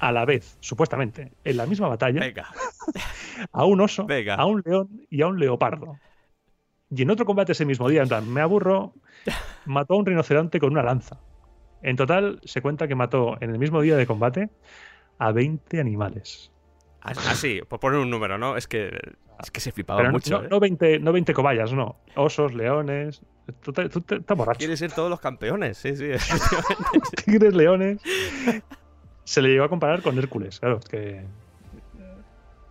[0.00, 2.48] a la vez, supuestamente, en la misma batalla, Venga.
[3.52, 4.34] a un oso, Venga.
[4.34, 5.98] a un león y a un leopardo.
[6.90, 8.94] Y en otro combate ese mismo día, en plan, me aburro,
[9.66, 11.18] mató a un rinoceronte con una lanza.
[11.82, 14.50] En total, se cuenta que mató en el mismo día de combate
[15.18, 16.50] a 20 animales.
[17.02, 18.56] Así, por poner un número, ¿no?
[18.58, 18.90] Es que,
[19.42, 20.38] es que se flipaba Pero mucho.
[20.40, 20.48] no, ¿eh?
[20.50, 21.96] no 20, no 20 cobayas, no.
[22.16, 23.22] Osos, leones.
[23.62, 24.58] Tú, te- tú te- estás borracho.
[24.58, 26.10] Quiere ser todos los campeones, sí, sí.
[27.24, 28.00] Tigres, leones.
[29.30, 31.22] Se le llegó a comparar con Hércules, claro, que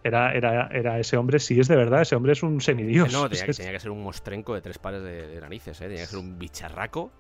[0.04, 3.14] era, era, era ese hombre, si es de verdad, ese hombre es un semidios.
[3.14, 5.80] no, tenía, que que- tenía que ser un mostrenco de tres pares de, de narices,
[5.80, 5.86] ¿eh?
[5.86, 7.12] Tenía que ser un bicharraco.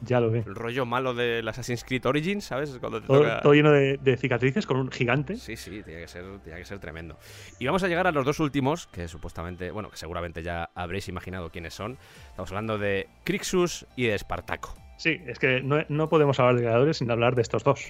[0.00, 0.44] Ya lo ve.
[0.46, 2.76] El rollo malo del Assassin's Creed Origins, ¿sabes?
[2.78, 3.40] Cuando te Todo, toca...
[3.40, 5.36] todo lleno de, de cicatrices con un gigante.
[5.36, 7.16] Sí, sí, tenía que, ser, tenía que ser tremendo.
[7.58, 11.08] Y vamos a llegar a los dos últimos, que supuestamente, bueno, que seguramente ya habréis
[11.08, 11.96] imaginado quiénes son.
[12.30, 14.74] Estamos hablando de Crixus y de Espartaco.
[14.98, 17.80] Sí, es que no, no podemos hablar de gladiadores sin hablar de estos dos,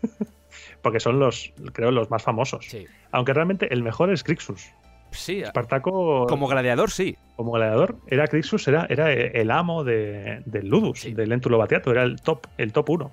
[0.82, 2.66] porque son los, creo, los más famosos.
[2.68, 2.86] Sí.
[3.12, 4.70] Aunque realmente el mejor es Crixus.
[5.10, 7.16] Sí, Espartaco, como gladiador, sí.
[7.36, 11.14] como gladiador, era Crixus, era, era el amo de, del Ludus, Sí.
[11.14, 13.12] del Lentulo Batiato, era el top, el top uno.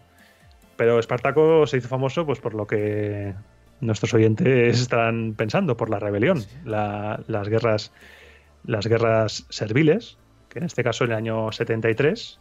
[0.77, 3.35] Pero Espartaco se hizo famoso pues por lo que
[3.81, 7.91] nuestros oyentes están pensando, por la rebelión, la- las guerras
[8.63, 10.18] las guerras serviles,
[10.49, 12.39] que en este caso en el año 73, es-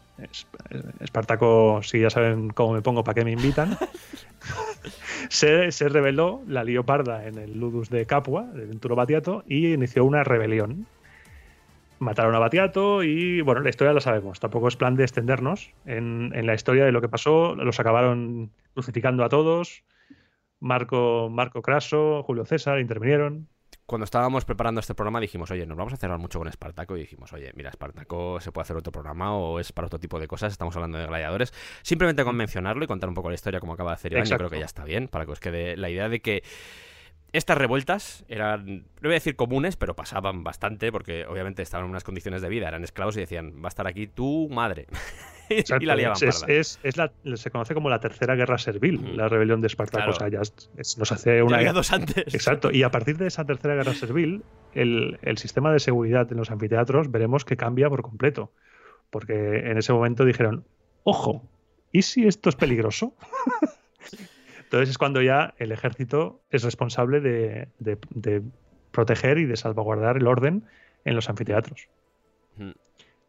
[1.01, 3.77] Espartaco, si ya saben cómo me pongo, para qué me invitan,
[5.29, 10.05] se, se rebeló la Leoparda en el Ludus de Capua, del Venturo Batiato, y inició
[10.05, 10.87] una rebelión.
[11.99, 14.41] Mataron a Batiato y, bueno, la historia la sabemos.
[14.41, 17.55] Tampoco es plan de extendernos en, en la historia de lo que pasó.
[17.55, 19.85] Los acabaron crucificando a todos.
[20.61, 23.49] Marco, Marco Craso, Julio César intervinieron.
[23.91, 27.01] Cuando estábamos preparando este programa dijimos, oye, nos vamos a cerrar mucho con Espartaco y
[27.01, 30.29] dijimos, oye, mira, Espartaco se puede hacer otro programa o es para otro tipo de
[30.29, 31.53] cosas, estamos hablando de gladiadores.
[31.83, 34.37] Simplemente con mencionarlo y contar un poco la historia como acaba de hacer Iván, yo
[34.37, 36.45] creo que ya está bien, para que os quede la idea de que
[37.33, 41.91] estas revueltas eran, no voy a decir comunes, pero pasaban bastante porque obviamente estaban en
[41.91, 44.87] unas condiciones de vida, eran esclavos y decían, va a estar aquí tu madre.
[45.51, 46.17] Y la liaban
[46.49, 49.09] es, la- se conoce como la tercera guerra servil, Ujú.
[49.17, 50.13] la rebelión de Espartaco.
[50.13, 50.13] Claro.
[50.17, 50.39] O sea, ya
[50.99, 51.57] nos hace Ya una.
[51.59, 52.33] había dos antes.
[52.35, 54.43] Exacto, y a partir de esa tercera guerra servil,
[54.75, 58.53] el, el sistema de seguridad en los anfiteatros veremos que cambia por completo.
[59.11, 60.65] Porque en ese momento dijeron:
[61.03, 61.43] Ojo,
[61.91, 63.15] ¿y si esto es peligroso?
[64.63, 68.43] Entonces es cuando ya el ejército es responsable de, de- de
[68.93, 70.65] proteger y de salvaguardar el orden
[71.05, 71.89] en los anfiteatros.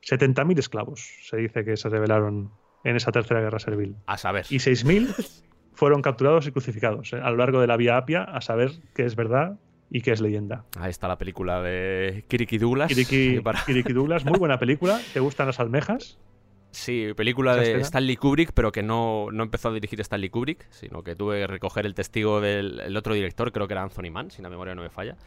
[0.09, 0.15] Ujú.
[0.15, 2.51] 70.000 esclavos se dice que se rebelaron
[2.83, 3.95] en esa tercera guerra servil.
[4.07, 4.45] A saber.
[4.49, 8.41] Y 6.000 fueron capturados y crucificados eh, a lo largo de la Vía Apia a
[8.41, 9.59] saber qué es verdad
[9.89, 10.65] y qué es leyenda.
[10.79, 12.87] Ahí está la película de Kiriki Douglas.
[12.89, 14.99] Kiriki, Para- Kiriki Douglas, muy buena película.
[15.13, 16.17] ¿Te gustan las almejas?
[16.71, 17.83] Sí, película ¿Esa de escena?
[17.83, 21.47] Stanley Kubrick, pero que no, no empezó a dirigir Stanley Kubrick, sino que tuve que
[21.47, 24.73] recoger el testigo del el otro director, creo que era Anthony Mann, si la memoria
[24.73, 25.17] no me falla.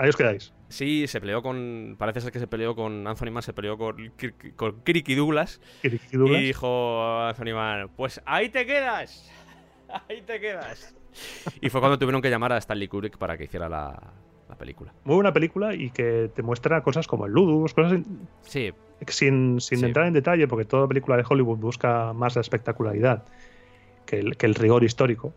[0.00, 0.52] Ahí os quedáis.
[0.68, 1.96] Sí, se peleó con.
[1.98, 4.12] Parece ser que se peleó con Anthony Mann, se peleó con,
[4.56, 5.60] con Kiriki Douglas.
[5.82, 6.40] Kiriki Douglas.
[6.40, 9.30] Y dijo Anthony Mann: Pues ahí te quedas.
[10.08, 10.94] Ahí te quedas.
[11.60, 14.00] Y fue cuando tuvieron que llamar a Stanley Kubrick para que hiciera la,
[14.48, 14.94] la película.
[15.02, 17.98] Muy buena película y que te muestra cosas como el Ludus, cosas
[18.42, 18.70] Sí,
[19.08, 19.84] sin, sin Sí.
[19.84, 23.24] entrar en detalle, porque toda película de Hollywood busca más la espectacularidad
[24.06, 25.34] que el, que el rigor histórico.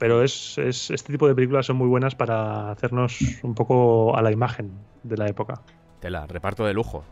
[0.00, 4.22] Pero es, es- este tipo de películas son muy buenas para hacernos un poco a
[4.22, 4.72] la imagen
[5.04, 5.60] de la época.
[6.00, 7.04] tela, reparto de lujo.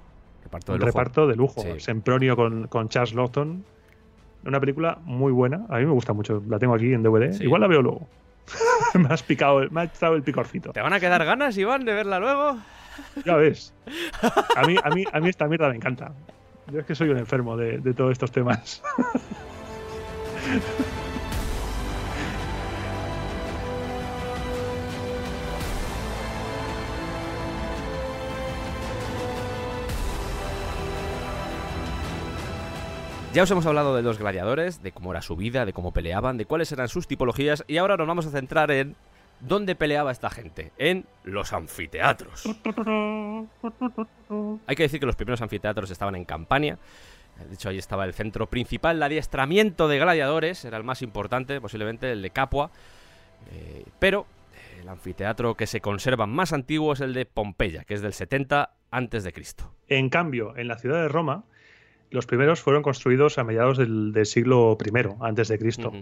[0.42, 0.86] Reparto de lujo.
[0.86, 1.60] reparto de lujo.
[1.62, 1.78] Sí.
[1.78, 3.64] Sempronio con, con Charles Lawton.
[4.46, 5.66] Una película muy buena.
[5.68, 6.42] A mí me gusta mucho.
[6.48, 7.32] La tengo aquí en DVD.
[7.32, 7.44] Sí.
[7.44, 8.08] Igual la veo luego.
[8.94, 10.72] me has picado, me ha echado el picorcito.
[10.72, 12.56] ¿Te van a quedar ganas, Iván, de verla luego?
[13.26, 13.74] Ya ves.
[14.56, 16.12] A mí, a mí, a mí esta mierda me encanta.
[16.72, 18.82] Yo es que soy un enfermo de, de todos estos temas.
[33.38, 36.38] Ya os hemos hablado de los gladiadores, de cómo era su vida, de cómo peleaban,
[36.38, 38.96] de cuáles eran sus tipologías y ahora nos vamos a centrar en
[39.38, 42.44] dónde peleaba esta gente, en los anfiteatros.
[44.66, 46.80] Hay que decir que los primeros anfiteatros estaban en Campania.
[47.48, 51.60] De hecho, ahí estaba el centro principal, el adiestramiento de gladiadores, era el más importante,
[51.60, 52.72] posiblemente el de Capua.
[53.52, 57.94] Eh, pero eh, el anfiteatro que se conserva más antiguo es el de Pompeya, que
[57.94, 59.72] es del 70 antes de Cristo.
[59.86, 61.44] En cambio, en la ciudad de Roma,
[62.10, 64.90] los primeros fueron construidos a mediados del, del siglo I
[65.20, 65.92] antes de Cristo.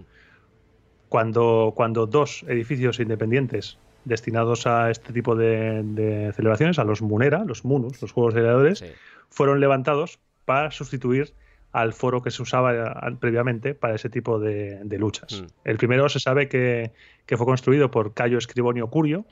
[1.09, 7.43] Cuando, cuando dos edificios independientes destinados a este tipo de, de celebraciones, a los Munera,
[7.45, 8.85] los Munus, los Juegos de Gladiadores, Sí.
[9.29, 11.33] fueron levantados para sustituir
[11.73, 15.41] al foro que se usaba eh, previamente para ese tipo de, de luchas.
[15.41, 15.45] Mm.
[15.69, 16.91] El primero se sabe que,
[17.25, 19.25] que fue construido por Cayo Escribonio Curio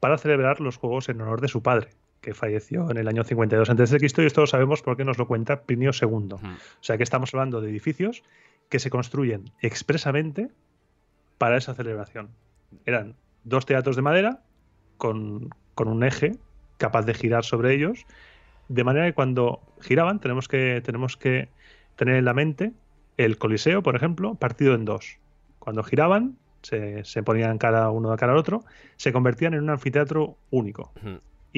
[0.00, 1.88] para celebrar los Juegos en honor de su padre,
[2.20, 3.98] que falleció en el año 52 a.C.
[4.00, 6.34] y esto lo sabemos porque nos lo cuenta Plinio II.
[6.34, 6.40] O
[6.80, 8.22] sea que estamos hablando de edificios
[8.68, 10.48] que se construyen expresamente
[11.38, 12.30] para esa celebración.
[12.84, 13.14] Eran
[13.44, 14.40] dos teatros de madera
[14.96, 16.32] con, con un eje
[16.76, 18.06] capaz de girar sobre ellos,
[18.68, 21.48] de manera que cuando giraban tenemos que, tenemos que
[21.96, 22.72] tener en la mente
[23.16, 25.18] el Coliseo, por ejemplo, partido en dos.
[25.58, 28.64] Cuando giraban, se, se ponían cara uno de cara al otro,
[28.96, 30.92] se convertían en un anfiteatro único.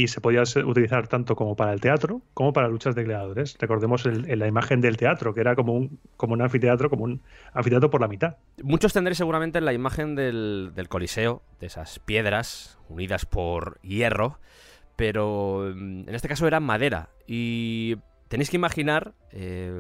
[0.01, 3.57] Y se podía utilizar tanto como para el teatro como para luchas de gladiadores.
[3.59, 7.21] Recordemos la imagen del teatro, que era como un, como un anfiteatro, como un
[7.53, 8.37] anfiteatro por la mitad.
[8.63, 14.39] Muchos tendréis seguramente la imagen del, del Coliseo, de esas piedras unidas por hierro,
[14.97, 17.11] pero mm, en este caso eran madera.
[17.27, 17.97] Y
[18.29, 19.73] tenéis que imaginar eh,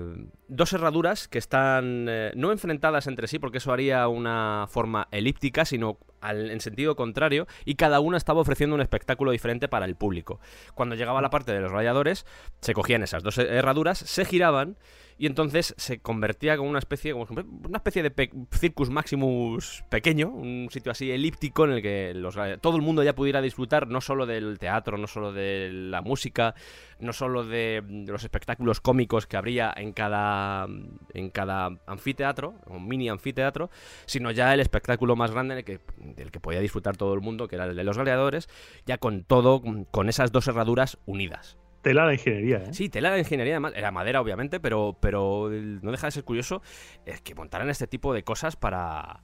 [0.48, 5.64] dos herraduras que están eh, no enfrentadas entre sí, porque eso haría una forma elíptica,
[5.64, 10.38] sino en sentido contrario, y cada una estaba ofreciendo un espectáculo diferente para el público.
[10.74, 12.26] Cuando llegaba la parte de los radiadores,
[12.60, 14.76] se cogían esas dos herraduras, se giraban
[15.20, 20.90] y entonces se convertía como una especie una especie de circus maximus pequeño, un sitio
[20.92, 24.96] así elíptico en el que todo el mundo ya pudiera disfrutar no solo del teatro,
[24.96, 26.54] no solo de la música,
[27.00, 30.66] no solo de, de los espectáculos cómicos que habría en cada
[31.12, 33.68] en cada anfiteatro, un mini anfiteatro,
[34.06, 37.20] sino ya el espectáculo más grande en el que, del que podía disfrutar todo el
[37.20, 38.48] mundo, que era el de los gladiadores,
[38.86, 41.58] ya con todo, con esas dos herraduras unidas.
[41.82, 42.74] Tela la ingeniería, ¿eh?
[42.74, 46.60] Sí, tela de ingeniería, además, era madera, obviamente, pero, pero no deja de ser curioso
[47.06, 49.22] es que montaran este tipo de cosas para,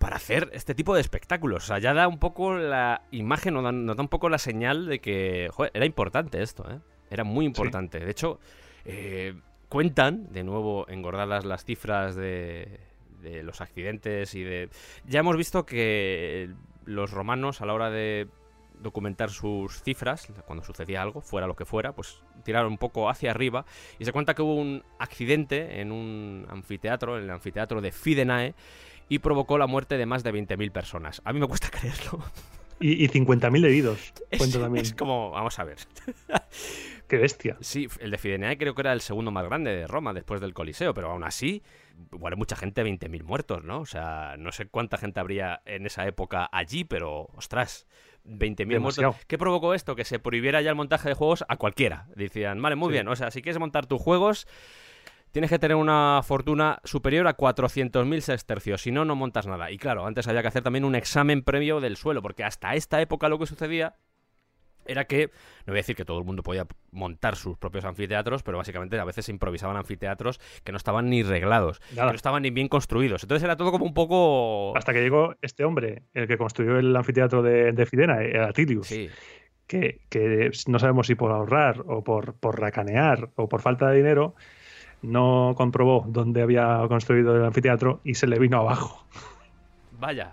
[0.00, 1.62] para hacer este tipo de espectáculos.
[1.62, 4.86] O sea, ya da un poco la imagen, da- nos da un poco la señal
[4.86, 6.80] de que joder, era importante esto, ¿eh?
[7.10, 8.00] Era muy importante.
[8.00, 8.40] De hecho,
[8.84, 9.34] eh,
[9.68, 12.80] cuentan, de nuevo, engordadas las cifras de,
[13.20, 14.70] de los accidentes y de...
[15.06, 16.50] Ya hemos visto que
[16.84, 18.28] los romanos a la hora de
[18.80, 23.30] documentar sus cifras, cuando sucedía algo, fuera lo que fuera, pues tiraron un poco hacia
[23.30, 23.64] arriba
[23.98, 28.54] y se cuenta que hubo un accidente en un anfiteatro, en el anfiteatro de Fidenae,
[29.08, 31.22] y provocó la muerte de más de 20.000 personas.
[31.24, 32.22] A mí me cuesta creerlo.
[32.80, 34.12] Y, y 50.000 heridos.
[34.30, 34.84] Es, Cuento también.
[34.84, 35.78] es como, vamos a ver.
[37.08, 37.56] Qué bestia.
[37.60, 40.52] Sí, el de Fidenae creo que era el segundo más grande de Roma después del
[40.54, 41.62] Coliseo, pero aún así,
[42.12, 43.80] igual mucha gente, 20.000 muertos, ¿no?
[43.80, 47.86] O sea, no sé cuánta gente habría en esa época allí, pero ostras,
[48.24, 49.08] 20.000 Demasiado.
[49.10, 49.26] muertos.
[49.26, 49.96] ¿Qué provocó esto?
[49.96, 52.08] Que se prohibiera ya el montaje de juegos a cualquiera.
[52.14, 52.92] Decían, vale, muy Sí.
[52.92, 54.46] bien, o sea, si quieres montar tus juegos,
[55.32, 59.70] tienes que tener una fortuna superior a 400.000 sestercios, si no, no montas nada.
[59.70, 63.00] Y claro, antes había que hacer también un examen previo del suelo, porque hasta esta
[63.00, 63.94] época lo que sucedía
[64.88, 65.30] era que,
[65.66, 68.98] no voy a decir que todo el mundo podía montar sus propios anfiteatros, pero básicamente
[68.98, 72.68] a veces se improvisaban anfiteatros que no estaban ni reglados, que no estaban ni bien
[72.68, 73.22] construidos.
[73.22, 74.76] Entonces era todo como un poco...
[74.76, 78.88] Hasta que llegó este hombre, el que construyó el anfiteatro de, de Fidena, eh, Atilius,
[78.88, 79.08] Sí,
[79.66, 83.98] que, que no sabemos si por ahorrar o por, por racanear o por falta de
[83.98, 84.34] dinero,
[85.02, 89.06] no comprobó dónde había construido el anfiteatro y se le vino abajo
[89.92, 90.32] vaya.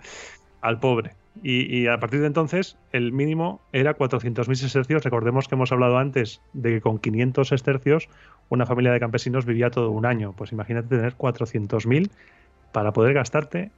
[0.60, 1.12] al pobre.
[1.42, 5.04] Y, y a partir de entonces, el mínimo era 400.000 sestercios.
[5.04, 8.08] Recordemos que hemos hablado antes de que con 500 sestercios
[8.48, 10.34] una familia de campesinos vivía todo un año.
[10.36, 12.10] Pues imagínate tener 400.000
[12.72, 13.70] para poder gastarte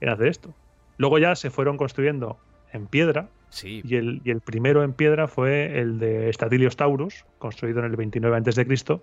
[0.00, 0.54] en hacer esto.
[0.96, 2.38] Luego ya se fueron construyendo
[2.72, 7.26] en piedra Sí, y el, y el primero en piedra fue el de Statilios Taurus,
[7.38, 9.00] construido en el 29 a.C.,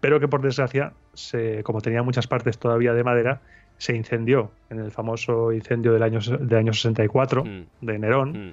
[0.00, 3.42] pero que por desgracia, se, como tenía muchas partes todavía de madera,
[3.78, 7.62] se incendió en el famoso incendio del año, del año 64 Mm.
[7.80, 8.48] de Nerón.
[8.48, 8.52] Mm.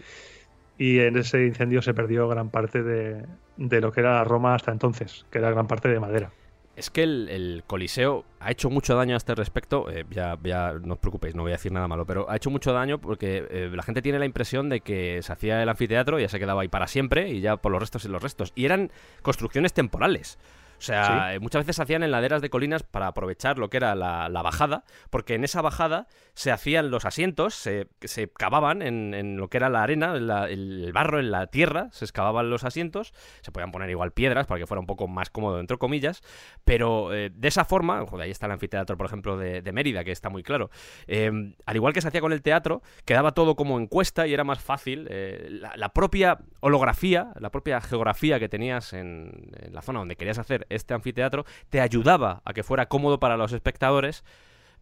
[0.77, 3.25] Y en ese incendio se perdió gran parte de,
[3.57, 6.31] de lo que era Roma hasta entonces, que era gran parte de madera.
[6.77, 9.89] Es que el, el Coliseo ha hecho mucho daño a este respecto.
[9.91, 12.49] eh, ya, ya no os preocupéis, no voy a decir nada malo, pero ha hecho
[12.49, 16.17] mucho daño porque eh, la gente tiene la impresión de que se hacía el anfiteatro
[16.17, 18.53] y ya se quedaba ahí para siempre y ya por los restos y los restos.
[18.55, 18.89] Y eran
[19.21, 20.39] construcciones temporales.
[20.79, 23.77] O sea, eh, muchas veces se hacían en laderas de colinas para aprovechar lo que
[23.77, 28.81] era la, la bajada, porque en esa bajada se hacían los asientos, se, se cavaban
[28.81, 32.05] en, en lo que era la arena, en la- el barro, en la tierra, se
[32.05, 35.59] excavaban los asientos, se podían poner igual piedras para que fuera un poco más cómodo,
[35.59, 36.21] entre comillas,
[36.63, 40.03] pero eh, de esa forma, joder, ahí está el anfiteatro, por ejemplo, de, de Mérida,
[40.03, 40.69] que está muy claro.
[41.07, 41.29] Eh,
[41.65, 44.59] al igual que se hacía con el teatro, quedaba todo como encuesta y era más
[44.61, 45.07] fácil.
[45.09, 50.15] eh, la, la propia holografía, la propia geografía que tenías en, en la zona donde
[50.15, 54.23] querías hacer este anfiteatro, te ayudaba a que fuera cómodo para los espectadores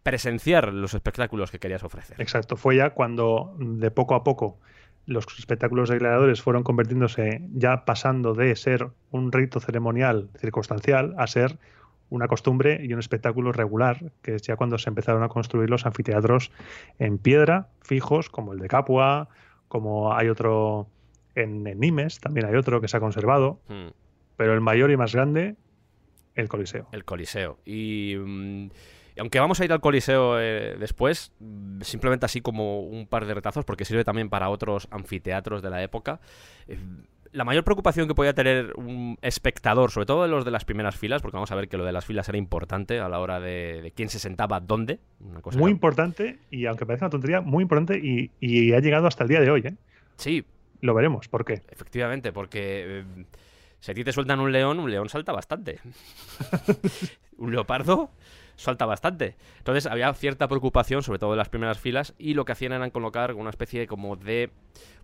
[0.02, 2.20] presenciar los espectáculos que querías ofrecer.
[2.20, 4.58] Exacto, fue ya cuando de poco a poco
[5.06, 11.26] los espectáculos de gladiadores fueron convirtiéndose, ya pasando de ser un rito ceremonial circunstancial a
[11.26, 11.58] ser
[12.10, 15.84] una costumbre y un espectáculo regular, que es ya cuando se empezaron a construir los
[15.86, 16.52] anfiteatros
[16.98, 19.28] en piedra, fijos, como el de Capua,
[19.68, 20.88] como hay otro
[21.34, 23.88] en, en Nimes, también hay otro que se ha conservado, Hmm.
[24.36, 25.56] pero el mayor y más grande,
[26.38, 26.86] el Coliseo.
[26.92, 27.58] El Coliseo.
[27.66, 28.64] Y, mm,
[29.16, 31.32] y aunque vamos a ir al Coliseo eh, después,
[31.82, 35.82] simplemente así como un par de retazos, porque sirve también para otros anfiteatros de la
[35.82, 36.20] época.
[36.68, 36.78] eh,
[37.30, 40.96] la mayor preocupación que podía tener un espectador, sobre todo de los de las primeras
[40.96, 43.38] filas, porque vamos a ver que lo de las filas era importante a la hora
[43.38, 44.98] de, de quién se sentaba dónde.
[45.20, 48.80] Una cosa Muy que- importante, y aunque parezca una tontería, muy importante y, y ha
[48.80, 49.60] llegado hasta el día de hoy.
[49.66, 49.74] ¿eh?
[50.16, 50.42] Sí,
[50.80, 51.60] Lo veremos, ¿por qué?
[51.70, 53.04] Efectivamente, porque eh,
[53.80, 55.80] si a ti te sueltan un león, un león salta bastante.
[57.38, 58.10] un leopardo
[58.56, 59.36] salta bastante.
[59.58, 62.90] Entonces había cierta preocupación, sobre todo en las primeras filas, y lo que hacían era
[62.90, 64.50] colocar una especie como de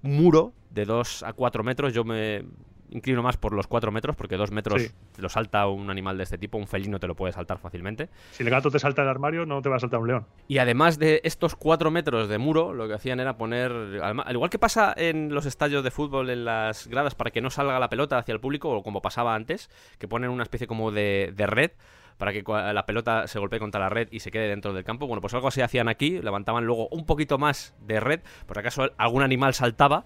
[0.02, 1.94] muro de 2 a 4 metros.
[1.94, 2.44] Yo me
[2.90, 4.90] inclino más por los 4 metros, porque 2 metros Sí.
[5.18, 8.08] lo salta un animal de este tipo, un felino te lo puede saltar fácilmente.
[8.32, 10.26] Si el gato te salta del armario, no te va a saltar un león.
[10.48, 13.72] Y además de estos cuatro metros de muro, lo que hacían era poner.
[14.02, 17.50] Al igual que pasa en los estadios de fútbol en las gradas para que no
[17.50, 20.90] salga la pelota hacia el público, o como pasaba antes, que ponen una especie como
[20.90, 21.70] de, de red
[22.18, 25.08] para que la pelota se golpee contra la red y se quede dentro del campo.
[25.08, 28.88] Bueno, pues algo así hacían aquí, levantaban luego un poquito más de red, por acaso
[28.98, 30.04] algún animal saltaba.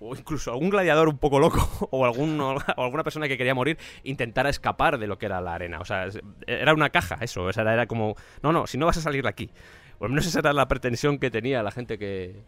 [0.00, 3.78] O incluso algún gladiador un poco loco, o, algún, o alguna persona que quería morir,
[4.04, 5.80] intentara escapar de lo que era la arena.
[5.80, 6.08] O sea,
[6.46, 7.44] era una caja, eso.
[7.44, 9.50] O sea, era como, no, no, si no vas a salir de aquí.
[9.98, 12.42] O al menos esa era la pretensión que tenía la gente que,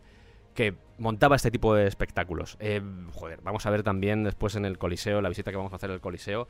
[0.55, 2.57] que montaba este tipo de espectáculos.
[2.61, 2.83] Eh,
[3.15, 5.91] joder, vamos a ver también después en el Coliseo, la visita que vamos a hacer
[5.91, 6.49] al Coliseo,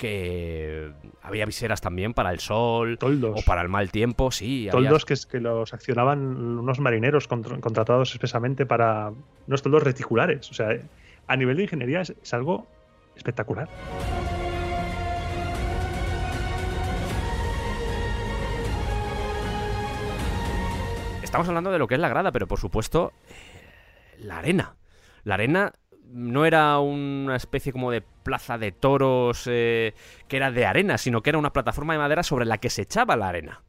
[0.00, 0.90] que
[1.22, 3.38] había viseras también para el sol Toldos.
[3.38, 4.66] o para el mal tiempo, sí.
[4.68, 9.12] había- Toldos que, es- que los accionaban unos marineros contr- contratados expresamente para
[9.46, 10.50] unos toldos reticulares.
[10.50, 10.70] O sea,
[11.26, 12.66] a nivel de ingeniería es, es algo
[13.14, 13.68] espectacular.
[21.22, 24.74] Estamos hablando de lo que es la grada, pero por supuesto, eh, la arena.
[25.22, 25.72] La arena
[26.12, 29.94] no era una especie como de plaza de toros eh,
[30.28, 32.82] que era de arena, sino que era una plataforma de madera sobre la que se
[32.82, 33.62] echaba la arena.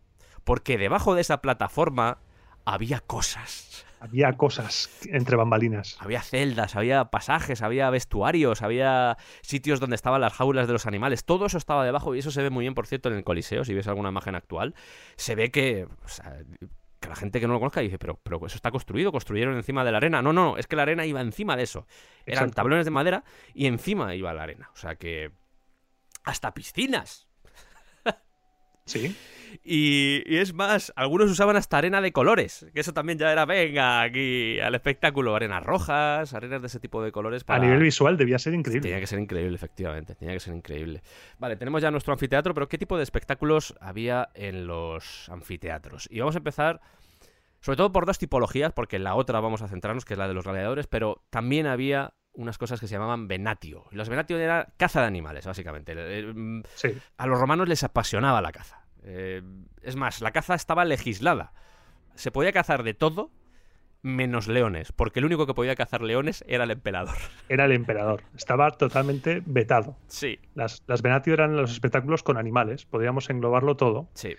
[0.44, 2.18] Porque debajo de esa plataforma
[2.66, 3.86] había cosas.
[4.00, 5.96] Había cosas entre bambalinas.
[6.00, 11.24] Había celdas, había pasajes, había vestuarios, había sitios donde estaban las jaulas de los animales.
[11.24, 13.64] Todo eso estaba debajo y eso se ve muy bien, por cierto, en el Coliseo.
[13.64, 14.74] Si ves alguna imagen actual,
[15.18, 16.40] se ve que, o sea,
[17.02, 19.84] que la gente que no lo conozca dice, pero, pero eso está construido, construyeron encima
[19.84, 20.22] de la arena.
[20.22, 21.88] No, no, no, es que la arena iba encima de eso.
[22.26, 22.56] Eran Exacto.
[22.56, 23.24] tablones de madera
[23.54, 24.70] y encima iba la arena.
[24.74, 25.32] O sea que...
[26.24, 27.28] Hasta piscinas.
[28.92, 29.16] Sí.
[29.66, 33.46] Y, y es más, algunos usaban hasta arena de colores, que eso también ya era,
[33.46, 37.44] venga, aquí al espectáculo, arenas rojas, arenas de ese tipo de colores.
[37.44, 37.64] A Para...
[37.66, 38.82] nivel visual debía ser increíble.
[38.84, 41.04] Tenía que ser increíble, efectivamente, tenía que ser increíble.
[41.38, 46.08] Vale, tenemos ya nuestro anfiteatro, pero ¿qué tipo de espectáculos había en los anfiteatros?
[46.10, 46.80] Y vamos a empezar,
[47.60, 50.30] sobre todo por dos tipologías, porque en la otra vamos a centrarnos, que es la
[50.30, 53.84] de los gladiadores, pero también había unas cosas que se llamaban venatio.
[53.92, 55.92] Los venatio era caza de animales, básicamente.
[55.98, 56.94] Eh, mm, Sí.
[57.18, 58.81] a los romanos les apasionaba la caza.
[59.04, 59.42] Eh,
[59.82, 61.54] es más, la caza estaba legislada.
[62.16, 63.32] Se podía cazar de todo
[64.04, 67.16] menos leones, porque el único que podía cazar leones era el emperador.
[67.50, 68.24] Era el emperador.
[68.36, 69.96] Estaba totalmente vetado.
[70.08, 72.86] Sí, Las, las Venatio eran los espectáculos con animales.
[72.86, 74.08] Podríamos englobarlo todo.
[74.14, 74.36] sí.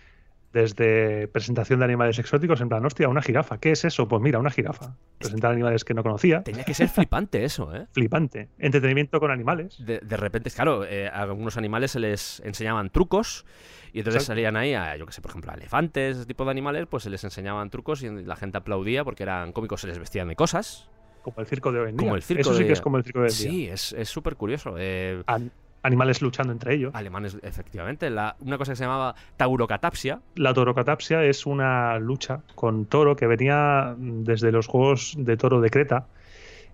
[0.52, 3.58] Desde presentación de animales exóticos, en plan, hostia, una jirafa.
[3.58, 4.06] ¿Qué es eso?
[4.06, 4.96] Pues mira, una jirafa.
[5.18, 6.42] Presentar animales que no conocía.
[6.42, 7.86] Tenía que ser flipante eso, ¿eh?
[7.92, 8.48] Flipante.
[8.58, 9.82] Entretenimiento con animales.
[9.84, 13.46] De, de repente, claro, eh, a algunos animales se les enseñaban trucos
[13.94, 14.26] y entonces Exacto.
[14.32, 17.02] salían ahí a, yo que sé, por ejemplo, a elefantes, ese tipo de animales, pues
[17.04, 20.36] se les enseñaban trucos y la gente aplaudía porque eran cómicos, se les vestían de
[20.36, 20.88] cosas.
[21.22, 22.04] Como el circo de hoy en día.
[22.06, 23.50] Como el circo Eso sí de- que es como el circo de hoy en día.
[23.50, 24.74] Sí, es es súper curioso.
[24.76, 25.22] Eh,
[25.82, 26.94] animales luchando entre ellos.
[26.94, 28.08] alemanes, efectivamente.
[28.10, 30.20] La, una cosa que se llamaba taurocatapsia.
[30.36, 35.70] La torocatapsia es una lucha con toro que venía desde los juegos de toro de
[35.70, 36.06] Creta,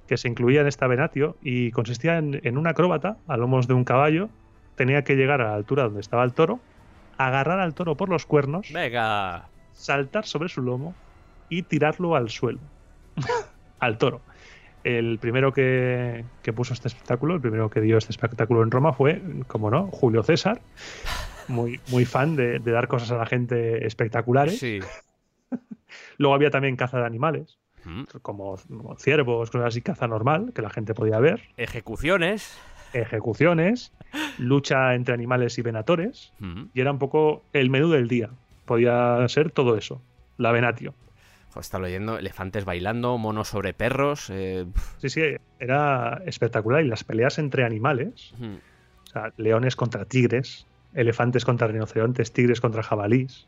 [0.06, 3.74] que se incluía en esta venatio y consistía en, en un acróbata a lomos de
[3.74, 4.28] un caballo.
[4.76, 6.60] Tenía que llegar a la altura donde estaba el toro,
[7.16, 9.48] agarrar al toro por los cuernos, Venga.
[9.72, 10.94] saltar sobre su lomo
[11.48, 12.60] y tirarlo al suelo.
[13.80, 14.20] al toro.
[14.89, 18.93] El primero que, que puso este espectáculo, el primero que dio este espectáculo en Roma
[18.94, 20.62] fue, como no, Julio César,
[21.47, 24.59] muy, muy fan de, de dar cosas a la gente espectaculares.
[24.59, 24.81] Sí.
[26.19, 28.02] Luego había también caza de animales, Mm.
[28.23, 31.43] como, como ciervos, cosas así, caza normal, que la gente podía ver.
[31.56, 32.59] Ejecuciones.
[32.93, 33.93] Ejecuciones,
[34.39, 36.32] lucha entre animales y venatores.
[36.40, 36.65] Mm.
[36.74, 38.31] Y era un poco el menú del día.
[38.65, 40.02] Podía ser todo eso.
[40.39, 40.93] La venatio.
[41.48, 44.28] Joder, está leyendo elefantes bailando, monos sobre perros.
[44.30, 44.66] eh,
[44.98, 45.22] Sí, sí,
[45.58, 46.84] era espectacular.
[46.84, 52.82] Y las peleas entre animales, o sea, leones contra tigres, elefantes contra rinocerontes, tigres contra
[52.82, 53.46] jabalís.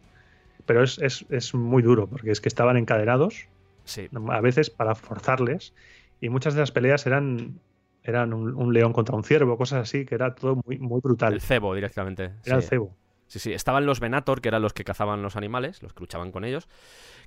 [0.67, 3.47] Pero es, es- es muy duro, porque es que estaban encadenados,
[3.85, 4.09] Sí.
[4.29, 5.75] a veces para forzarles,
[6.21, 7.59] y muchas de las peleas eran,
[8.03, 11.33] eran un, un león contra un ciervo, cosas así, que era todo muy, muy brutal.
[11.35, 12.31] El cebo directamente.
[12.45, 12.95] Era el cebo.
[13.31, 13.53] Sí, sí.
[13.53, 16.67] Estaban los Venator, que eran los que cazaban los animales, los que luchaban con ellos.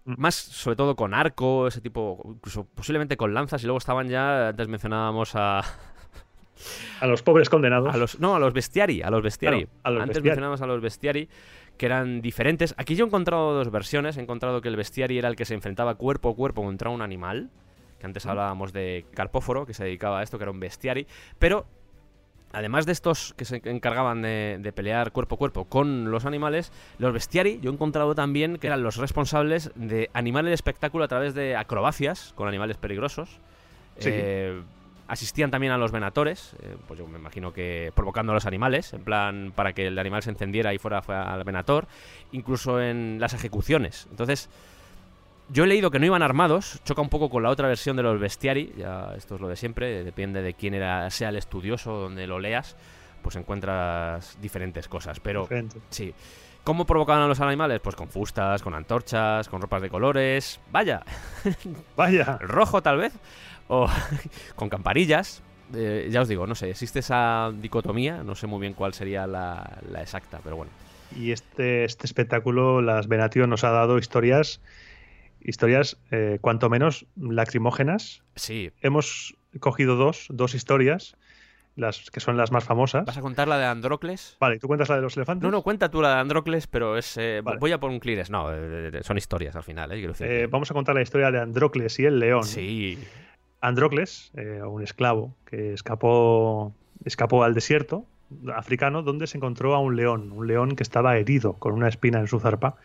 [0.04, 0.16] Mm.
[0.18, 3.64] Más, sobre todo con arco, ese tipo, incluso posiblemente con lanzas.
[3.64, 5.64] Y luego estaban ya, antes mencionábamos a,
[7.00, 7.94] A los pobres condenados.
[7.94, 8.20] a los.
[8.20, 9.02] No, a los bestiari.
[9.02, 9.60] A los bestiari.
[9.66, 10.30] Claro, a los antes bestiari.
[10.30, 11.30] mencionábamos a los bestiari,
[11.78, 12.76] que eran diferentes.
[12.78, 14.18] Aquí yo he encontrado dos versiones.
[14.18, 17.02] He encontrado que el bestiari era el que se enfrentaba cuerpo a cuerpo contra un
[17.02, 17.50] animal.
[17.98, 21.08] Que antes hablábamos de Carpóforo, que se dedicaba a esto, que era un bestiari.
[21.40, 21.66] Pero
[22.54, 26.72] además de estos que se encargaban de, de pelear cuerpo a cuerpo con los animales,
[27.00, 31.08] los bestiari, yo he encontrado también que eran los responsables de animar el espectáculo a
[31.08, 33.30] través de acrobacias con animales peligrosos.
[33.98, 34.10] Sí.
[34.12, 34.62] Eh,
[35.08, 38.94] asistían también a los venatores, eh, pues yo me imagino que provocando a los animales,
[38.94, 41.88] en plan para que el animal se encendiera y fuera, fuera al venator,
[42.32, 44.08] incluso en las ejecuciones.
[44.12, 44.50] Entonces,
[45.54, 48.04] yo he leído que no iban armados, choca un poco con la otra versión de
[48.04, 51.94] los bestiari, ya esto es lo de siempre, depende de quién era, sea el estudioso,
[51.94, 52.76] donde lo leas,
[53.22, 55.80] pues encuentras diferentes cosas, pero Diferente.
[55.90, 56.14] sí.
[56.64, 57.82] ¿Cómo provocaban a los animales?
[57.82, 61.04] Pues con fustas, con antorchas, con ropas de colores, vaya,
[61.98, 62.38] Vaya.
[62.40, 63.14] rojo tal vez,
[63.68, 63.88] o
[64.56, 65.44] con camparillas.
[65.76, 69.28] Eh, ya os digo, no sé, existe esa dicotomía, no sé muy bien cuál sería
[69.28, 70.72] la, la exacta, pero bueno.
[71.18, 74.62] Y este, este espectáculo, las Venatio, nos ha dado historias,
[75.44, 78.24] historias eh, cuanto menos lacrimógenas.
[78.36, 81.16] Sí, Hemos cogido dos, dos historias,
[81.76, 83.06] las que son las más famosas.
[83.06, 84.38] ¿vas a contar la de Androcles?
[84.40, 85.44] Vale, ¿tú cuentas la de los elefantes?
[85.44, 87.18] No, no, cuenta tú la de Androcles, pero es.
[87.18, 87.60] eh, Vale.
[87.60, 88.30] Voy a por un Clínes.
[88.30, 89.96] No, eh, eh, son historias al final, ¿eh?
[89.96, 90.48] Quiero decir.
[90.50, 92.44] Vamos a contar la historia de Androcles y el león.
[92.44, 92.98] Sí.
[93.62, 94.32] Androcles,
[94.68, 96.74] un esclavo que escapó,
[97.06, 98.06] escapó al desierto
[98.54, 102.20] africano donde se encontró a un león, un león que estaba herido con una espina
[102.20, 102.76] en su zarpa.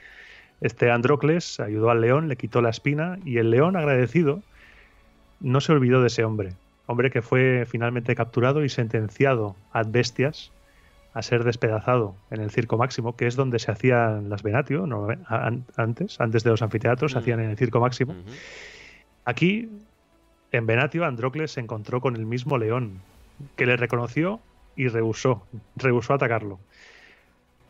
[0.61, 4.43] Este Androcles ayudó al león, le quitó la espina y el león agradecido
[5.41, 6.55] no se olvidó de ese hombre,
[6.87, 10.51] hombre que fue finalmente capturado y sentenciado ad bestias
[11.15, 15.09] a ser despedazado en el circo máximo, que es donde se hacían las venatio, no,
[15.29, 18.15] an- antes, antes de los anfiteatros, se hacían en el circo máximo.
[19.25, 19.69] Aquí,
[20.53, 23.01] en Venatio, Androcles se encontró con el mismo león,
[23.57, 24.41] que le reconoció
[24.77, 26.59] y rehusó, rehusó atacarlo.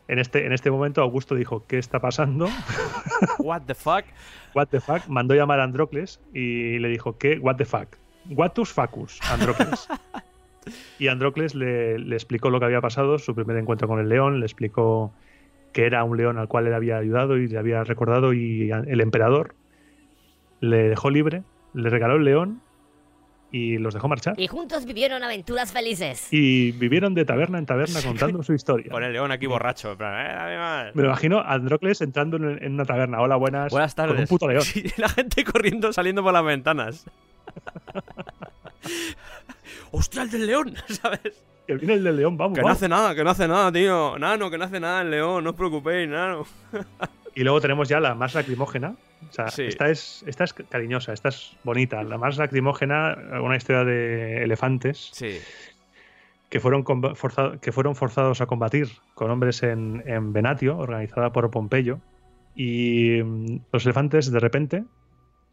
[0.09, 2.49] En este, en este momento, Augusto dijo, ¿qué está pasando?
[3.37, 4.05] What the fuck?
[4.55, 5.07] What the fuck?
[5.07, 7.37] Mandó llamar a Androcles y le dijo, ¿qué?
[7.37, 7.95] What the fuck?
[8.27, 9.87] Watus facus, Androcles.
[10.99, 14.39] y Androcles le, le explicó lo que había pasado, su primer encuentro con el león,
[14.39, 15.13] le explicó
[15.73, 19.01] que era un león al cual él había ayudado y le había recordado y el
[19.01, 19.53] emperador
[20.59, 21.43] le dejó libre,
[21.75, 22.61] le regaló el león
[23.51, 24.39] y los dejó marchar.
[24.39, 26.27] Y juntos vivieron aventuras felices.
[26.31, 28.87] Y vivieron de taberna en taberna contando su historia.
[28.91, 29.93] Con el león aquí borracho.
[29.93, 30.95] en plan, "Eh, dame más".
[30.95, 33.21] Me lo imagino a Androcles entrando en, una taberna.
[33.21, 33.71] Hola, buenas.
[33.71, 34.13] Buenas tardes.
[34.13, 34.61] Con un puto león.
[34.63, 37.05] Sí, la gente corriendo, saliendo por las ventanas.
[39.91, 40.73] ¡Hostia, el del león!
[40.87, 41.43] ¿Sabes?
[41.65, 42.57] Que viene el del león, vamos.
[42.57, 44.17] Que no hace nada, que no hace nada, tío.
[44.19, 46.45] Nano, que no hace nada el león, no os preocupéis, nano.
[47.35, 48.95] Y luego tenemos ya la más lacrimógena.
[49.29, 49.63] O sea, Sí.
[49.63, 52.03] esta, es, esta es cariñosa, esta es bonita.
[52.03, 55.37] La más lacrimógena, una historia de elefantes Sí.
[56.49, 61.31] que fueron, comba- forza- que fueron forzados a combatir con hombres en, en Venatio, organizada
[61.31, 61.99] por Pompeyo.
[62.55, 64.83] Y mm, los elefantes de repente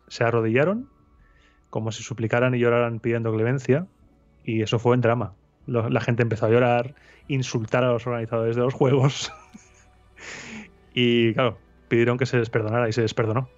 [0.09, 0.89] se arrodillaron
[1.71, 3.87] como si suplicaran y lloraran pidiendo clemencia
[4.45, 5.35] y eso fue en drama.
[5.67, 6.95] La gente empezó a llorar,
[7.27, 9.33] insultar a los organizadores de los juegos
[10.95, 13.49] y claro, pidieron que se les perdonara y se les perdonó.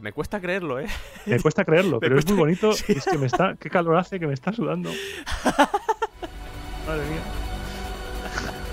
[0.00, 0.86] Me cuesta creerlo, ¿eh?
[1.24, 2.92] Me cuesta creerlo, pero es muy bonito sí.
[2.96, 4.90] es que me está, qué calor hace que me está sudando.
[6.86, 7.22] Madre mía.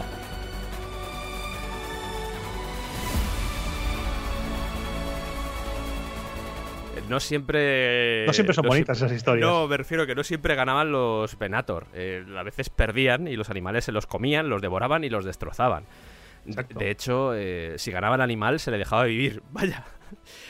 [7.10, 8.26] No siempre.
[8.26, 9.48] No siempre son bonitas esas historias.
[9.48, 11.86] No, me refiero que no siempre ganaban los Venator.
[11.94, 15.84] Eh, a veces perdían y los animales se los comían, los devoraban y los destrozaban.
[16.46, 16.78] Exacto.
[16.80, 19.42] De hecho, eh, si ganaba el animal, se le dejaba vivir.
[19.52, 19.86] Vaya.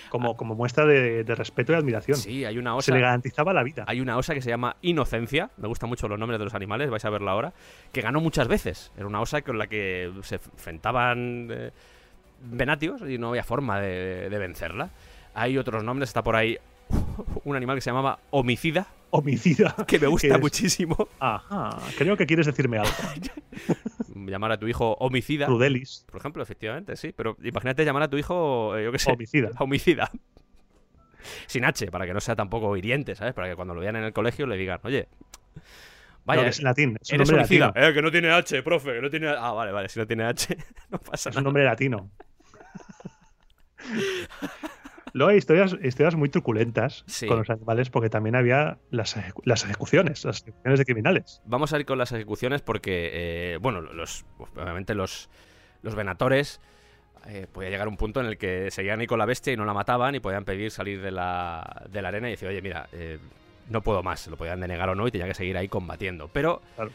[0.09, 2.17] Como, como muestra de, de respeto y admiración.
[2.17, 2.93] Sí, hay una se osa.
[2.95, 3.85] le garantizaba la vida.
[3.87, 6.89] Hay una osa que se llama Inocencia, me gustan mucho los nombres de los animales,
[6.89, 7.53] vais a verla ahora,
[7.91, 8.91] que ganó muchas veces.
[8.97, 11.71] Era una osa con la que se enfrentaban eh,
[12.41, 14.89] venatios y no había forma de, de vencerla.
[15.33, 16.57] Hay otros nombres, está por ahí
[17.45, 19.75] un animal que se llamaba Homicida, Homicida.
[19.87, 21.07] que me gusta muchísimo.
[21.19, 21.77] Ajá.
[21.97, 22.91] Creo que quieres decirme algo.
[24.27, 26.05] Llamar a tu hijo Homicida, Rudelis.
[26.11, 27.13] por ejemplo, efectivamente, sí.
[27.15, 29.49] Pero imagínate llamar a tu hijo, eh, yo qué sé, Homicida.
[29.59, 30.09] Homicida.
[31.47, 33.33] Sin H, para que no sea tampoco hiriente, ¿sabes?
[33.33, 35.07] Para que cuando lo vean en el colegio le digan, oye,
[36.25, 36.97] vaya, No, que es latín.
[37.01, 37.67] Es un nombre homicida.
[37.67, 37.87] latino.
[37.87, 40.25] Eh, que no tiene H, profe, que no tiene Ah, vale, vale, si no tiene
[40.25, 40.57] H,
[40.89, 41.43] no pasa Es un nada.
[41.45, 42.09] nombre latino.
[45.14, 47.27] Luego hay historias, historias muy truculentas Sí.
[47.27, 51.41] con los animales porque también había las, ejecu- las ejecuciones, las ejecuciones de criminales.
[51.45, 54.26] Vamos a ir con las ejecuciones porque, eh, bueno, los,
[54.56, 55.30] obviamente los,
[55.84, 56.60] los venatores
[57.27, 59.57] eh, podía llegar a un punto en el que seguían ahí con la bestia y
[59.57, 62.61] no la mataban y podían pedir salir de la, de la arena y decir, oye,
[62.61, 63.19] mira, eh,
[63.69, 66.27] no puedo más, lo podían denegar o no y tenía que seguir ahí combatiendo.
[66.34, 66.91] Pero Claro.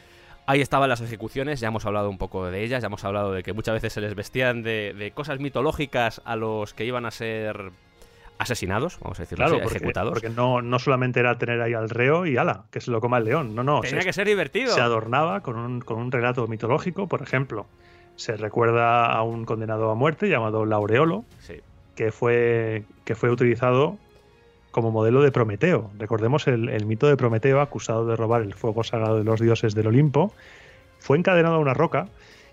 [0.47, 3.43] ahí estaban las ejecuciones, ya hemos hablado un poco de ellas, ya hemos hablado de
[3.45, 7.11] que muchas veces se les vestían de, de cosas mitológicas a los que iban a
[7.13, 7.71] ser
[8.39, 10.13] asesinados, vamos a decirlo Claro, así, porque, ejecutados.
[10.13, 13.19] porque no, no solamente era tener ahí al reo y ala, que se lo coma
[13.19, 13.55] el león.
[13.55, 13.81] No, no.
[13.81, 14.73] Tenía se, que ser divertido.
[14.75, 17.09] se adornaba con un, con un relato mitológico.
[17.09, 17.67] Por ejemplo,
[18.17, 21.55] se recuerda a un condenado a muerte llamado Laureolo, Sí.
[21.97, 23.97] que fue, que fue utilizado
[24.71, 25.91] como modelo de Prometeo.
[25.99, 29.75] Recordemos el, el mito de Prometeo, acusado de robar el fuego sagrado de los dioses
[29.75, 30.33] del Olimpo.
[31.01, 32.07] Fue encadenado a una roca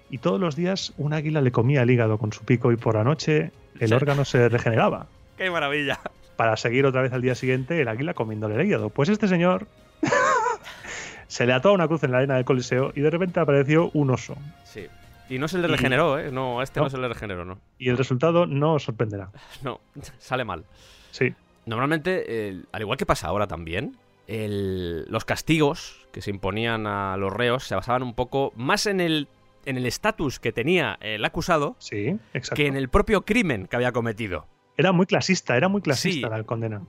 [0.10, 2.96] y todos los días un águila le comía el hígado con su pico y por
[2.96, 3.94] la noche el Sí.
[3.94, 5.08] órgano se regeneraba.
[5.38, 6.00] ¡Qué maravilla!
[6.36, 8.90] Para seguir otra vez al día siguiente el águila comiéndole el hígado.
[8.90, 9.68] Pues este señor
[11.28, 13.90] se le ató a una cruz en la arena del Coliseo y de repente apareció
[13.94, 14.36] un oso.
[14.64, 14.88] Sí.
[15.30, 16.32] Y no se le regeneró, ¿eh?
[16.32, 16.90] No, a este no, No.
[16.90, 17.58] se le regeneró, no.
[17.80, 19.30] Y el resultado no os sorprenderá.
[19.64, 19.80] No,
[20.20, 20.66] sale mal.
[21.12, 21.34] Sí,
[21.66, 23.98] Normalmente, al igual que pasa ahora también,
[24.28, 29.02] el- los castigos que se imponían a los reos se basaban un poco más en
[29.02, 29.28] el
[29.66, 32.20] en el estatus que tenía el acusado sí,
[32.54, 34.46] que en el propio crimen que había cometido.
[34.78, 36.34] Era muy clasista, era muy clasista Sí.
[36.34, 36.82] la condena.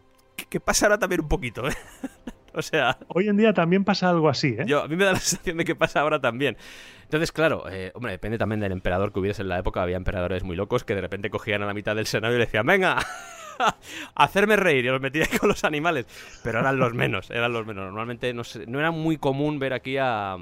[0.51, 1.73] Que, pasa ahora también un poquito, ¿eh?
[2.55, 4.65] o sea, Hoy en día también pasa algo así, ¿eh?
[4.67, 6.57] yo, a mí me da la sensación de que pasa ahora también.
[7.05, 9.83] Entonces, claro, eh, hombre, depende también del emperador que hubiese en la época.
[9.83, 12.47] Había emperadores muy locos que de repente cogían a la mitad del senado y le
[12.47, 12.99] decían, venga,
[14.15, 16.07] hacerme reír y los metía con los animales.
[16.43, 17.85] Pero eran los menos, eran los menos.
[17.87, 20.37] Normalmente no, sé- no era muy común ver aquí a,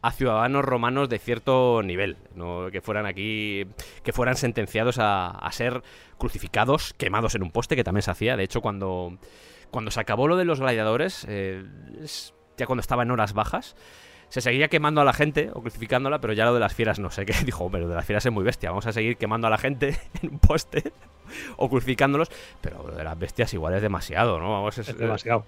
[0.00, 2.70] a ciudadanos romanos de cierto nivel, ¿no?
[2.70, 3.66] que fueran aquí,
[4.02, 5.82] que fueran sentenciados a, ser
[6.18, 8.36] crucificados, quemados en un poste, que también se hacía.
[8.36, 9.18] De hecho, cuando,
[9.70, 11.64] cuando se acabó lo de los gladiadores, eh,
[12.56, 13.76] ya cuando estaba en horas bajas,
[14.28, 17.10] se seguía quemando a la gente o crucificándola, pero ya lo de las fieras no
[17.10, 17.32] sé qué.
[17.44, 19.98] Dijo, lo de las fieras es muy bestia, vamos a seguir quemando a la gente
[20.22, 20.92] en un poste
[21.56, 22.30] o crucificándolos,
[22.60, 24.52] pero lo de las bestias igual es demasiado, ¿no?
[24.52, 25.44] Vamos, Es demasiado.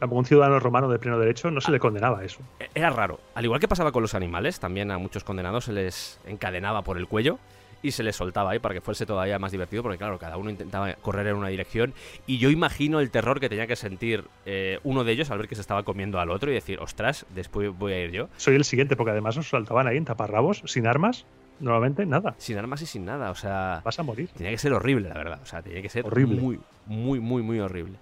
[0.00, 2.40] A un ciudadano romano de pleno derecho no se le condenaba a eso.
[2.74, 3.20] Era raro.
[3.34, 6.98] Al igual que pasaba con los animales, también a muchos condenados se les encadenaba por
[6.98, 7.38] el cuello
[7.82, 10.48] y se les soltaba ahí para que fuese todavía más divertido, porque claro, cada uno
[10.50, 11.92] intentaba correr en una dirección
[12.26, 15.48] y yo imagino el terror que tenía que sentir eh, uno de ellos al ver
[15.48, 18.54] que se estaba comiendo al otro y decir, ostras, después voy a ir yo, Soy
[18.54, 21.26] el siguiente, porque además nos saltaban ahí en taparrabos, sin armas,
[21.60, 22.34] normalmente nada.
[22.38, 23.82] sin armas y sin nada, o sea...
[23.84, 24.30] Vas a morir.
[24.34, 25.40] Tenía que ser horrible, la verdad.
[25.42, 26.40] O sea, tenía que ser Horrible.
[26.40, 27.98] muy, muy, muy, muy horrible.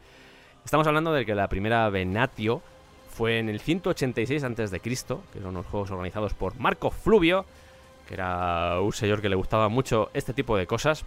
[0.64, 2.62] Estamos hablando de que la primera Venatio
[3.10, 7.44] fue en el 186 a.C., que eran unos juegos organizados por Marco Fluvio,
[8.08, 11.04] que era un señor que le gustaba mucho este tipo de cosas.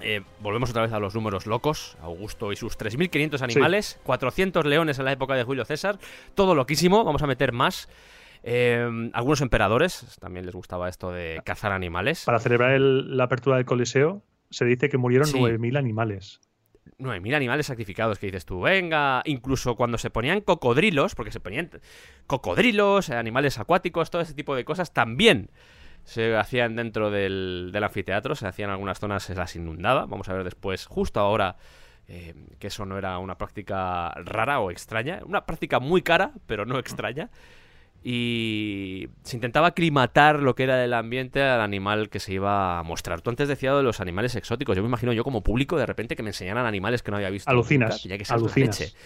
[0.00, 1.96] Eh, volvemos otra vez a los números locos.
[2.02, 5.98] Augusto y sus 3.500 animales, 400 leones en la época de Julio César,
[6.34, 7.04] todo loquísimo.
[7.04, 7.88] Vamos a meter más.
[8.42, 12.24] Eh, algunos emperadores también les gustaba esto de cazar animales.
[12.26, 14.20] Para celebrar el- la apertura del Coliseo,
[14.50, 15.38] se dice que murieron Sí.
[15.38, 16.40] 9.000 animales.
[16.98, 21.70] 9.000 animales sacrificados que dices tú, venga, incluso cuando se ponían cocodrilos, porque se ponían
[22.26, 25.50] cocodrilos, eh, animales acuáticos, todo ese tipo de cosas, también,
[26.04, 30.06] se hacían dentro del, del anfiteatro, se hacían algunas zonas, se las inundaba.
[30.06, 31.56] Vamos a ver después, justo ahora,
[32.06, 35.20] eh, que eso no era una práctica rara o extraña.
[35.24, 37.30] Una práctica muy cara, pero no extraña.
[38.06, 42.82] Y se intentaba aclimatar lo que era el ambiente al animal que se iba a
[42.82, 43.22] mostrar.
[43.22, 44.76] Tú antes decías de los animales exóticos.
[44.76, 47.30] Yo me imagino yo como público de repente que me enseñaran animales que no había
[47.30, 47.50] visto.
[47.50, 48.02] Alucinas, nunca.
[48.02, 48.78] Tenía que ser alucinas.
[48.78, 48.96] la leche.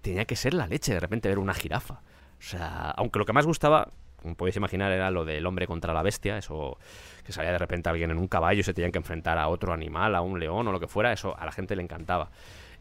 [0.00, 2.00] Tenía que ser la leche de repente ver una jirafa.
[2.38, 3.92] O sea, aunque lo que más gustaba,
[4.22, 6.38] como podéis imaginar, era lo del hombre contra la bestia.
[6.38, 6.78] Eso
[7.24, 9.74] que salía de repente alguien en un caballo y se tenían que enfrentar a otro
[9.74, 11.12] animal, a un león o lo que fuera.
[11.12, 12.30] Eso a la gente le encantaba.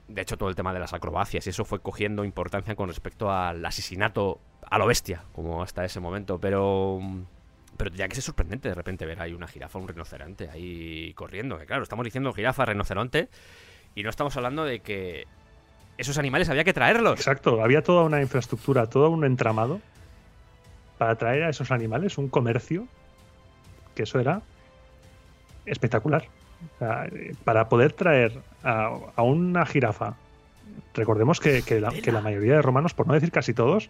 [0.08, 3.30] De hecho, todo el tema de las acrobacias y eso fue cogiendo importancia con respecto
[3.30, 4.40] al asesinato
[4.70, 6.40] a lo bestia, como hasta ese momento.
[6.40, 7.00] Pero
[7.78, 11.58] pero ya que es sorprendente de repente ver ahí una jirafa, un rinoceronte ahí corriendo.
[11.58, 13.30] Que claro, estamos diciendo jirafa, rinoceronte,
[13.96, 15.28] y no estamos hablando de que
[15.98, 17.20] esos animales había que traerlos.
[17.20, 19.82] Exacto, había toda una infraestructura, todo un entramado
[20.98, 22.88] para traer a esos animales, un comercio,
[23.94, 24.42] que eso era
[25.66, 26.28] espectacular.
[26.76, 27.08] O sea,
[27.44, 30.16] para poder traer a, a una jirafa,
[30.94, 33.90] recordemos que, que la, que la mayoría de romanos, por no decir casi todos,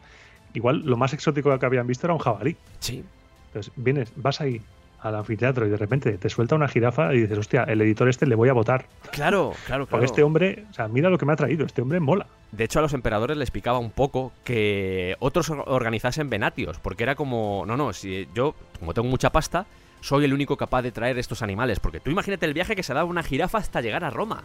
[0.56, 2.56] igual lo más exótico que habían visto era un jabalí.
[2.80, 3.03] Sí.
[3.48, 4.61] Entonces, vienes, vas ahí
[5.02, 8.26] al anfiteatro y de repente te suelta una jirafa y dices, hostia, el editor este
[8.26, 8.86] le voy a votar.
[9.11, 10.06] Claro, claro, Porque claro.
[10.06, 12.26] este hombre, o sea, mira lo que me ha traído, este hombre mola.
[12.52, 17.03] De hecho, a los emperadores les picaba un poco que otros or- organizasen venatios, porque
[17.03, 19.65] era como, no, no, si yo, como tengo mucha pasta,
[20.02, 22.94] soy el único capaz de traer estos animales, porque tú imagínate el viaje que se
[22.94, 24.44] daba una jirafa hasta llegar a Roma.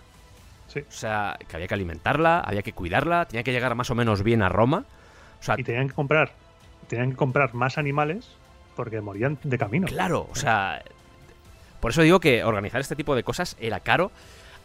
[0.69, 0.81] Sí.
[0.81, 4.23] O sea, que había que alimentarla, había que cuidarla, tenía que llegar más o menos
[4.23, 4.85] bien a Roma.
[5.41, 6.33] O sea, Y tenían que comprar,
[6.89, 8.29] tenían que comprar más animales
[8.77, 9.87] porque morían de camino.
[9.87, 10.83] Claro, o sea.
[11.81, 14.13] Por eso digo que organizar este tipo de cosas era caro.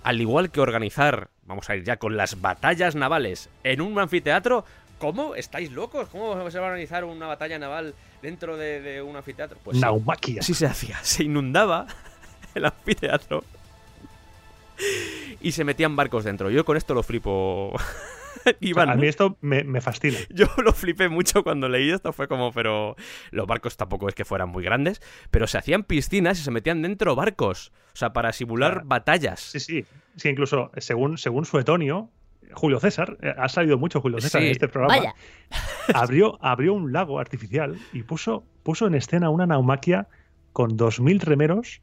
[0.03, 4.65] Al igual que organizar, vamos a ir ya con las batallas navales en un anfiteatro.
[4.99, 5.35] ¿Cómo?
[5.35, 6.07] ¿Estáis locos?
[6.09, 9.57] ¿Cómo se va a organizar una batalla naval dentro de, de un anfiteatro?
[9.63, 10.41] Pues sí, Naumaquia.
[10.41, 10.97] así se hacía.
[11.03, 11.87] Se inundaba
[12.55, 13.43] el anfiteatro
[15.41, 16.49] y se metían barcos dentro.
[16.49, 17.73] Yo con esto lo flipo.
[18.45, 20.17] O sea, Iván, a mí esto me, me fascina.
[20.29, 22.95] yo lo flipé mucho cuando leí esto, fue como, pero
[23.31, 25.01] los barcos tampoco es que fueran muy grandes,
[25.31, 28.87] pero se hacían piscinas y se metían dentro barcos, o sea, para simular Claro.
[28.87, 29.39] batallas.
[29.39, 29.85] Sí, sí.
[30.15, 32.09] Sí, incluso según, según Suetonio,
[32.53, 34.47] Julio César, eh, ha salido mucho Julio César Sí.
[34.47, 35.15] en este programa, Vaya.
[35.93, 40.07] abrió, abrió un lago artificial y puso, puso en escena una naumaquia
[40.53, 41.81] con 2.000 remeros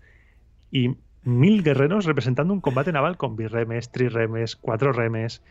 [0.70, 0.89] y
[1.24, 5.43] 1.000 guerreros representando un combate naval con birremes, trirremes, cuatro remes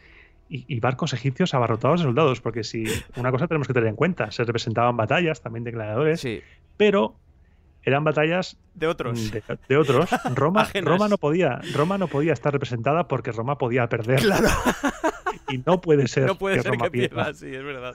[0.51, 2.41] y, y barcos egipcios abarrotados de soldados.
[2.41, 2.83] Porque si
[3.15, 6.41] una cosa tenemos que tener en cuenta, se representaban batallas también de gladiadores, Sí,
[6.77, 7.15] pero
[7.83, 9.31] eran batallas de otros.
[9.31, 10.09] de, de otros.
[10.35, 10.67] Roma.
[10.83, 14.19] Roma no podía, Roma no podía estar representada porque Roma podía perder.
[14.19, 14.49] Claro,
[15.49, 17.15] Y no puede ser no puede que ser Roma que pierda.
[17.25, 17.93] pierda, sí, es verdad.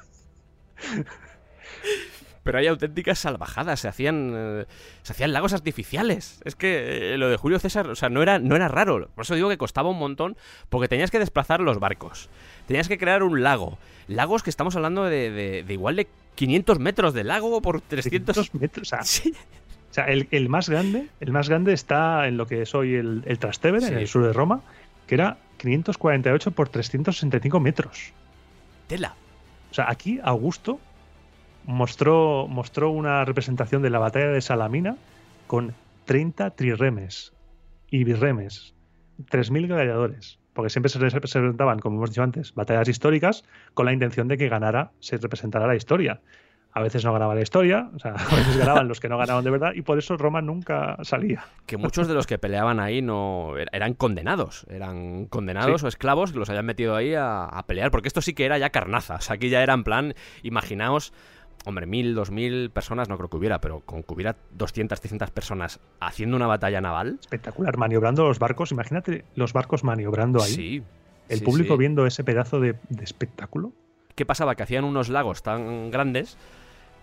[2.46, 4.64] Pero hay auténticas salvajadas, se hacían eh,
[5.02, 6.40] se hacían lagos artificiales.
[6.44, 9.08] Es que eh, lo de Julio César, o sea, no era no era raro.
[9.14, 10.36] Por eso digo que costaba un montón
[10.70, 12.30] porque tenías que desplazar los barcos.
[12.66, 13.78] Tenías que crear un lago.
[14.08, 16.06] Lagos que estamos hablando de, de- de igual de
[16.36, 18.86] 500 metros de lago por 300 300 metros.
[18.92, 19.34] O sea, Sí.
[19.90, 22.94] o sea, el, el más grande, el más grande está en lo que es hoy
[22.94, 23.92] el, el Trastevere, Sí.
[23.92, 24.60] en el sur de Roma,
[25.06, 28.12] que era 548 por 365 metros.
[28.86, 29.14] Tela.
[29.70, 30.78] O sea, aquí Augusto
[31.66, 34.96] mostró, mostró una representación de la batalla de Salamina
[35.46, 35.74] con
[36.06, 37.32] 30 trirremes
[37.90, 38.74] y birremes,
[39.30, 43.44] 3.000 gladiadores, porque siempre se representaban, como hemos dicho antes, batallas históricas
[43.74, 46.20] con la intención de que ganara, se representara la historia.
[46.72, 49.42] A veces no ganaba la historia, o sea, a veces ganaban los que no ganaban
[49.42, 51.44] de verdad, y por eso Roma nunca salía.
[51.64, 55.86] que muchos de los que peleaban ahí no er- eran condenados, eran condenados Sí.
[55.86, 58.58] o esclavos que los habían metido ahí a, a pelear, porque esto sí que era
[58.58, 61.14] ya carnaza, o sea, aquí ya era en plan, imaginaos,
[61.66, 65.30] hombre, mil, dos mil personas no creo que hubiera, pero con que hubiera 200, 300
[65.30, 68.72] personas haciendo una batalla naval, Espectacular, maniobrando los barcos.
[68.72, 70.52] Imagínate los barcos maniobrando ahí.
[70.52, 70.82] sí.
[71.28, 71.78] el sí, público sí.
[71.78, 73.72] viendo ese pedazo de, de espectáculo.
[74.14, 74.54] ¿Qué pasaba?
[74.54, 76.38] Que hacían unos lagos tan grandes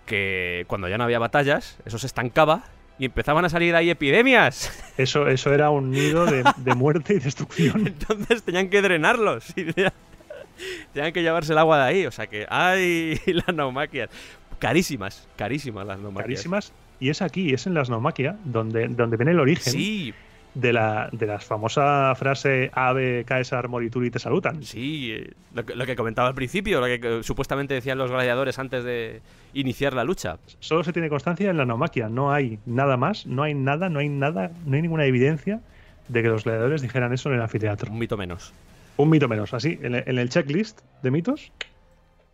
[0.06, 2.64] que cuando ya no había batallas, eso se estancaba
[2.98, 4.70] y empezaban a salir ahí epidemias.
[4.96, 7.84] Eso, eso era un nido de, de muerte y destrucción.
[7.88, 9.50] Entonces tenían que drenarlos.
[9.56, 9.72] Y
[10.92, 12.06] tenían que llevarse el agua de ahí.
[12.06, 13.20] O sea que, ¡ay!
[13.26, 14.10] Las naumaquias.
[14.58, 16.24] Carísimas, carísimas las naumaquias.
[16.26, 16.72] Carísimas.
[17.00, 20.14] Y es aquí, es en las Naumaquia, donde, donde viene el origen Sí,
[20.54, 24.62] de, la, de la famosa frase Ave Caesar Morituri te salutan.
[24.62, 25.10] sí.
[25.12, 28.58] eh, Lo que, lo que comentaba al principio, lo que eh, supuestamente decían los gladiadores
[28.60, 29.20] antes de
[29.54, 30.38] iniciar la lucha.
[30.60, 33.98] Solo se tiene constancia en la Naumaquia, no hay nada más, no hay nada, no
[33.98, 35.60] hay nada, no hay ninguna evidencia
[36.08, 37.90] de que los gladiadores dijeran eso en el anfiteatro.
[37.90, 38.52] Un mito menos.
[38.96, 41.50] Un mito menos, así, en el, en el checklist de mitos,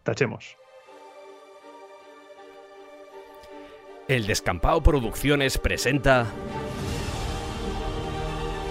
[0.02, 0.56] tachemos.
[4.10, 6.26] El Descampado Producciones presenta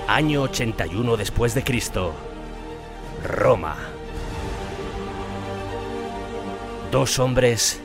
[0.05, 2.13] Año 81 después de Cristo.
[3.23, 3.77] Roma.
[6.91, 7.79] Dos hombres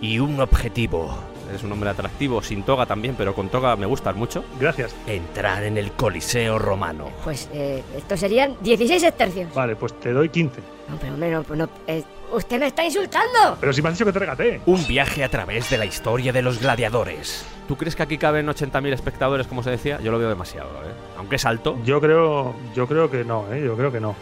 [0.00, 1.25] y un objetivo.
[1.54, 4.44] Es un hombre atractivo, sin toga también, pero con toga me gustan mucho.
[4.60, 4.94] Gracias.
[5.06, 7.10] Entrar en el Coliseo romano.
[7.24, 9.54] Pues eh, estos serían 16 estercios.
[9.54, 10.60] Vale, pues te doy 15.
[10.88, 13.56] No, pero hombre, no, no, eh, ¡Usted me está insultando!
[13.60, 14.60] Pero si me has dicho que te regateé.
[14.66, 17.46] Un viaje a través de la historia de los gladiadores.
[17.68, 20.00] ¿Tú crees que aquí caben 80.000 espectadores, como se decía?
[20.02, 20.92] Yo lo veo demasiado, ¿eh?
[21.18, 21.78] Aunque es alto.
[21.84, 23.62] Yo creo, yo creo que no, ¿eh?
[23.64, 24.16] Yo creo que no.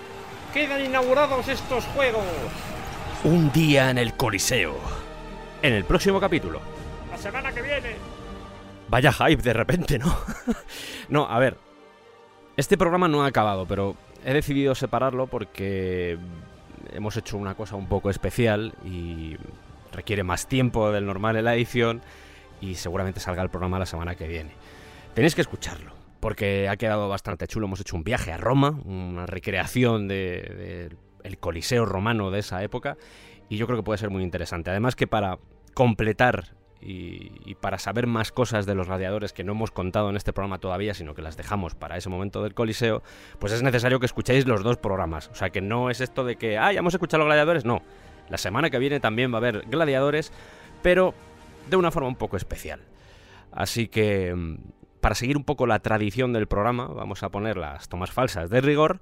[0.52, 2.24] Quedan inaugurados estos juegos.
[3.24, 4.74] Un día en el Coliseo.
[5.62, 6.60] En el próximo capítulo.
[7.24, 7.96] Semana que viene.
[8.90, 10.14] Vaya hype de repente, ¿no?
[11.08, 11.56] no, a ver.
[12.58, 13.96] Este programa no ha acabado, pero
[14.26, 16.18] he decidido separarlo porque
[16.92, 19.38] hemos hecho una cosa un poco especial y
[19.90, 22.02] requiere más tiempo del normal en la edición
[22.60, 24.50] y seguramente salga el programa la semana que viene.
[25.14, 27.68] Tenéis que escucharlo, porque ha quedado bastante chulo.
[27.68, 32.98] Hemos hecho un viaje a Roma, una recreación del de, Coliseo romano de esa época,
[33.48, 34.68] y yo creo que puede ser muy interesante.
[34.68, 35.38] Además que para
[35.72, 36.52] completar
[36.84, 40.32] y, y, para saber más cosas de los gladiadores que no hemos contado en este
[40.32, 43.02] programa todavía, sino que las dejamos para ese momento del Coliseo,
[43.38, 45.28] pues es necesario que escuchéis los dos programas.
[45.28, 47.82] O sea, que no es esto de que, ah, ya hemos escuchado los gladiadores, no.
[48.28, 50.32] La semana que viene también va a haber gladiadores,
[50.82, 51.14] pero
[51.68, 52.80] de una forma un poco especial.
[53.50, 54.56] Así que, mm,
[55.00, 58.60] para seguir un poco la tradición del programa, vamos a poner las tomas falsas de
[58.60, 59.00] rigor.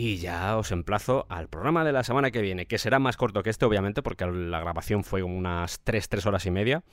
[0.00, 3.42] Y ya os emplazo al programa de la semana que viene, que será más corto
[3.42, 6.84] que este, obviamente, porque la grabación fue unas 3, 3 horas y media.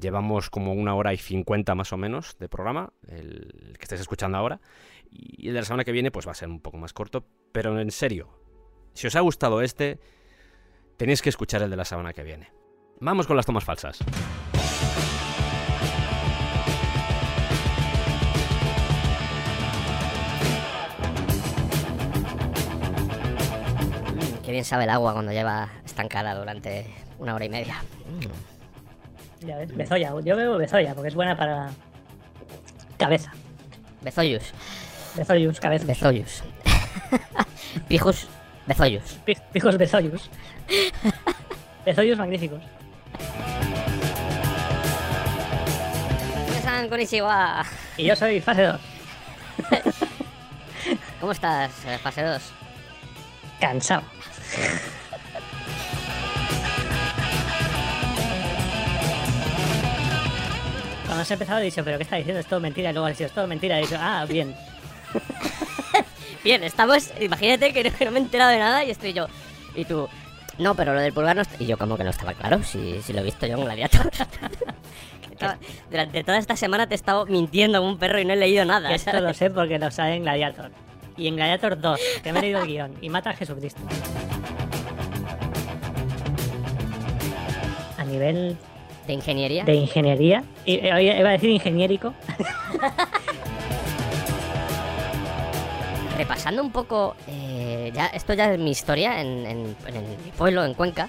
[0.00, 4.38] Llevamos como una hora y 50 más o menos de programa, el que estáis escuchando
[4.38, 4.62] ahora.
[5.10, 7.26] Y el de la semana que viene, pues va a ser un poco más corto.
[7.52, 8.30] Pero en serio,
[8.94, 10.00] si os ha gustado este,
[10.96, 12.50] tenéis que escuchar el de la semana que viene.
[12.98, 13.98] Vamos con las tomas falsas.
[24.48, 26.86] Qué bien sabe el agua cuando lleva estancada durante
[27.18, 27.82] una hora y media.
[29.40, 30.14] Ya ves, bezoya.
[30.24, 31.68] Yo bebo bezoya porque es buena para
[32.96, 33.30] cabeza.
[34.00, 34.54] Bezoyus.
[35.14, 35.84] Bezoyus, cabeza.
[35.84, 36.42] Bezoyus.
[37.88, 38.26] Pijos
[38.64, 39.18] bezoyus.
[39.52, 40.30] Pijos bezoyus.
[41.84, 42.62] bezoyus magníficos.
[46.88, 47.66] Konnichiwa.
[47.98, 48.80] Y yo soy fase 2.
[51.20, 52.42] ¿Cómo estás, eh, fase 2?
[53.60, 54.17] Cansado.
[61.04, 62.40] Cuando has empezado he dicho, ¿pero qué está diciendo?
[62.40, 62.90] Es todo mentira.
[62.90, 63.78] Y luego has dicho, es todo mentira.
[63.78, 64.54] He dicho, ah, bien.
[66.44, 67.10] bien, estamos.
[67.20, 69.26] Imagínate que no, que no, me he enterado de nada y estoy yo.
[69.74, 70.08] Y tú,
[70.58, 71.42] no, pero lo del pulgar no.
[71.58, 74.10] Y yo, como que no estaba claro, si, si lo he visto yo en Gladiator.
[75.90, 78.64] Durante toda esta semana te he estado mintiendo como un perro y no he leído
[78.64, 78.92] nada.
[78.92, 80.70] Esto lo sé porque lo sabe en Gladiator.
[81.18, 82.94] Y en Gladiator 2, que me he leído el guion.
[83.02, 83.80] Y mata a Jesucristo.
[87.98, 88.56] A nivel
[89.08, 89.64] ¿De ingeniería?
[89.64, 90.44] De ingeniería.
[90.66, 92.12] Iba a decir ingeniérico.
[96.18, 100.62] Repasando un poco, eh, ya, esto ya es mi historia en, en, en, mi pueblo,
[100.62, 101.08] en Cuenca.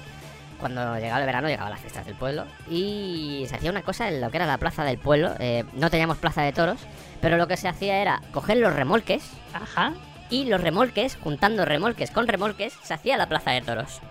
[0.61, 2.45] Cuando llegaba el verano, llegaban las fiestas del pueblo.
[2.69, 5.33] Y se hacía una cosa en lo que era la plaza del pueblo.
[5.39, 6.79] Eh, no teníamos plaza de toros,
[7.21, 9.31] pero lo que se hacía era coger los remolques.
[9.53, 9.93] Ajá.
[10.29, 14.01] Y los remolques, juntando remolques con remolques, se hacía la plaza de toros.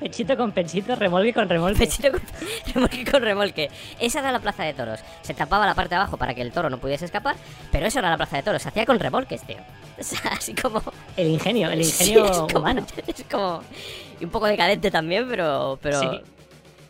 [0.00, 1.78] Pechito con pechito, remolque con remolque.
[1.78, 2.20] Pechito con
[2.74, 3.70] remolque con remolque.
[4.00, 5.00] Esa era la plaza de toros.
[5.22, 7.36] Se tapaba la parte de abajo para que el toro no pudiese escapar,
[7.70, 8.62] pero eso era la plaza de toros.
[8.62, 9.58] Se hacía con remolques, tío.
[9.98, 10.80] O sea, así como.
[11.16, 12.86] El ingenio, el ingenio sí, es como, humano.
[13.04, 13.62] Es como.
[14.20, 15.76] Y un poco decadente también, pero.
[15.82, 16.00] pero...
[16.00, 16.06] Sí.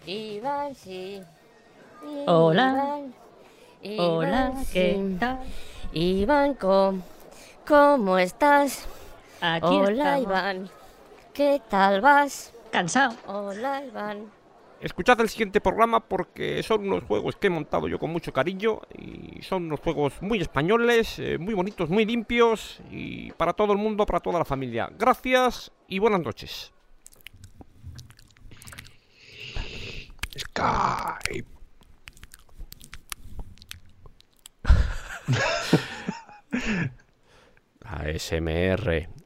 [0.07, 1.23] Iván, sí.
[2.03, 2.99] Iván, Hola,
[3.83, 5.17] ¿qué sí.
[5.19, 5.39] tal?
[5.93, 7.03] Iván, ¿cómo,
[7.67, 8.87] ¿cómo estás?
[9.41, 10.23] Aquí Hola, estamos.
[10.23, 10.71] Iván.
[11.33, 12.53] ¿Qué tal vas?
[12.71, 13.17] Cansado.
[13.27, 14.39] Hola, Iván.
[14.81, 18.81] Escuchad el siguiente programa porque son unos juegos que he montado yo con mucho cariño
[18.97, 23.79] y son unos juegos muy españoles, eh, muy bonitos, muy limpios y para todo el
[23.79, 24.89] mundo, para toda la familia.
[24.97, 26.73] Gracias y buenas noches.
[30.39, 31.58] Skype.
[37.89, 39.18] ASMR.